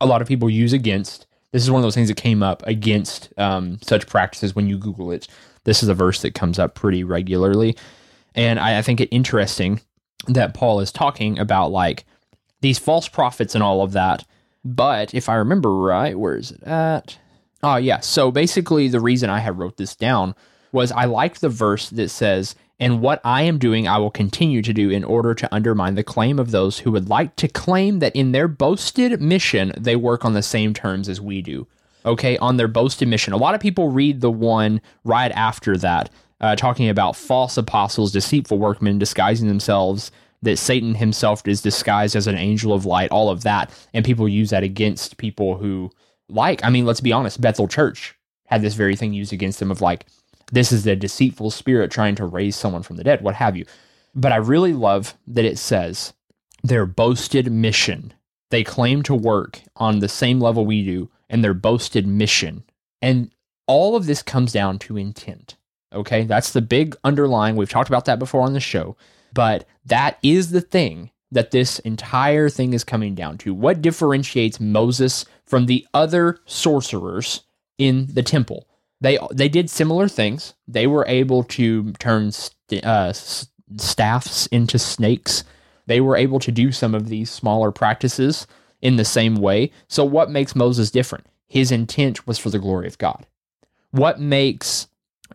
a 0.00 0.06
lot 0.06 0.22
of 0.22 0.28
people 0.28 0.48
use 0.48 0.72
against. 0.72 1.26
This 1.50 1.64
is 1.64 1.70
one 1.72 1.80
of 1.80 1.82
those 1.82 1.96
things 1.96 2.06
that 2.06 2.18
came 2.18 2.44
up 2.44 2.64
against 2.68 3.36
um, 3.36 3.80
such 3.82 4.06
practices 4.06 4.54
when 4.54 4.68
you 4.68 4.78
Google 4.78 5.10
it. 5.10 5.26
This 5.64 5.82
is 5.82 5.88
a 5.88 5.94
verse 5.94 6.22
that 6.22 6.36
comes 6.36 6.60
up 6.60 6.76
pretty 6.76 7.02
regularly. 7.02 7.76
And 8.32 8.60
I, 8.60 8.78
I 8.78 8.82
think 8.82 9.00
it 9.00 9.08
interesting 9.10 9.80
that 10.28 10.54
Paul 10.54 10.78
is 10.78 10.92
talking 10.92 11.40
about 11.40 11.72
like 11.72 12.04
these 12.66 12.78
false 12.80 13.06
prophets 13.06 13.54
and 13.54 13.62
all 13.62 13.80
of 13.80 13.92
that. 13.92 14.24
But 14.64 15.14
if 15.14 15.28
I 15.28 15.36
remember 15.36 15.72
right, 15.72 16.18
where 16.18 16.36
is 16.36 16.50
it 16.50 16.64
at? 16.64 17.16
Oh, 17.62 17.76
yeah. 17.76 18.00
So 18.00 18.32
basically, 18.32 18.88
the 18.88 18.98
reason 18.98 19.30
I 19.30 19.38
had 19.38 19.56
wrote 19.56 19.76
this 19.76 19.94
down 19.94 20.34
was 20.72 20.90
I 20.90 21.04
liked 21.04 21.40
the 21.40 21.48
verse 21.48 21.88
that 21.90 22.08
says, 22.08 22.56
And 22.80 23.00
what 23.00 23.20
I 23.24 23.42
am 23.42 23.58
doing, 23.58 23.86
I 23.86 23.98
will 23.98 24.10
continue 24.10 24.62
to 24.62 24.72
do 24.72 24.90
in 24.90 25.04
order 25.04 25.32
to 25.32 25.54
undermine 25.54 25.94
the 25.94 26.02
claim 26.02 26.40
of 26.40 26.50
those 26.50 26.80
who 26.80 26.90
would 26.90 27.08
like 27.08 27.36
to 27.36 27.46
claim 27.46 28.00
that 28.00 28.16
in 28.16 28.32
their 28.32 28.48
boasted 28.48 29.22
mission, 29.22 29.72
they 29.78 29.94
work 29.94 30.24
on 30.24 30.32
the 30.34 30.42
same 30.42 30.74
terms 30.74 31.08
as 31.08 31.20
we 31.20 31.42
do. 31.42 31.68
Okay, 32.04 32.36
on 32.38 32.56
their 32.56 32.68
boasted 32.68 33.06
mission. 33.06 33.32
A 33.32 33.36
lot 33.36 33.54
of 33.54 33.60
people 33.60 33.90
read 33.92 34.20
the 34.20 34.30
one 34.30 34.80
right 35.04 35.30
after 35.30 35.76
that, 35.76 36.10
uh, 36.40 36.56
talking 36.56 36.88
about 36.88 37.14
false 37.14 37.56
apostles, 37.56 38.10
deceitful 38.10 38.58
workmen 38.58 38.98
disguising 38.98 39.46
themselves 39.46 40.10
that 40.46 40.58
Satan 40.58 40.94
himself 40.94 41.46
is 41.46 41.60
disguised 41.60 42.16
as 42.16 42.26
an 42.26 42.36
angel 42.36 42.72
of 42.72 42.86
light, 42.86 43.10
all 43.10 43.28
of 43.28 43.42
that. 43.42 43.70
And 43.92 44.04
people 44.04 44.28
use 44.28 44.50
that 44.50 44.62
against 44.62 45.18
people 45.18 45.58
who 45.58 45.90
like, 46.28 46.64
I 46.64 46.70
mean, 46.70 46.86
let's 46.86 47.00
be 47.00 47.12
honest, 47.12 47.40
Bethel 47.40 47.68
Church 47.68 48.14
had 48.46 48.62
this 48.62 48.74
very 48.74 48.96
thing 48.96 49.12
used 49.12 49.32
against 49.32 49.58
them 49.58 49.70
of 49.70 49.80
like, 49.80 50.06
this 50.52 50.72
is 50.72 50.84
the 50.84 50.96
deceitful 50.96 51.50
spirit 51.50 51.90
trying 51.90 52.14
to 52.14 52.24
raise 52.24 52.56
someone 52.56 52.82
from 52.82 52.96
the 52.96 53.04
dead, 53.04 53.22
what 53.22 53.34
have 53.34 53.56
you. 53.56 53.66
But 54.14 54.32
I 54.32 54.36
really 54.36 54.72
love 54.72 55.14
that 55.26 55.44
it 55.44 55.58
says 55.58 56.12
their 56.62 56.86
boasted 56.86 57.50
mission. 57.50 58.14
They 58.50 58.62
claim 58.64 59.02
to 59.04 59.14
work 59.14 59.60
on 59.76 59.98
the 59.98 60.08
same 60.08 60.40
level 60.40 60.64
we 60.64 60.84
do 60.84 61.10
and 61.28 61.42
their 61.42 61.54
boasted 61.54 62.06
mission. 62.06 62.64
And 63.02 63.32
all 63.66 63.96
of 63.96 64.06
this 64.06 64.22
comes 64.22 64.52
down 64.52 64.78
to 64.80 64.96
intent. 64.96 65.56
Okay. 65.92 66.24
That's 66.24 66.52
the 66.52 66.62
big 66.62 66.96
underlying. 67.02 67.56
We've 67.56 67.68
talked 67.68 67.88
about 67.90 68.04
that 68.04 68.20
before 68.20 68.42
on 68.42 68.52
the 68.52 68.60
show. 68.60 68.96
But 69.36 69.66
that 69.84 70.18
is 70.22 70.50
the 70.50 70.62
thing 70.62 71.10
that 71.30 71.50
this 71.50 71.78
entire 71.80 72.48
thing 72.48 72.72
is 72.72 72.84
coming 72.84 73.14
down 73.14 73.36
to. 73.38 73.52
What 73.52 73.82
differentiates 73.82 74.58
Moses 74.58 75.26
from 75.44 75.66
the 75.66 75.86
other 75.92 76.38
sorcerers 76.46 77.42
in 77.76 78.06
the 78.12 78.22
temple? 78.22 78.66
They 79.02 79.18
they 79.30 79.50
did 79.50 79.68
similar 79.68 80.08
things. 80.08 80.54
They 80.66 80.86
were 80.86 81.04
able 81.06 81.44
to 81.44 81.92
turn 81.94 82.32
st- 82.32 82.82
uh, 82.82 83.08
s- 83.10 83.48
staffs 83.76 84.46
into 84.46 84.78
snakes. 84.78 85.44
They 85.84 86.00
were 86.00 86.16
able 86.16 86.40
to 86.40 86.50
do 86.50 86.72
some 86.72 86.94
of 86.94 87.10
these 87.10 87.30
smaller 87.30 87.70
practices 87.70 88.46
in 88.80 88.96
the 88.96 89.04
same 89.04 89.36
way. 89.36 89.70
So 89.86 90.02
what 90.02 90.30
makes 90.30 90.56
Moses 90.56 90.90
different? 90.90 91.26
His 91.46 91.70
intent 91.70 92.26
was 92.26 92.38
for 92.38 92.48
the 92.48 92.58
glory 92.58 92.86
of 92.86 92.96
God. 92.96 93.26
What 93.90 94.18
makes 94.18 94.88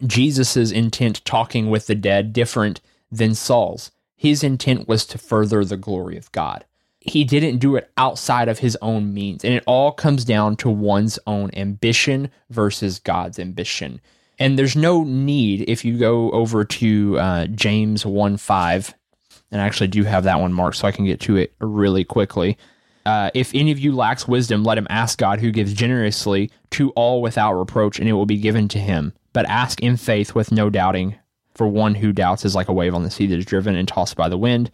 Jesus's 0.08 0.72
intent 0.72 1.24
talking 1.24 1.70
with 1.70 1.86
the 1.86 1.96
dead 1.96 2.34
different 2.34 2.82
than 3.12 3.36
Saul's? 3.36 3.92
His 4.16 4.44
intent 4.44 4.88
was 4.88 5.06
to 5.08 5.18
further 5.18 5.66
the 5.66 5.78
glory 5.78 6.18
of 6.18 6.32
God. 6.32 6.66
He 7.00 7.24
didn't 7.24 7.58
do 7.58 7.76
it 7.76 7.92
outside 7.98 8.48
of 8.48 8.60
his 8.60 8.78
own 8.82 9.14
means. 9.14 9.44
And 9.44 9.54
it 9.54 9.64
all 9.66 9.92
comes 9.92 10.24
down 10.24 10.56
to 10.58 10.70
one's 10.70 11.18
own 11.26 11.50
ambition 11.54 12.30
versus 12.52 13.00
God's 13.00 13.40
ambition. 13.40 14.00
And 14.38 14.58
there's 14.58 14.76
no 14.76 15.04
need, 15.04 15.66
if 15.68 15.84
you 15.84 15.98
go 15.98 16.32
over 16.32 16.64
to 16.64 17.20
uh, 17.20 17.48
James 17.48 18.06
1 18.06 18.38
5, 18.38 18.94
and 19.52 19.62
I 19.62 19.66
actually 19.66 19.88
do 19.88 20.04
have 20.04 20.24
that 20.24 20.40
one 20.40 20.54
marked 20.54 20.78
so 20.78 20.88
I 20.88 20.92
can 20.92 21.06
get 21.06 21.20
to 21.22 21.36
it 21.36 21.54
really 21.60 22.04
quickly. 22.04 22.58
Uh, 23.06 23.32
if 23.34 23.54
any 23.54 23.72
of 23.72 23.80
you 23.80 23.96
lacks 23.96 24.28
wisdom, 24.28 24.64
let 24.64 24.78
him 24.78 24.88
ask 24.90 25.18
God, 25.18 25.40
who 25.40 25.52
gives 25.52 25.74
generously 25.74 26.52
to 26.72 26.92
all 26.92 27.22
without 27.22 27.54
reproach, 27.54 28.00
and 28.00 28.08
it 28.08 28.14
will 28.14 28.26
be 28.26 28.38
given 28.38 28.68
to 28.70 28.80
him. 28.80 29.14
But 29.34 29.48
ask 29.48 29.82
in 29.82 29.98
faith 29.98 30.36
with 30.36 30.52
no 30.52 30.70
doubting, 30.70 31.16
for 31.62 31.68
one 31.68 31.94
who 31.94 32.12
doubts 32.12 32.44
is 32.44 32.56
like 32.56 32.70
a 32.70 32.74
wave 32.74 32.96
on 32.96 33.04
the 33.04 33.12
sea 33.12 33.28
that 33.28 33.38
is 33.38 33.46
driven 33.46 33.76
and 33.76 33.88
tossed 33.88 34.16
by 34.16 34.28
the 34.28 34.36
wind. 34.38 34.72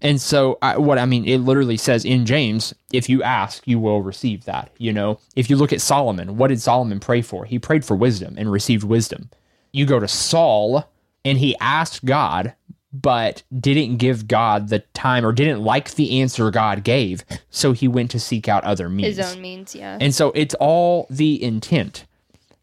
And 0.00 0.18
so, 0.18 0.56
I, 0.62 0.78
what 0.78 0.96
I 0.96 1.04
mean, 1.04 1.28
it 1.28 1.36
literally 1.40 1.76
says 1.76 2.02
in 2.06 2.24
James, 2.24 2.72
if 2.94 3.10
you 3.10 3.22
ask, 3.22 3.68
you 3.68 3.78
will 3.78 4.00
receive 4.00 4.46
that. 4.46 4.70
You 4.78 4.90
know, 4.90 5.18
if 5.36 5.50
you 5.50 5.56
look 5.56 5.70
at 5.70 5.82
Solomon, 5.82 6.38
what 6.38 6.48
did 6.48 6.62
Solomon 6.62 6.98
pray 6.98 7.20
for? 7.20 7.44
He 7.44 7.58
prayed 7.58 7.84
for 7.84 7.94
wisdom 7.94 8.36
and 8.38 8.50
received 8.50 8.84
wisdom. 8.84 9.28
You 9.70 9.84
go 9.84 10.00
to 10.00 10.08
Saul, 10.08 10.90
and 11.26 11.36
he 11.36 11.58
asked 11.60 12.06
God, 12.06 12.54
but 12.90 13.42
didn't 13.60 13.98
give 13.98 14.26
God 14.26 14.70
the 14.70 14.78
time 14.94 15.26
or 15.26 15.32
didn't 15.32 15.62
like 15.62 15.94
the 15.94 16.22
answer 16.22 16.50
God 16.50 16.84
gave. 16.84 17.22
So 17.50 17.72
he 17.72 17.86
went 17.86 18.10
to 18.12 18.18
seek 18.18 18.48
out 18.48 18.64
other 18.64 18.88
means. 18.88 19.18
His 19.18 19.34
own 19.34 19.42
means, 19.42 19.74
yeah. 19.74 19.98
And 20.00 20.14
so 20.14 20.32
it's 20.32 20.54
all 20.54 21.06
the 21.10 21.42
intent. 21.42 22.06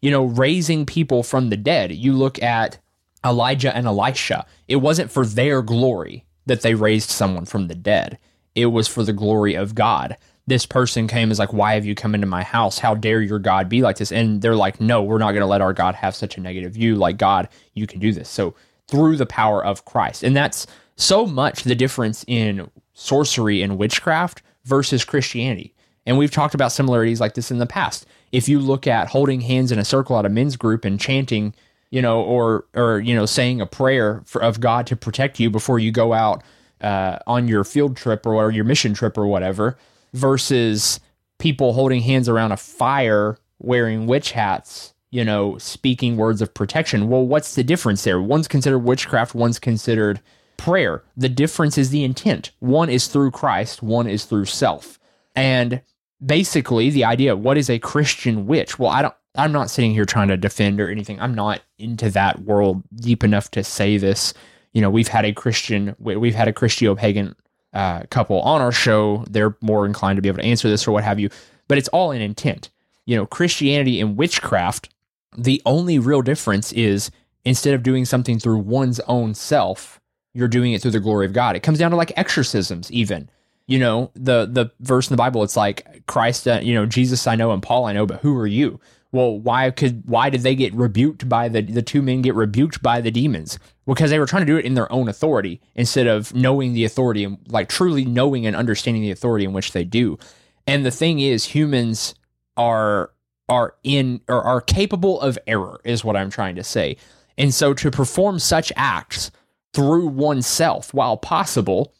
You 0.01 0.09
know, 0.09 0.23
raising 0.23 0.87
people 0.87 1.21
from 1.21 1.49
the 1.49 1.57
dead. 1.57 1.91
You 1.91 2.13
look 2.13 2.41
at 2.41 2.79
Elijah 3.25 3.75
and 3.75 3.85
Elisha. 3.85 4.45
It 4.67 4.77
wasn't 4.77 5.11
for 5.11 5.25
their 5.25 5.61
glory 5.61 6.25
that 6.45 6.61
they 6.61 6.73
raised 6.73 7.09
someone 7.09 7.45
from 7.45 7.67
the 7.67 7.75
dead. 7.75 8.17
It 8.55 8.67
was 8.67 8.87
for 8.87 9.03
the 9.03 9.13
glory 9.13 9.55
of 9.55 9.75
God. 9.75 10.17
This 10.47 10.65
person 10.65 11.07
came 11.07 11.31
as 11.31 11.39
like, 11.39 11.53
"Why 11.53 11.75
have 11.75 11.85
you 11.85 11.95
come 11.95 12.15
into 12.15 12.27
my 12.27 12.43
house? 12.43 12.79
How 12.79 12.95
dare 12.95 13.21
your 13.21 13.39
God 13.39 13.69
be 13.69 13.81
like 13.81 13.97
this?" 13.97 14.11
And 14.11 14.41
they're 14.41 14.55
like, 14.55 14.81
"No, 14.81 15.03
we're 15.03 15.19
not 15.19 15.31
going 15.31 15.41
to 15.41 15.47
let 15.47 15.61
our 15.61 15.71
God 15.71 15.95
have 15.95 16.15
such 16.15 16.37
a 16.37 16.41
negative 16.41 16.73
view. 16.73 16.95
Like 16.95 17.17
God, 17.17 17.47
you 17.73 17.85
can 17.87 17.99
do 17.99 18.11
this." 18.11 18.27
So 18.27 18.55
through 18.87 19.17
the 19.17 19.25
power 19.25 19.63
of 19.63 19.85
Christ, 19.85 20.23
and 20.23 20.35
that's 20.35 20.67
so 20.95 21.25
much 21.25 21.63
the 21.63 21.75
difference 21.75 22.25
in 22.27 22.69
sorcery 22.93 23.61
and 23.61 23.77
witchcraft 23.77 24.41
versus 24.65 25.05
Christianity. 25.05 25.73
And 26.05 26.17
we've 26.17 26.31
talked 26.31 26.55
about 26.55 26.71
similarities 26.71 27.21
like 27.21 27.35
this 27.35 27.51
in 27.51 27.59
the 27.59 27.67
past. 27.67 28.05
If 28.31 28.49
you 28.49 28.59
look 28.59 28.87
at 28.87 29.09
holding 29.09 29.41
hands 29.41 29.71
in 29.71 29.79
a 29.79 29.85
circle 29.85 30.17
at 30.17 30.25
a 30.25 30.29
men's 30.29 30.57
group 30.57 30.83
and 30.83 30.99
chanting, 30.99 31.53
you 31.91 32.01
know, 32.01 32.21
or 32.21 32.65
or 32.73 32.99
you 32.99 33.13
know, 33.13 33.25
saying 33.25 33.61
a 33.61 33.65
prayer 33.65 34.23
for, 34.25 34.41
of 34.41 34.59
God 34.59 34.87
to 34.87 34.95
protect 34.95 35.39
you 35.39 35.49
before 35.49 35.77
you 35.77 35.91
go 35.91 36.13
out 36.13 36.43
uh, 36.81 37.19
on 37.27 37.47
your 37.47 37.63
field 37.63 37.95
trip 37.95 38.25
or, 38.25 38.33
or 38.35 38.51
your 38.51 38.65
mission 38.65 38.93
trip 38.93 39.17
or 39.17 39.27
whatever, 39.27 39.77
versus 40.13 40.99
people 41.37 41.73
holding 41.73 42.01
hands 42.01 42.27
around 42.27 42.51
a 42.51 42.57
fire 42.57 43.37
wearing 43.59 44.07
witch 44.07 44.31
hats, 44.31 44.93
you 45.11 45.23
know, 45.23 45.57
speaking 45.57 46.17
words 46.17 46.41
of 46.41 46.53
protection. 46.53 47.09
Well, 47.09 47.25
what's 47.25 47.55
the 47.55 47.63
difference 47.63 48.03
there? 48.03 48.21
One's 48.21 48.47
considered 48.47 48.79
witchcraft, 48.79 49.35
one's 49.35 49.59
considered 49.59 50.19
prayer. 50.57 51.03
The 51.17 51.29
difference 51.29 51.77
is 51.77 51.89
the 51.89 52.03
intent. 52.03 52.51
One 52.59 52.89
is 52.89 53.07
through 53.07 53.31
Christ, 53.31 53.83
one 53.83 54.07
is 54.07 54.25
through 54.25 54.45
self. 54.45 54.99
And 55.35 55.81
basically, 56.23 56.89
the 56.89 57.05
idea 57.05 57.35
what 57.35 57.57
is 57.57 57.69
a 57.69 57.79
Christian 57.79 58.45
witch? 58.47 58.77
Well, 58.79 58.91
I 58.91 59.01
don't. 59.01 59.15
I'm 59.35 59.51
not 59.51 59.69
sitting 59.69 59.91
here 59.91 60.05
trying 60.05 60.27
to 60.27 60.37
defend 60.37 60.81
or 60.81 60.89
anything. 60.89 61.19
I'm 61.19 61.33
not 61.33 61.61
into 61.79 62.09
that 62.11 62.39
world 62.41 62.83
deep 62.95 63.23
enough 63.23 63.49
to 63.51 63.63
say 63.63 63.97
this. 63.97 64.33
You 64.73 64.81
know, 64.81 64.89
we've 64.89 65.07
had 65.07 65.25
a 65.25 65.33
Christian, 65.33 65.95
we- 65.99 66.15
we've 66.17 66.35
had 66.35 66.47
a 66.47 66.53
Christio 66.53 66.95
pagan 66.95 67.35
uh, 67.73 68.01
couple 68.09 68.41
on 68.41 68.61
our 68.61 68.71
show. 68.73 69.23
They're 69.29 69.55
more 69.61 69.85
inclined 69.85 70.17
to 70.17 70.21
be 70.21 70.27
able 70.27 70.39
to 70.39 70.45
answer 70.45 70.69
this 70.69 70.85
or 70.87 70.91
what 70.91 71.03
have 71.05 71.19
you. 71.19 71.29
But 71.69 71.77
it's 71.77 71.87
all 71.89 72.11
in 72.11 72.21
intent. 72.21 72.69
You 73.05 73.15
know, 73.15 73.25
Christianity 73.25 74.01
and 74.01 74.17
witchcraft. 74.17 74.89
The 75.37 75.61
only 75.65 75.97
real 75.97 76.21
difference 76.21 76.73
is 76.73 77.09
instead 77.45 77.73
of 77.73 77.83
doing 77.83 78.03
something 78.03 78.37
through 78.39 78.57
one's 78.59 78.99
own 79.01 79.33
self, 79.33 80.01
you're 80.33 80.49
doing 80.49 80.73
it 80.73 80.81
through 80.81 80.91
the 80.91 80.99
glory 80.99 81.25
of 81.25 81.33
God. 81.33 81.55
It 81.55 81.61
comes 81.63 81.79
down 81.79 81.91
to 81.91 81.97
like 81.97 82.11
exorcisms, 82.17 82.91
even. 82.91 83.29
You 83.67 83.79
know, 83.79 84.11
the 84.15 84.45
the 84.51 84.71
verse 84.81 85.09
in 85.09 85.13
the 85.13 85.17
Bible, 85.17 85.43
it's 85.43 85.55
like 85.55 86.05
Christ, 86.07 86.47
uh, 86.47 86.59
you 86.61 86.73
know, 86.73 86.85
Jesus 86.85 87.25
I 87.25 87.35
know 87.35 87.51
and 87.51 87.63
Paul 87.63 87.85
I 87.85 87.93
know, 87.93 88.05
but 88.05 88.19
who 88.19 88.35
are 88.37 88.47
you? 88.47 88.79
Well, 89.11 89.37
why 89.39 89.69
could 89.71 90.03
why 90.05 90.29
did 90.29 90.41
they 90.41 90.55
get 90.55 90.73
rebuked 90.73 91.27
by 91.27 91.49
the 91.49 91.61
the 91.61 91.81
two 91.81 92.01
men 92.01 92.21
get 92.21 92.35
rebuked 92.35 92.81
by 92.81 93.01
the 93.01 93.11
demons? 93.11 93.59
Because 93.85 94.09
they 94.09 94.19
were 94.19 94.25
trying 94.25 94.45
to 94.45 94.51
do 94.51 94.57
it 94.57 94.65
in 94.65 94.75
their 94.75 94.91
own 94.91 95.09
authority 95.09 95.59
instead 95.75 96.07
of 96.07 96.33
knowing 96.33 96.73
the 96.73 96.85
authority 96.85 97.23
and 97.25 97.37
like 97.47 97.67
truly 97.67 98.05
knowing 98.05 98.45
and 98.45 98.55
understanding 98.55 99.01
the 99.01 99.11
authority 99.11 99.43
in 99.43 99.53
which 99.53 99.73
they 99.73 99.83
do. 99.83 100.17
And 100.65 100.85
the 100.85 100.91
thing 100.91 101.19
is, 101.19 101.45
humans 101.45 102.15
are 102.55 103.11
are 103.49 103.75
in 103.83 104.21
or 104.29 104.41
are 104.41 104.61
capable 104.61 105.19
of 105.19 105.37
error, 105.45 105.81
is 105.83 106.05
what 106.05 106.15
I'm 106.15 106.29
trying 106.29 106.55
to 106.55 106.63
say. 106.63 106.95
And 107.37 107.53
so 107.53 107.73
to 107.73 107.91
perform 107.91 108.39
such 108.39 108.71
acts 108.77 109.31
through 109.73 110.07
oneself, 110.07 110.93
while 110.93 111.17
possible, 111.17 111.93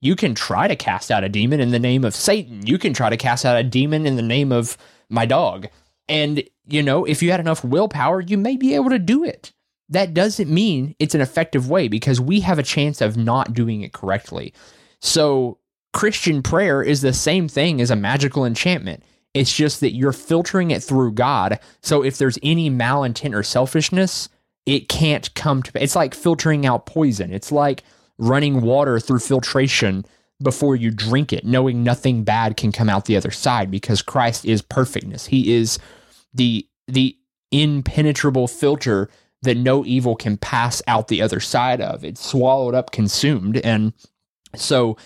you 0.00 0.14
can 0.16 0.34
try 0.34 0.68
to 0.68 0.76
cast 0.76 1.10
out 1.10 1.24
a 1.24 1.28
demon 1.28 1.60
in 1.60 1.70
the 1.70 1.78
name 1.78 2.04
of 2.04 2.14
Satan. 2.14 2.66
You 2.66 2.78
can 2.78 2.92
try 2.92 3.10
to 3.10 3.16
cast 3.16 3.44
out 3.44 3.56
a 3.56 3.62
demon 3.62 4.06
in 4.06 4.16
the 4.16 4.22
name 4.22 4.52
of 4.52 4.76
my 5.08 5.26
dog. 5.26 5.68
And, 6.08 6.42
you 6.66 6.82
know, 6.82 7.04
if 7.04 7.22
you 7.22 7.30
had 7.30 7.40
enough 7.40 7.64
willpower, 7.64 8.20
you 8.20 8.36
may 8.36 8.56
be 8.56 8.74
able 8.74 8.90
to 8.90 8.98
do 8.98 9.24
it. 9.24 9.52
That 9.88 10.14
doesn't 10.14 10.50
mean 10.50 10.94
it's 10.98 11.14
an 11.14 11.20
effective 11.20 11.68
way 11.68 11.88
because 11.88 12.20
we 12.20 12.40
have 12.40 12.58
a 12.58 12.62
chance 12.62 13.00
of 13.00 13.16
not 13.16 13.54
doing 13.54 13.82
it 13.82 13.92
correctly. 13.92 14.54
So, 15.00 15.58
Christian 15.92 16.42
prayer 16.42 16.82
is 16.82 17.02
the 17.02 17.12
same 17.12 17.48
thing 17.48 17.80
as 17.80 17.90
a 17.90 17.96
magical 17.96 18.46
enchantment. 18.46 19.02
It's 19.34 19.54
just 19.54 19.80
that 19.80 19.92
you're 19.92 20.12
filtering 20.12 20.70
it 20.70 20.82
through 20.82 21.12
God. 21.12 21.58
So, 21.82 22.02
if 22.02 22.16
there's 22.16 22.38
any 22.42 22.70
malintent 22.70 23.34
or 23.34 23.42
selfishness, 23.42 24.28
it 24.64 24.88
can't 24.88 25.32
come 25.34 25.62
to 25.62 25.82
it's 25.82 25.96
like 25.96 26.14
filtering 26.14 26.64
out 26.64 26.86
poison. 26.86 27.32
It's 27.32 27.52
like 27.52 27.82
running 28.18 28.62
water 28.62 29.00
through 29.00 29.18
filtration 29.18 30.04
before 30.42 30.76
you 30.76 30.90
drink 30.90 31.32
it, 31.32 31.44
knowing 31.44 31.82
nothing 31.82 32.24
bad 32.24 32.56
can 32.56 32.72
come 32.72 32.88
out 32.88 33.06
the 33.06 33.16
other 33.16 33.30
side 33.30 33.70
because 33.70 34.02
Christ 34.02 34.44
is 34.44 34.62
perfectness. 34.62 35.26
He 35.26 35.54
is 35.54 35.78
the 36.34 36.66
the 36.88 37.16
impenetrable 37.50 38.48
filter 38.48 39.08
that 39.42 39.56
no 39.56 39.84
evil 39.84 40.16
can 40.16 40.36
pass 40.36 40.82
out 40.86 41.08
the 41.08 41.22
other 41.22 41.40
side 41.40 41.80
of. 41.80 42.04
It's 42.04 42.24
swallowed 42.24 42.74
up, 42.74 42.92
consumed. 42.92 43.58
And 43.58 43.92
so, 44.54 44.96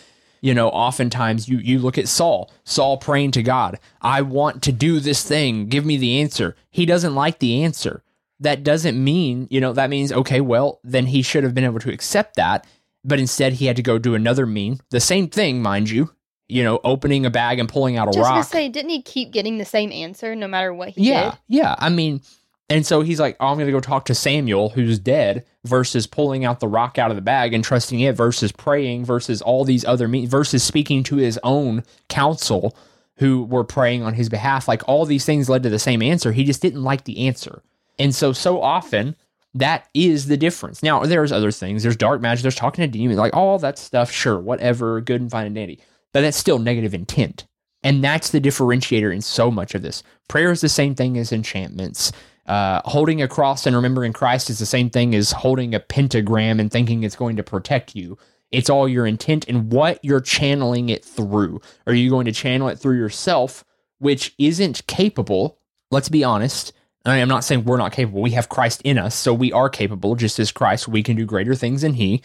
you 0.41 0.55
know, 0.55 0.69
oftentimes 0.69 1.49
you 1.49 1.59
you 1.59 1.79
look 1.79 1.99
at 1.99 2.09
Saul, 2.09 2.53
Saul 2.65 2.99
praying 2.99 3.33
to 3.33 3.43
God, 3.43 3.79
I 4.01 4.23
want 4.23 4.63
to 4.65 4.73
do 4.73 5.01
this 5.01 5.27
thing, 5.27 5.69
give 5.69 5.85
me 5.85 5.97
the 5.97 6.21
answer. 6.21 6.57
He 6.71 6.87
doesn't 6.87 7.15
like 7.15 7.39
the 7.39 7.63
answer. 7.65 8.03
That 8.39 8.63
doesn't 8.63 9.03
mean, 9.03 9.49
you 9.51 9.61
know, 9.63 9.73
that 9.73 9.91
means 9.91 10.13
okay, 10.13 10.41
well, 10.41 10.81
then 10.85 11.07
he 11.07 11.23
should 11.23 11.45
have 11.45 11.55
been 11.55 11.65
able 11.65 11.81
to 11.81 11.93
accept 11.93 12.37
that 12.37 12.67
but 13.07 13.21
instead 13.21 13.55
he 13.55 13.67
had 13.67 13.77
to 13.77 13.83
go 13.83 13.99
do 13.99 14.15
another 14.15 14.47
mean, 14.47 14.81
the 14.91 15.01
same 15.01 15.29
thing, 15.29 15.63
mind 15.63 15.89
you. 15.89 16.11
You 16.49 16.63
know, 16.63 16.81
opening 16.85 17.27
a 17.27 17.31
bag 17.31 17.59
and 17.59 17.69
pulling 17.69 17.97
out 17.97 18.09
a 18.09 18.13
Just 18.13 18.31
rock. 18.31 18.45
to 18.45 18.49
say, 18.49 18.69
didn't 18.69 18.91
he 18.91 19.03
keep 19.03 19.33
getting 19.33 19.59
the 19.59 19.65
same 19.65 19.91
answer 19.91 20.37
no 20.37 20.47
matter 20.47 20.73
what 20.73 20.91
he 20.91 21.09
yeah, 21.09 21.31
did? 21.31 21.39
yeah. 21.49 21.75
I 21.79 21.89
mean, 21.89 22.21
and 22.69 22.87
so 22.87 23.01
he's 23.01 23.19
like, 23.19 23.37
oh, 23.41 23.49
I'm 23.49 23.57
going 23.57 23.67
to 23.67 23.73
go 23.73 23.81
talk 23.81 24.05
to 24.07 24.15
Samuel, 24.15 24.69
who's 24.71 24.99
dead, 24.99 25.45
versus 25.65 26.07
pulling 26.07 26.45
out 26.45 26.61
the 26.61 26.69
rock 26.69 26.99
out 26.99 27.11
of 27.11 27.17
the 27.17 27.23
bag 27.23 27.53
and 27.53 27.65
trusting 27.65 27.99
it, 27.99 28.15
versus 28.17 28.53
praying, 28.53 29.05
versus 29.05 29.43
all 29.43 29.65
these 29.65 29.85
other 29.85 30.07
means, 30.07 30.29
versus 30.29 30.63
speaking 30.63 31.03
to 31.05 31.17
his 31.17 31.39
own 31.43 31.83
counsel 32.09 32.77
who 33.17 33.45
were 33.45 33.65
praying 33.65 34.03
on 34.03 34.15
his 34.15 34.29
behalf. 34.29 34.69
Like 34.69 34.83
all 34.89 35.05
these 35.05 35.25
things 35.25 35.49
led 35.49 35.63
to 35.65 35.69
the 35.69 35.79
same 35.79 36.03
answer. 36.03 36.33
He 36.33 36.45
just 36.45 36.63
didn't 36.63 36.85
like 36.85 37.05
the 37.05 37.27
answer. 37.27 37.63
And 37.99 38.15
so, 38.15 38.33
so 38.33 38.61
often, 38.61 39.17
that 39.57 39.89
is 39.95 40.27
the 40.27 40.37
difference. 40.37 40.83
Now, 40.83 41.05
there's 41.05 41.33
other 41.33 41.51
things. 41.51 41.83
There's 41.83 41.97
dark 41.97 42.21
magic. 42.21 42.43
There's 42.43 42.55
talking 42.55 42.83
to 42.83 42.89
demons. 42.89 43.19
Like 43.19 43.35
all 43.35 43.59
that 43.59 43.79
stuff. 43.79 44.11
Sure, 44.11 44.39
whatever, 44.39 45.01
good 45.01 45.21
and 45.21 45.31
fine 45.31 45.47
and 45.47 45.55
dandy. 45.55 45.81
But 46.13 46.21
that's 46.21 46.37
still 46.37 46.59
negative 46.59 46.95
intent, 46.95 47.47
and 47.83 48.03
that's 48.03 48.31
the 48.31 48.41
differentiator 48.41 49.13
in 49.13 49.21
so 49.21 49.51
much 49.51 49.75
of 49.75 49.83
this. 49.83 50.03
Prayer 50.29 50.51
is 50.51 50.61
the 50.61 50.69
same 50.69 50.95
thing 50.95 51.19
as 51.19 51.33
enchantments. 51.33 52.13
Uh, 52.47 52.81
holding 52.85 53.21
a 53.21 53.29
cross 53.29 53.67
and 53.67 53.75
remembering 53.75 54.13
Christ 54.13 54.51
is 54.51 54.59
the 54.59 54.67
same 54.67 54.89
thing 54.89 55.15
as 55.15 55.33
holding 55.33 55.75
a 55.75 55.81
pentagram 55.81 56.61
and 56.61 56.71
thinking 56.71 57.03
it's 57.03 57.17
going 57.17 57.37
to 57.37 57.43
protect 57.43 57.97
you. 57.97 58.17
It's 58.53 58.71
all 58.71 58.89
your 58.89 59.07
intent 59.07 59.47
and 59.49 59.73
what 59.73 59.99
you're 60.05 60.21
channeling 60.21 60.89
it 60.89 61.05
through. 61.05 61.61
Are 61.87 61.95
you 61.95 62.09
going 62.09 62.27
to 62.27 62.33
channel 62.33 62.69
it 62.69 62.79
through 62.79 62.99
yourself, 62.99 63.65
which 63.99 64.33
isn't 64.39 64.87
capable? 64.87 65.59
Let's 65.91 66.09
be 66.09 66.23
honest 66.23 66.73
I 67.07 67.19
am 67.19 67.29
not 67.29 67.45
saying 67.45 67.65
we're 67.65 67.77
not 67.77 67.93
capable. 67.93 68.21
We 68.21 68.33
have 68.33 68.49
Christ 68.49 68.83
in 68.83 68.99
us, 68.99 69.15
so 69.15 69.33
we 69.33 69.53
are 69.53 69.69
capable, 69.69 70.17
just 70.17 70.39
as 70.39 70.51
Christ. 70.51 70.89
We 70.89 71.03
can 71.03 71.17
do 71.17 71.25
greater 71.25 71.55
things 71.55 71.83
than 71.83 71.95
He. 71.95 72.23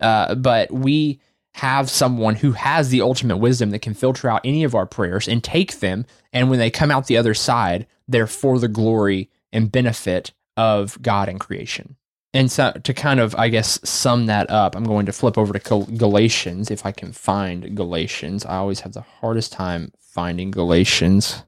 Uh, 0.00 0.34
but 0.34 0.70
we 0.70 1.20
have 1.54 1.88
someone 1.88 2.36
who 2.36 2.52
has 2.52 2.90
the 2.90 3.00
ultimate 3.00 3.36
wisdom 3.36 3.70
that 3.70 3.82
can 3.82 3.94
filter 3.94 4.28
out 4.28 4.40
any 4.44 4.64
of 4.64 4.74
our 4.74 4.86
prayers 4.86 5.28
and 5.28 5.42
take 5.42 5.80
them. 5.80 6.04
And 6.32 6.50
when 6.50 6.58
they 6.58 6.70
come 6.70 6.90
out 6.90 7.06
the 7.06 7.16
other 7.16 7.34
side, 7.34 7.86
they're 8.08 8.26
for 8.26 8.58
the 8.58 8.68
glory 8.68 9.30
and 9.52 9.70
benefit 9.70 10.32
of 10.56 11.00
God 11.00 11.28
and 11.28 11.38
creation. 11.38 11.96
And 12.32 12.50
so, 12.50 12.72
to 12.72 12.92
kind 12.92 13.20
of, 13.20 13.36
I 13.36 13.48
guess, 13.48 13.78
sum 13.88 14.26
that 14.26 14.50
up, 14.50 14.74
I'm 14.74 14.84
going 14.84 15.06
to 15.06 15.12
flip 15.12 15.38
over 15.38 15.56
to 15.56 15.86
Galatians 15.96 16.70
if 16.70 16.84
I 16.84 16.90
can 16.90 17.12
find 17.12 17.76
Galatians. 17.76 18.44
I 18.44 18.56
always 18.56 18.80
have 18.80 18.92
the 18.92 19.02
hardest 19.02 19.52
time 19.52 19.92
finding 20.00 20.50
Galatians 20.50 21.44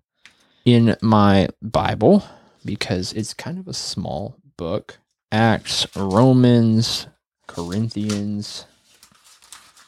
in 0.64 0.96
my 1.02 1.48
Bible 1.60 2.24
because 2.66 3.12
it's 3.12 3.32
kind 3.32 3.58
of 3.58 3.68
a 3.68 3.72
small 3.72 4.36
book. 4.56 4.98
Acts, 5.32 5.86
Romans, 5.96 7.06
Corinthians. 7.46 8.66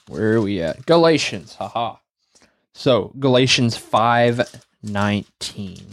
Where 0.09 0.35
are 0.35 0.41
we 0.41 0.62
at? 0.62 0.87
Galatians. 0.87 1.57
Haha. 1.57 1.97
So 2.72 3.12
Galatians 3.18 3.76
5 3.76 4.64
19. 4.83 5.87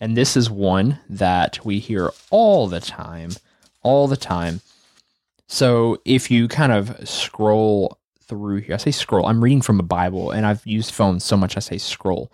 And 0.00 0.16
this 0.16 0.36
is 0.36 0.50
one 0.50 0.98
that 1.08 1.64
we 1.64 1.78
hear 1.78 2.10
all 2.30 2.66
the 2.66 2.80
time. 2.80 3.30
All 3.82 4.08
the 4.08 4.16
time. 4.16 4.60
So 5.46 6.00
if 6.04 6.30
you 6.30 6.48
kind 6.48 6.72
of 6.72 7.08
scroll 7.08 7.98
through 8.22 8.62
here, 8.62 8.74
I 8.74 8.78
say 8.78 8.90
scroll. 8.90 9.26
I'm 9.26 9.44
reading 9.44 9.60
from 9.60 9.78
a 9.78 9.84
Bible 9.84 10.30
and 10.30 10.46
I've 10.46 10.66
used 10.66 10.92
phones 10.92 11.24
so 11.24 11.36
much 11.36 11.56
I 11.56 11.60
say 11.60 11.78
scroll. 11.78 12.32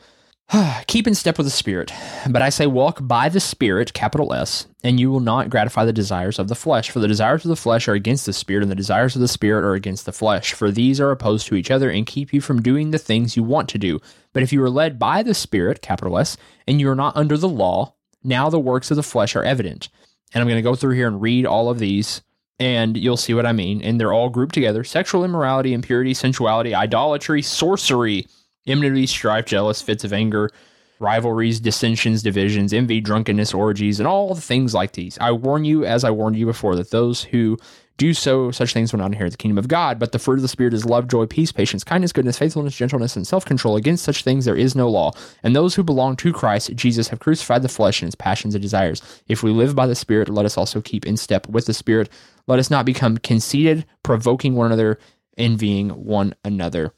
Keep 0.89 1.07
in 1.07 1.15
step 1.15 1.39
with 1.39 1.47
the 1.47 1.51
Spirit. 1.51 1.93
But 2.29 2.43
I 2.43 2.49
say, 2.49 2.67
walk 2.67 2.99
by 3.03 3.29
the 3.29 3.39
Spirit, 3.39 3.93
capital 3.93 4.33
S, 4.33 4.67
and 4.83 4.99
you 4.99 5.11
will 5.11 5.21
not 5.21 5.49
gratify 5.49 5.85
the 5.85 5.93
desires 5.93 6.39
of 6.39 6.49
the 6.49 6.57
flesh. 6.57 6.91
For 6.91 6.99
the 6.99 7.07
desires 7.07 7.45
of 7.45 7.51
the 7.51 7.57
flesh 7.57 7.87
are 7.87 7.95
against 7.95 8.27
the 8.27 8.33
Spirit, 8.33 8.63
and 8.63 8.71
the 8.71 8.77
desires 8.77 9.15
of 9.15 9.21
the 9.21 9.29
Spirit 9.29 9.65
are 9.65 9.75
against 9.75 10.07
the 10.07 10.13
flesh. 10.13 10.53
For 10.53 10.71
these 10.73 11.01
are 11.01 11.13
opposed 11.13 11.47
to 11.49 11.55
each 11.55 11.71
other 11.71 11.91
and 11.91 12.07
keep 12.07 12.33
you 12.33 12.41
from 12.41 12.63
doing 12.63 12.91
the 12.91 12.99
things 12.99 13.37
you 13.37 13.45
want 13.45 13.69
to 13.69 13.79
do. 13.79 14.01
But 14.33 14.43
if 14.43 14.53
you 14.53 14.63
are 14.63 14.71
led 14.71 14.99
by 14.99 15.23
the 15.23 15.35
Spirit, 15.35 15.83
capital 15.83 16.19
S, 16.19 16.37
and 16.67 16.81
you 16.81 16.89
are 16.91 16.97
not 16.97 17.17
under 17.17 17.37
the 17.37 17.49
law, 17.49 17.95
now 18.25 18.51
the 18.51 18.59
works 18.59 18.91
of 18.91 18.97
the 18.97 19.03
flesh 19.05 19.37
are 19.37 19.45
evident. 19.45 19.89
And 20.35 20.43
I'm 20.43 20.49
going 20.49 20.59
to 20.59 20.69
go 20.69 20.75
through 20.75 20.95
here 20.95 21.07
and 21.07 21.23
read 21.23 21.47
all 21.47 21.71
of 21.71 21.79
these, 21.79 22.23
and 22.59 22.97
you'll 22.97 23.17
see 23.17 23.35
what 23.35 23.47
I 23.47 23.53
mean. 23.53 23.83
And 23.83 24.01
they're 24.01 24.13
all 24.13 24.29
grouped 24.29 24.55
together 24.55 24.83
sexual 24.83 25.25
immorality, 25.25 25.75
impurity, 25.75 26.13
sensuality, 26.13 26.75
idolatry, 26.75 27.41
sorcery 27.41 28.27
enmity, 28.67 29.07
strife, 29.07 29.47
jealous, 29.47 29.83
fits 29.83 30.05
of 30.05 30.13
anger, 30.13 30.51
rivalries, 30.99 31.61
dissensions, 31.61 32.23
divisions, 32.23 32.73
envy, 32.73 33.01
drunkenness, 33.01 33.55
orgies, 33.55 33.99
and 33.99 34.07
all 34.07 34.35
the 34.35 34.41
things 34.41 34.75
like 34.75 34.93
these. 34.93 35.19
I 35.21 35.33
warn 35.33 35.65
you, 35.65 35.85
as 35.85 36.05
I 36.05 36.11
warned 36.11 36.37
you 36.37 36.47
before, 36.47 36.77
that 36.77 36.91
those 36.91 37.25
who 37.25 37.59
do 38.01 38.15
so, 38.15 38.51
such 38.51 38.73
things 38.73 38.93
will 38.93 39.01
not 39.01 39.13
inherit 39.13 39.33
the 39.33 39.37
kingdom 39.37 39.59
of 39.59 39.69
God. 39.69 39.99
But 39.99 40.13
the 40.13 40.19
fruit 40.19 40.37
of 40.37 40.43
the 40.43 40.49
Spirit 40.49 40.73
is 40.73 40.87
love, 40.87 41.07
joy, 41.07 41.27
peace, 41.27 41.53
patience, 41.53 41.85
kindness, 41.85 42.13
goodness, 42.13 42.39
faithfulness, 42.39 42.75
gentleness, 42.75 43.15
and 43.15 43.27
self 43.27 43.45
control. 43.45 43.77
Against 43.77 44.05
such 44.05 44.25
things 44.25 44.47
there 44.47 44.57
is 44.57 44.75
no 44.75 44.89
law. 44.89 45.13
And 45.43 45.55
those 45.55 45.75
who 45.75 45.83
belong 45.83 46.17
to 46.17 46.33
Christ 46.33 46.75
Jesus 46.75 47.09
have 47.09 47.21
crucified 47.21 47.61
the 47.61 47.69
flesh 47.69 48.01
and 48.01 48.09
its 48.09 48.15
passions 48.15 48.55
and 48.55 48.63
desires. 48.63 49.03
If 49.29 49.43
we 49.43 49.51
live 49.51 49.77
by 49.77 49.87
the 49.87 49.95
Spirit, 49.95 50.31
let 50.31 50.47
us 50.47 50.57
also 50.57 50.81
keep 50.81 51.05
in 51.05 51.19
step 51.19 51.47
with 51.47 51.67
the 51.67 51.75
Spirit. 51.75 52.09
Let 52.47 52.59
us 52.59 52.71
not 52.71 52.87
become 52.87 53.19
conceited, 53.19 53.85
provoking 54.03 54.55
one 54.55 54.67
another, 54.67 54.99
envying 55.37 55.91
one 55.91 56.35
another. 56.43 56.95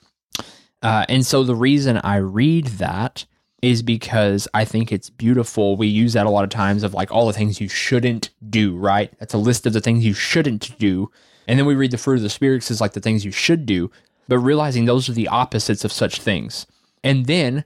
Uh, 0.82 1.06
and 1.08 1.24
so 1.24 1.44
the 1.44 1.54
reason 1.54 1.98
I 1.98 2.16
read 2.16 2.66
that 2.66 3.24
is 3.62 3.82
because 3.82 4.48
I 4.52 4.64
think 4.64 4.90
it's 4.90 5.08
beautiful. 5.08 5.76
We 5.76 5.86
use 5.86 6.14
that 6.14 6.26
a 6.26 6.30
lot 6.30 6.42
of 6.42 6.50
times 6.50 6.82
of 6.82 6.94
like 6.94 7.12
all 7.12 7.28
the 7.28 7.32
things 7.32 7.60
you 7.60 7.68
shouldn't 7.68 8.30
do, 8.50 8.76
right? 8.76 9.12
That's 9.20 9.34
a 9.34 9.38
list 9.38 9.66
of 9.66 9.72
the 9.72 9.80
things 9.80 10.04
you 10.04 10.14
shouldn't 10.14 10.76
do. 10.78 11.10
And 11.46 11.58
then 11.58 11.66
we 11.66 11.76
read 11.76 11.92
the 11.92 11.98
fruit 11.98 12.16
of 12.16 12.22
the 12.22 12.28
Spirit 12.28 12.68
as 12.70 12.80
like 12.80 12.92
the 12.92 13.00
things 13.00 13.24
you 13.24 13.30
should 13.30 13.64
do, 13.64 13.90
but 14.26 14.38
realizing 14.38 14.84
those 14.84 15.08
are 15.08 15.12
the 15.12 15.28
opposites 15.28 15.84
of 15.84 15.92
such 15.92 16.20
things. 16.20 16.66
And 17.04 17.26
then 17.26 17.64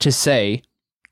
to 0.00 0.10
say 0.10 0.62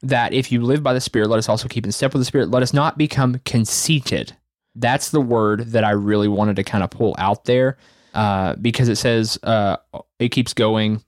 that 0.02 0.32
if 0.32 0.50
you 0.50 0.62
live 0.62 0.82
by 0.82 0.92
the 0.92 1.00
Spirit, 1.00 1.28
let 1.28 1.38
us 1.38 1.48
also 1.48 1.68
keep 1.68 1.84
in 1.84 1.92
step 1.92 2.12
with 2.12 2.20
the 2.20 2.26
Spirit. 2.26 2.50
Let 2.50 2.64
us 2.64 2.72
not 2.72 2.98
become 2.98 3.40
conceited. 3.44 4.36
That's 4.74 5.10
the 5.10 5.20
word 5.20 5.66
that 5.66 5.84
I 5.84 5.90
really 5.90 6.28
wanted 6.28 6.56
to 6.56 6.64
kind 6.64 6.82
of 6.82 6.90
pull 6.90 7.14
out 7.18 7.44
there 7.44 7.76
uh, 8.14 8.56
because 8.56 8.88
it 8.88 8.96
says, 8.96 9.38
uh, 9.44 9.76
it 10.18 10.30
keeps 10.30 10.54
going 10.54 11.04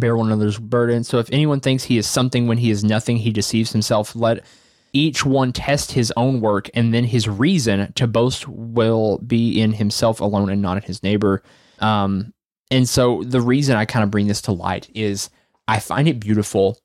bear 0.00 0.16
one 0.16 0.26
another's 0.26 0.58
burden. 0.58 1.04
So 1.04 1.18
if 1.18 1.28
anyone 1.32 1.60
thinks 1.60 1.84
he 1.84 1.98
is 1.98 2.06
something 2.06 2.46
when 2.46 2.58
he 2.58 2.70
is 2.70 2.84
nothing, 2.84 3.16
he 3.16 3.30
deceives 3.30 3.72
himself. 3.72 4.14
Let 4.14 4.44
each 4.92 5.24
one 5.24 5.52
test 5.52 5.92
his 5.92 6.12
own 6.16 6.40
work, 6.40 6.70
and 6.74 6.94
then 6.94 7.04
his 7.04 7.28
reason 7.28 7.92
to 7.94 8.06
boast 8.06 8.46
will 8.48 9.18
be 9.18 9.60
in 9.60 9.72
himself 9.72 10.20
alone 10.20 10.50
and 10.50 10.62
not 10.62 10.76
in 10.76 10.82
his 10.84 11.02
neighbor. 11.02 11.42
Um, 11.80 12.32
And 12.70 12.88
so 12.88 13.22
the 13.22 13.40
reason 13.40 13.76
I 13.76 13.84
kind 13.84 14.02
of 14.02 14.10
bring 14.10 14.26
this 14.26 14.42
to 14.42 14.52
light 14.52 14.88
is 14.94 15.30
I 15.68 15.78
find 15.80 16.08
it 16.08 16.18
beautiful 16.18 16.78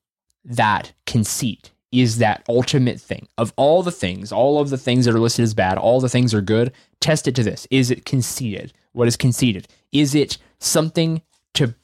that 0.46 0.94
conceit 1.06 1.72
is 1.92 2.18
that 2.18 2.44
ultimate 2.48 3.00
thing 3.02 3.28
of 3.38 3.52
all 3.56 3.82
the 3.82 3.92
things, 3.92 4.32
all 4.32 4.60
of 4.60 4.70
the 4.70 4.78
things 4.78 5.06
that 5.06 5.16
are 5.16 5.20
listed 5.20 5.44
as 5.44 5.54
bad, 5.54 5.78
all 5.78 6.00
the 6.00 6.10
things 6.10 6.34
are 6.34 6.42
good. 6.42 6.72
Test 7.00 7.28
it 7.28 7.36
to 7.36 7.44
this: 7.44 7.68
is 7.72 7.90
it 7.92 8.06
conceited? 8.06 8.74
What 8.92 9.08
is 9.08 9.18
conceited? 9.18 9.68
Is 9.92 10.14
it 10.14 10.38
something 10.60 11.22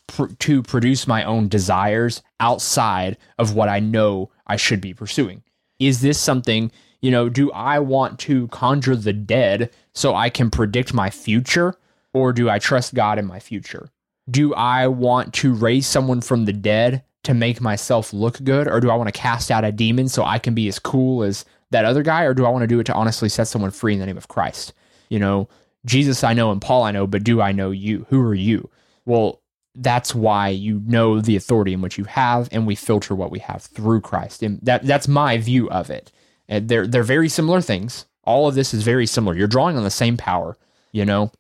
pr- 0.08 0.34
to 0.40 0.64
produce 0.64 1.08
my 1.08 1.24
own 1.24 1.48
desires 1.48 2.22
outside 2.40 3.18
of 3.38 3.54
what 3.54 3.70
I 3.70 3.80
know 3.80 4.32
I 4.48 4.56
should 4.56 4.82
be 4.82 4.94
pursuing? 4.94 5.44
Is 5.80 6.02
this 6.02 6.20
something 6.20 6.72
you 7.02 7.12
know? 7.12 7.30
Do 7.30 7.52
I 7.52 7.80
want 7.80 8.20
to 8.20 8.48
conjure 8.48 8.96
the 8.96 9.14
dead 9.14 9.72
so 9.94 10.16
I 10.16 10.30
can 10.30 10.50
predict 10.50 10.94
my 10.94 11.10
future, 11.10 11.76
or 12.14 12.34
do 12.34 12.50
I 12.50 12.60
trust 12.60 12.94
God 12.94 13.20
in 13.20 13.26
my 13.26 13.40
future? 13.40 13.90
Do 14.30 14.54
I 14.56 14.88
want 14.88 15.34
to 15.36 15.54
raise 15.54 15.86
someone 15.86 16.22
from 16.22 16.46
the 16.46 16.54
dead 16.54 17.04
to 17.26 17.34
make 17.34 17.60
myself 17.60 18.14
look 18.14 18.42
good 18.44 18.68
or 18.68 18.80
do 18.80 18.90
I 18.90 18.96
want 18.96 19.08
to 19.08 19.20
cast 19.20 19.52
out 19.52 19.66
a 19.66 19.72
demon 19.72 20.08
so 20.08 20.24
I 20.24 20.40
can 20.40 20.54
be 20.54 20.68
as 20.68 20.80
cool 20.80 21.24
as 21.24 21.44
that 21.72 21.84
other 21.84 22.04
guy 22.04 22.24
or 22.24 22.34
do 22.34 22.46
I 22.46 22.50
want 22.50 22.62
to 22.62 22.68
do 22.68 22.80
it 22.80 22.86
to 22.86 22.94
honestly 22.94 23.30
set 23.30 23.48
someone 23.48 23.72
free 23.72 23.94
in 23.94 24.00
the 24.00 24.06
name 24.06 24.18
of 24.18 24.28
Christ? 24.28 24.74
You 25.10 25.20
know, 25.20 25.50
Jesus 25.86 26.24
I 26.24 26.34
know 26.34 26.52
and 26.52 26.62
Paul 26.62 26.84
I 26.84 26.92
know, 26.92 27.08
but 27.08 27.24
do 27.24 27.42
I 27.42 27.52
know 27.52 27.72
you? 27.72 28.06
Who 28.10 28.22
are 28.22 28.36
you? 28.36 28.70
Well, 29.06 29.42
that's 29.76 30.16
why 30.16 30.50
you 30.50 30.82
know 30.86 31.20
the 31.20 31.36
authority 31.36 31.74
in 31.74 31.82
which 31.82 31.98
you 31.98 32.06
have 32.06 32.48
and 32.52 32.66
we 32.66 32.76
filter 32.76 33.14
what 33.14 33.32
we 33.32 33.40
have 33.40 33.64
through 33.64 34.02
Christ. 34.02 34.42
And 34.42 34.60
that 34.62 34.84
that's 34.84 35.08
my 35.08 35.38
view 35.38 35.70
of 35.70 35.90
it. 35.90 36.12
And 36.48 36.70
they're 36.70 36.88
they're 36.88 37.04
very 37.04 37.30
similar 37.30 37.62
things. 37.62 38.06
All 38.24 38.48
of 38.48 38.56
this 38.56 38.74
is 38.74 38.84
very 38.84 39.06
similar. 39.06 39.36
You're 39.36 39.48
drawing 39.48 39.78
on 39.78 39.84
the 39.84 39.92
same 39.92 40.18
power, 40.18 40.58
you 40.92 41.06
know. 41.06 41.32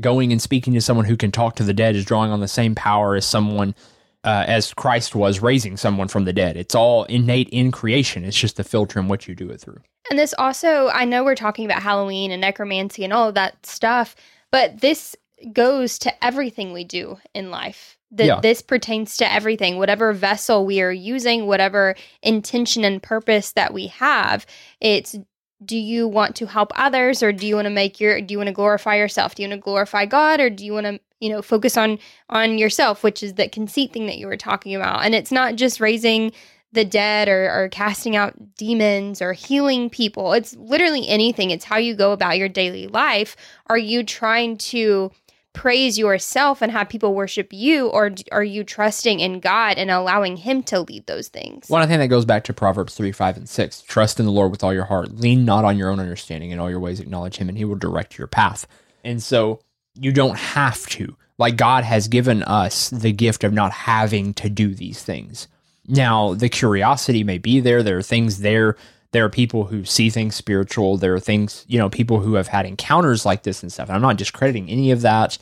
Going 0.00 0.30
and 0.30 0.40
speaking 0.40 0.72
to 0.74 0.80
someone 0.80 1.06
who 1.06 1.16
can 1.16 1.32
talk 1.32 1.56
to 1.56 1.64
the 1.64 1.74
dead 1.74 1.96
is 1.96 2.04
drawing 2.04 2.30
on 2.30 2.40
the 2.40 2.48
same 2.48 2.74
power 2.74 3.16
as 3.16 3.26
someone 3.26 3.74
uh, 4.22 4.44
as 4.46 4.72
Christ 4.72 5.14
was 5.14 5.40
raising 5.40 5.76
someone 5.76 6.08
from 6.08 6.24
the 6.24 6.32
dead. 6.32 6.56
It's 6.56 6.74
all 6.74 7.04
innate 7.04 7.48
in 7.50 7.72
creation. 7.72 8.24
It's 8.24 8.38
just 8.38 8.56
the 8.56 8.64
filter 8.64 8.98
in 8.98 9.08
which 9.08 9.28
you 9.28 9.34
do 9.34 9.50
it 9.50 9.60
through. 9.60 9.80
And 10.10 10.18
this 10.18 10.34
also, 10.38 10.88
I 10.88 11.04
know 11.04 11.24
we're 11.24 11.34
talking 11.34 11.64
about 11.64 11.82
Halloween 11.82 12.30
and 12.30 12.40
necromancy 12.40 13.04
and 13.04 13.12
all 13.12 13.28
of 13.28 13.34
that 13.34 13.64
stuff, 13.66 14.16
but 14.50 14.80
this 14.80 15.16
goes 15.52 15.98
to 16.00 16.24
everything 16.24 16.72
we 16.72 16.84
do 16.84 17.18
in 17.34 17.50
life. 17.50 17.98
That 18.10 18.26
Yeah. 18.26 18.40
this 18.40 18.62
pertains 18.62 19.16
to 19.18 19.32
everything, 19.32 19.76
whatever 19.78 20.12
vessel 20.12 20.64
we 20.64 20.80
are 20.80 20.92
using, 20.92 21.46
whatever 21.46 21.96
intention 22.22 22.84
and 22.84 23.02
purpose 23.02 23.52
that 23.52 23.74
we 23.74 23.88
have. 23.88 24.46
It's 24.80 25.16
do 25.64 25.76
you 25.76 26.06
want 26.06 26.36
to 26.36 26.46
help 26.46 26.72
others 26.74 27.22
or 27.22 27.32
do 27.32 27.46
you 27.46 27.54
want 27.56 27.66
to 27.66 27.70
make 27.70 27.98
your 28.00 28.20
do 28.20 28.32
you 28.32 28.38
want 28.38 28.48
to 28.48 28.52
glorify 28.54 28.96
yourself? 28.96 29.34
Do 29.34 29.42
you 29.42 29.48
want 29.48 29.60
to 29.60 29.64
glorify 29.64 30.06
God 30.06 30.38
or 30.40 30.50
do 30.50 30.64
you 30.64 30.72
want 30.72 30.86
to, 30.86 31.00
you 31.20 31.30
know, 31.30 31.42
focus 31.42 31.76
on 31.76 31.98
on 32.28 32.58
yourself, 32.58 33.02
which 33.02 33.22
is 33.22 33.34
that 33.34 33.52
conceit 33.52 33.92
thing 33.92 34.06
that 34.06 34.18
you 34.18 34.26
were 34.26 34.36
talking 34.36 34.74
about. 34.74 35.04
And 35.04 35.14
it's 35.14 35.32
not 35.32 35.56
just 35.56 35.80
raising 35.80 36.32
the 36.72 36.84
dead 36.84 37.28
or, 37.28 37.50
or 37.50 37.68
casting 37.68 38.16
out 38.16 38.34
demons 38.56 39.22
or 39.22 39.32
healing 39.32 39.88
people. 39.88 40.32
It's 40.32 40.54
literally 40.56 41.06
anything. 41.08 41.50
It's 41.50 41.64
how 41.64 41.76
you 41.76 41.94
go 41.94 42.12
about 42.12 42.36
your 42.36 42.48
daily 42.48 42.88
life. 42.88 43.36
Are 43.68 43.78
you 43.78 44.02
trying 44.02 44.56
to 44.58 45.12
praise 45.54 45.96
yourself 45.96 46.60
and 46.60 46.70
have 46.70 46.90
people 46.90 47.14
worship 47.14 47.52
you, 47.52 47.88
or 47.88 48.12
are 48.30 48.44
you 48.44 48.62
trusting 48.62 49.20
in 49.20 49.40
God 49.40 49.78
and 49.78 49.90
allowing 49.90 50.36
Him 50.36 50.62
to 50.64 50.80
lead 50.80 51.06
those 51.06 51.28
things? 51.28 51.70
I 51.80 51.86
think 51.86 52.00
that 52.00 52.08
goes 52.08 52.26
back 52.26 52.44
to 52.44 52.52
Proverbs 52.52 52.94
3, 52.94 53.12
5, 53.12 53.36
and 53.38 53.48
6. 53.48 53.80
Trust 53.82 54.20
in 54.20 54.26
the 54.26 54.32
Lord 54.32 54.50
with 54.50 54.62
all 54.62 54.74
your 54.74 54.84
heart. 54.84 55.16
Lean 55.16 55.46
not 55.46 55.64
on 55.64 55.78
your 55.78 55.88
own 55.88 56.00
understanding. 56.00 56.50
In 56.50 56.58
all 56.58 56.68
your 56.68 56.80
ways, 56.80 57.00
acknowledge 57.00 57.38
Him, 57.38 57.48
and 57.48 57.56
He 57.56 57.64
will 57.64 57.76
direct 57.76 58.18
your 58.18 58.26
path. 58.26 58.66
And 59.02 59.22
so 59.22 59.60
you 59.94 60.12
don't 60.12 60.36
have 60.36 60.86
to. 60.88 61.16
Like, 61.38 61.56
God 61.56 61.84
has 61.84 62.08
given 62.08 62.42
us 62.42 62.90
the 62.90 63.12
gift 63.12 63.42
of 63.42 63.52
not 63.52 63.72
having 63.72 64.34
to 64.34 64.50
do 64.50 64.74
these 64.74 65.02
things. 65.02 65.48
Now, 65.86 66.34
the 66.34 66.48
curiosity 66.48 67.24
may 67.24 67.38
be 67.38 67.60
there. 67.60 67.82
There 67.82 67.98
are 67.98 68.02
things 68.02 68.40
there. 68.40 68.76
There 69.14 69.24
are 69.24 69.30
people 69.30 69.66
who 69.66 69.84
see 69.84 70.10
things 70.10 70.34
spiritual. 70.34 70.96
There 70.96 71.14
are 71.14 71.20
things, 71.20 71.64
you 71.68 71.78
know, 71.78 71.88
people 71.88 72.18
who 72.18 72.34
have 72.34 72.48
had 72.48 72.66
encounters 72.66 73.24
like 73.24 73.44
this 73.44 73.62
and 73.62 73.72
stuff. 73.72 73.88
And 73.88 73.94
I'm 73.94 74.02
not 74.02 74.16
discrediting 74.16 74.68
any 74.68 74.90
of 74.90 75.02
that. 75.02 75.38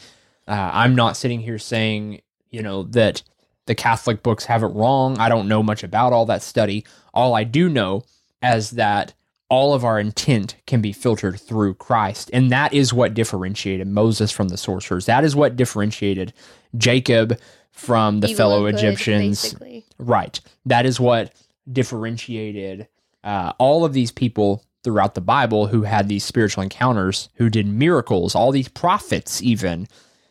Uh, 0.47 0.69
I'm 0.75 0.95
not 0.95 1.17
sitting 1.17 1.41
here 1.41 1.59
saying, 1.59 2.21
you 2.51 2.61
know, 2.61 2.83
that 2.83 3.23
the 3.65 3.75
Catholic 3.75 4.23
books 4.23 4.45
have 4.45 4.63
it 4.63 4.67
wrong. 4.67 5.17
I 5.19 5.31
don't 5.31 5.49
know 5.49 5.63
much 5.63 5.83
about 5.83 6.13
all 6.13 6.27
that 6.27 6.43
study. 6.43 6.85
All 7.15 7.35
I 7.35 7.45
do 7.45 7.71
know 7.71 8.05
is 8.43 8.73
that 8.73 9.15
all 9.49 9.73
of 9.73 9.87
our 9.87 9.99
intent 9.99 10.57
can 10.67 10.83
be 10.83 10.93
filtered 10.93 11.41
through 11.41 11.73
Christ. 11.73 12.29
And 12.35 12.53
that 12.53 12.75
is 12.75 12.93
what 12.93 13.15
differentiated 13.15 13.87
Moses 13.87 14.31
from 14.31 14.49
the 14.49 14.59
sorcerers. 14.59 15.07
That 15.07 15.25
is 15.25 15.35
what 15.35 15.57
differentiated 15.57 16.35
Jacob 16.77 17.39
from 17.71 18.21
the 18.21 18.29
Evil 18.29 18.37
fellow 18.37 18.61
good, 18.67 18.75
Egyptians. 18.75 19.43
basically. 19.43 19.87
Right. 19.99 20.39
That 20.67 20.85
is 20.85 21.01
what 21.01 21.33
differentiated 21.73 22.87
uh, 23.25 23.53
all 23.59 23.85
of 23.85 23.93
these 23.93 24.11
people 24.11 24.65
throughout 24.85 25.15
the 25.15 25.21
Bible 25.21 25.67
who 25.69 25.83
had 25.83 26.09
these 26.09 26.25
spiritual 26.25 26.63
encounters, 26.63 27.29
who 27.35 27.49
did 27.49 27.67
miracles, 27.67 28.35
all 28.35 28.51
these 28.51 28.69
prophets, 28.69 29.43
even 29.43 29.87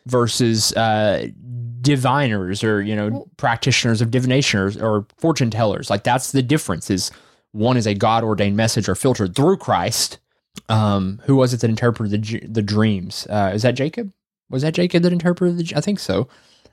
versus 0.05 0.73
uh, 0.73 1.27
diviners 1.81 2.63
or 2.63 2.81
you 2.81 2.95
know 2.95 3.27
practitioners 3.37 4.01
of 4.01 4.11
divination 4.11 4.59
or, 4.59 4.71
or 4.83 5.07
fortune 5.17 5.51
tellers. 5.51 5.89
Like 5.89 6.03
that's 6.03 6.31
the 6.31 6.41
difference. 6.41 6.89
Is 6.89 7.11
one 7.51 7.77
is 7.77 7.87
a 7.87 7.93
God 7.93 8.23
ordained 8.23 8.57
message 8.57 8.87
or 8.87 8.95
filtered 8.95 9.35
through 9.35 9.57
Christ. 9.57 10.19
Um, 10.67 11.21
who 11.25 11.35
was 11.35 11.53
it 11.53 11.61
that 11.61 11.69
interpreted 11.69 12.23
the 12.23 12.39
the 12.47 12.61
dreams? 12.61 13.27
Uh, 13.29 13.51
is 13.53 13.61
that 13.61 13.75
Jacob? 13.75 14.11
Was 14.49 14.63
that 14.63 14.73
Jacob 14.73 15.03
that 15.03 15.13
interpreted 15.13 15.57
the? 15.57 15.77
I 15.77 15.81
think 15.81 15.99
so. 15.99 16.27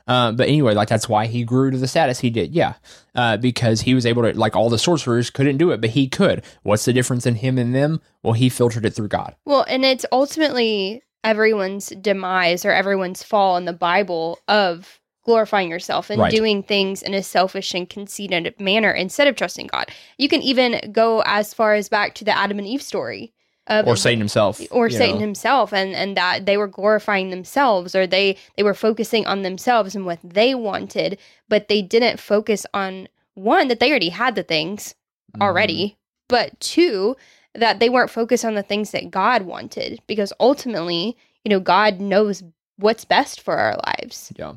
Uh, 0.08 0.32
but 0.32 0.48
anyway, 0.48 0.74
like 0.74 0.88
that's 0.88 1.08
why 1.08 1.26
he 1.26 1.44
grew 1.44 1.70
to 1.70 1.76
the 1.78 1.86
status 1.86 2.18
he 2.20 2.30
did. 2.30 2.52
Yeah, 2.54 2.74
uh, 3.14 3.36
because 3.36 3.82
he 3.82 3.94
was 3.94 4.06
able 4.06 4.22
to, 4.22 4.32
like 4.36 4.56
all 4.56 4.70
the 4.70 4.78
sorcerers 4.78 5.30
couldn't 5.30 5.58
do 5.58 5.70
it, 5.70 5.80
but 5.80 5.90
he 5.90 6.08
could. 6.08 6.42
What's 6.62 6.86
the 6.86 6.92
difference 6.92 7.26
in 7.26 7.36
him 7.36 7.58
and 7.58 7.74
them? 7.74 8.00
Well, 8.22 8.32
he 8.32 8.48
filtered 8.48 8.84
it 8.86 8.94
through 8.94 9.08
God. 9.08 9.36
Well, 9.44 9.64
and 9.68 9.84
it's 9.84 10.06
ultimately 10.10 11.02
everyone's 11.24 11.88
demise 12.00 12.64
or 12.64 12.72
everyone's 12.72 13.22
fall 13.22 13.56
in 13.56 13.64
the 13.66 13.72
Bible 13.72 14.38
of 14.48 14.98
glorifying 15.24 15.68
yourself 15.68 16.08
and 16.08 16.20
Right. 16.22 16.32
doing 16.32 16.62
things 16.62 17.02
in 17.02 17.12
a 17.12 17.22
selfish 17.22 17.74
and 17.74 17.88
conceited 17.90 18.54
manner 18.58 18.90
instead 18.90 19.28
of 19.28 19.36
trusting 19.36 19.66
God. 19.66 19.90
You 20.16 20.26
can 20.28 20.40
even 20.40 20.90
go 20.90 21.22
as 21.26 21.52
far 21.52 21.74
as 21.74 21.90
back 21.90 22.14
to 22.14 22.24
the 22.24 22.34
Adam 22.34 22.58
and 22.58 22.66
Eve 22.66 22.80
story. 22.80 23.34
Of 23.68 23.86
Or 23.86 23.96
Satan 23.96 24.18
himself. 24.18 24.60
or 24.70 24.88
Satan 24.90 25.16
know. 25.16 25.20
himself 25.20 25.72
and 25.72 25.94
and 25.94 26.16
that 26.16 26.46
they 26.46 26.56
were 26.56 26.66
glorifying 26.68 27.30
themselves 27.30 27.94
or 27.94 28.06
they 28.06 28.36
they 28.56 28.62
were 28.62 28.74
focusing 28.74 29.26
on 29.26 29.42
themselves 29.42 29.94
and 29.94 30.04
what 30.06 30.18
they 30.24 30.54
wanted 30.54 31.18
but 31.48 31.68
they 31.68 31.82
didn't 31.82 32.18
focus 32.18 32.64
on 32.74 33.08
one 33.34 33.68
that 33.68 33.78
they 33.80 33.90
already 33.90 34.08
had 34.10 34.34
the 34.34 34.42
things 34.42 34.94
Mm-hmm. 35.34 35.42
already 35.42 35.96
but 36.28 36.58
two 36.60 37.14
that 37.54 37.78
they 37.80 37.90
weren't 37.90 38.10
focused 38.10 38.44
on 38.46 38.54
the 38.54 38.62
things 38.62 38.92
that 38.92 39.10
God 39.10 39.42
wanted 39.42 40.00
because 40.06 40.32
ultimately 40.40 41.16
you 41.44 41.50
know 41.50 41.60
God 41.60 42.00
knows 42.00 42.42
what's 42.76 43.04
best 43.04 43.40
for 43.42 43.56
our 43.58 43.76
lives 43.86 44.32
Yeah. 44.38 44.54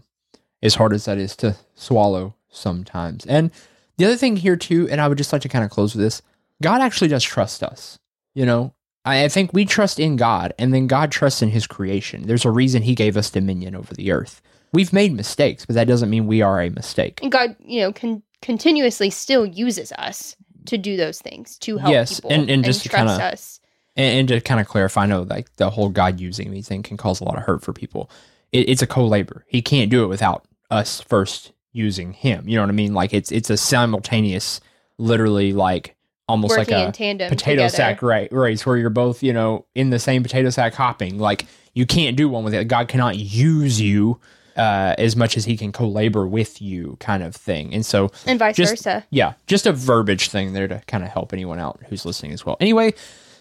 As 0.63 0.75
hard 0.75 0.93
as 0.93 1.05
that 1.05 1.17
is 1.17 1.35
to 1.37 1.55
swallow 1.75 2.35
sometimes. 2.49 3.25
And 3.25 3.49
the 3.97 4.05
other 4.05 4.15
thing 4.15 4.37
here, 4.37 4.55
too, 4.55 4.87
and 4.89 5.01
I 5.01 5.07
would 5.07 5.17
just 5.17 5.33
like 5.33 5.41
to 5.41 5.49
kind 5.49 5.65
of 5.65 5.71
close 5.71 5.95
with 5.95 6.03
this 6.03 6.21
God 6.61 6.79
actually 6.81 7.07
does 7.09 7.23
trust 7.23 7.63
us. 7.63 7.97
You 8.33 8.45
know, 8.45 8.73
I, 9.05 9.23
I 9.25 9.27
think 9.29 9.51
we 9.53 9.65
trust 9.65 9.99
in 9.99 10.15
God, 10.15 10.53
and 10.59 10.73
then 10.73 10.87
God 10.87 11.11
trusts 11.11 11.41
in 11.41 11.49
his 11.49 11.65
creation. 11.67 12.23
There's 12.27 12.45
a 12.45 12.51
reason 12.51 12.81
he 12.83 12.95
gave 12.95 13.17
us 13.17 13.29
dominion 13.29 13.75
over 13.75 13.93
the 13.93 14.11
earth. 14.11 14.41
We've 14.73 14.93
made 14.93 15.13
mistakes, 15.13 15.65
but 15.65 15.75
that 15.75 15.87
doesn't 15.87 16.09
mean 16.09 16.27
we 16.27 16.41
are 16.41 16.61
a 16.61 16.69
mistake. 16.69 17.19
and 17.21 17.31
God 17.31 17.55
you 17.59 17.81
know 17.81 17.91
con- 17.93 18.23
continuously 18.41 19.09
still 19.09 19.45
uses 19.45 19.91
us 19.93 20.35
to 20.67 20.77
do 20.77 20.95
those 20.95 21.19
things 21.19 21.57
to 21.59 21.77
help 21.77 21.91
Yes, 21.91 22.15
people 22.19 22.31
and- 22.31 22.49
and 22.49 22.63
just 22.63 22.83
to 22.83 22.89
trust 22.89 23.07
kinda- 23.19 23.33
us 23.33 23.59
And, 23.97 24.19
and 24.19 24.27
to 24.29 24.39
kind 24.41 24.61
of 24.61 24.67
clarify, 24.67 25.03
I 25.03 25.05
know 25.07 25.23
like 25.23 25.53
the 25.57 25.69
whole 25.71 25.89
God 25.89 26.19
using 26.19 26.49
me 26.51 26.61
thing 26.61 26.81
can 26.83 26.95
cause 26.97 27.19
a 27.19 27.23
lot 27.23 27.35
of 27.37 27.43
hurt 27.43 27.61
for 27.63 27.73
people. 27.73 28.09
It, 28.51 28.69
it's 28.69 28.81
a 28.81 28.87
co-labor. 28.87 29.43
He 29.47 29.61
can't 29.61 29.89
do 29.91 30.03
it 30.03 30.07
without 30.07 30.45
us 30.69 31.01
first 31.01 31.51
using 31.73 32.13
him. 32.13 32.47
You 32.47 32.55
know 32.55 32.61
what 32.63 32.69
I 32.69 32.73
mean? 32.73 32.93
Like 32.93 33.13
it's 33.13 33.31
it's 33.31 33.49
a 33.49 33.57
simultaneous, 33.57 34.61
literally 34.97 35.51
like 35.53 35.95
almost 36.31 36.57
working 36.57 36.73
like 36.73 36.89
a 36.89 36.91
tandem 36.91 37.29
potato 37.29 37.63
together. 37.67 37.75
sack 37.75 38.01
ra- 38.01 38.25
race 38.31 38.65
where 38.65 38.77
you're 38.77 38.89
both 38.89 39.21
you 39.21 39.33
know 39.33 39.65
in 39.75 39.89
the 39.91 39.99
same 39.99 40.23
potato 40.23 40.49
sack 40.49 40.73
hopping. 40.73 41.19
Like 41.19 41.45
you 41.73 41.85
can't 41.85 42.17
do 42.17 42.27
one 42.27 42.43
with 42.43 42.53
it. 42.53 42.67
God 42.67 42.87
cannot 42.87 43.17
use 43.17 43.79
you 43.79 44.19
uh, 44.57 44.95
as 44.97 45.15
much 45.15 45.37
as 45.37 45.45
He 45.45 45.55
can 45.55 45.71
co-labor 45.71 46.27
with 46.27 46.61
you, 46.61 46.97
kind 46.99 47.23
of 47.23 47.35
thing. 47.35 47.73
And 47.73 47.85
so 47.85 48.11
and 48.25 48.37
vice 48.39 48.55
just- 48.55 48.71
versa 48.71 49.05
yeah, 49.09 49.33
just 49.47 49.65
a 49.65 49.71
verbiage 49.71 50.29
thing 50.29 50.53
there 50.53 50.67
to 50.67 50.81
kind 50.87 51.03
of 51.03 51.09
help 51.09 51.33
anyone 51.33 51.59
out 51.59 51.79
who's 51.87 52.05
listening 52.05 52.33
as 52.33 52.45
well. 52.45 52.57
Anyway, 52.59 52.93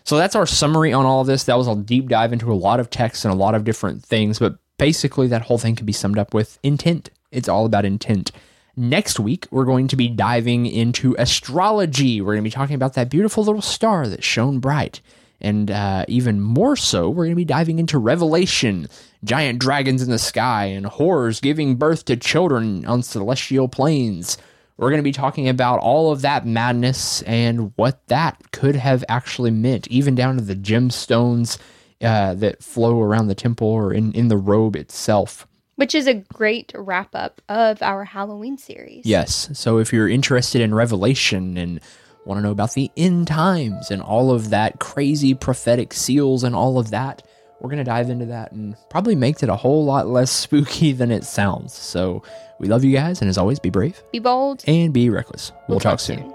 so 0.05 0.16
that's 0.16 0.36
our 0.36 0.47
summary 0.47 0.93
on 0.93 1.07
all 1.07 1.20
of 1.20 1.26
this. 1.26 1.45
That 1.45 1.59
was 1.59 1.66
a 1.68 1.74
deep 1.76 2.09
dive 2.09 2.32
into 2.32 2.53
a 2.53 2.55
lot 2.55 2.80
of 2.80 2.91
text 2.91 3.24
and 3.24 3.32
a 3.32 3.36
lot 3.36 3.55
of 3.55 3.64
different 3.64 4.05
things, 4.05 4.38
but 4.38 4.59
basically 4.78 5.26
that 5.28 5.43
whole 5.43 5.59
thing 5.59 5.76
can 5.76 5.86
be 5.86 5.93
summed 5.93 6.18
up 6.18 6.32
with 6.32 6.59
intent. 6.62 7.11
It's 7.30 7.49
all 7.49 7.66
about 7.66 7.84
intent. 7.84 8.32
Next 8.77 9.18
week, 9.21 9.47
we're 9.51 9.64
going 9.64 9.89
to 9.89 9.97
be 9.97 10.09
diving 10.09 10.66
into 10.66 11.14
astrology. 11.18 12.21
We're 12.21 12.35
going 12.35 12.45
to 12.45 12.51
be 12.51 12.51
talking 12.51 12.77
about 12.77 12.95
that 12.95 13.11
beautiful 13.11 13.45
little 13.45 13.62
star 13.62 14.07
that 14.07 14.25
shone 14.25 14.59
bright 14.61 15.01
And 15.41 15.71
uh, 15.71 16.05
even 16.09 16.41
more 16.41 16.77
so, 16.77 17.09
we're 17.09 17.25
going 17.25 17.31
to 17.31 17.37
be 17.37 17.45
diving 17.45 17.79
into 17.79 17.99
Revelation 17.99 18.89
giant 19.25 19.59
dragons 19.59 20.03
in 20.03 20.11
the 20.11 20.18
sky 20.18 20.66
and 20.66 20.87
horrors 20.87 21.41
giving 21.41 21.77
birth 21.77 22.05
to 22.07 22.16
children 22.16 22.87
on 22.87 23.03
celestial 23.03 23.68
planes. 23.68 24.39
We're 24.77 24.91
going 24.91 25.01
to 25.01 25.03
be 25.03 25.12
talking 25.12 25.49
about 25.49 25.81
all 25.81 26.11
of 26.11 26.23
that 26.23 26.47
madness 26.47 27.23
and 27.23 27.73
what 27.77 28.07
that 28.07 28.41
could 28.53 28.77
have 28.77 29.05
actually 29.09 29.51
meant, 29.51 29.87
even 29.89 30.14
down 30.14 30.37
to 30.37 30.43
the 30.43 30.57
gemstones 30.57 31.59
uh, 32.01 32.33
that 32.35 32.62
flow 32.62 33.03
around 33.03 33.27
the 33.27 33.35
temple 33.35 33.68
or 33.68 33.93
in, 33.93 34.12
in 34.12 34.29
the 34.29 34.39
robe 34.39 34.77
itself. 34.77 35.47
Which 35.81 35.95
is 35.95 36.07
a 36.07 36.14
great 36.14 36.72
wrap 36.76 37.14
up 37.14 37.41
of 37.49 37.83
our 37.83 38.05
Halloween 38.05 38.59
series. 38.59 39.07
Yes. 39.07 39.49
So 39.55 39.78
if 39.78 39.93
you're 39.93 40.09
interested 40.09 40.61
in 40.61 40.74
Revelation 40.74 41.57
and 41.57 41.81
want 42.26 42.39
to 42.39 42.43
know 42.43 42.51
about 42.51 42.74
the 42.74 42.91
end 42.99 43.26
times 43.28 43.91
and 43.91 44.03
all 44.03 44.31
of 44.31 44.51
that 44.51 44.78
crazy 44.78 45.33
prophetic 45.35 45.95
seals 45.95 46.45
and 46.45 46.55
all 46.55 46.78
of 46.78 46.91
that, 46.91 47.22
we're 47.61 47.70
going 47.70 47.78
to 47.78 47.85
dive 47.85 48.11
into 48.11 48.26
that 48.26 48.53
and 48.53 48.76
probably 48.91 49.14
make 49.14 49.43
it 49.43 49.49
a 49.49 49.57
whole 49.57 49.85
lot 49.85 50.07
less 50.07 50.31
spooky 50.45 50.93
than 50.93 51.11
it 51.11 51.24
sounds. 51.24 51.72
So 51.72 52.22
we 52.59 52.68
love 52.68 52.85
you 52.85 52.93
guys. 52.95 53.22
And 53.22 53.31
as 53.31 53.39
always, 53.39 53.59
be 53.59 53.70
brave, 53.70 54.03
Be 54.12 54.18
bold. 54.18 54.62
and 54.66 54.93
be 54.93 55.09
reckless. 55.09 55.51
We'll, 55.66 55.81
talk, 55.81 55.99
soon. 55.99 56.33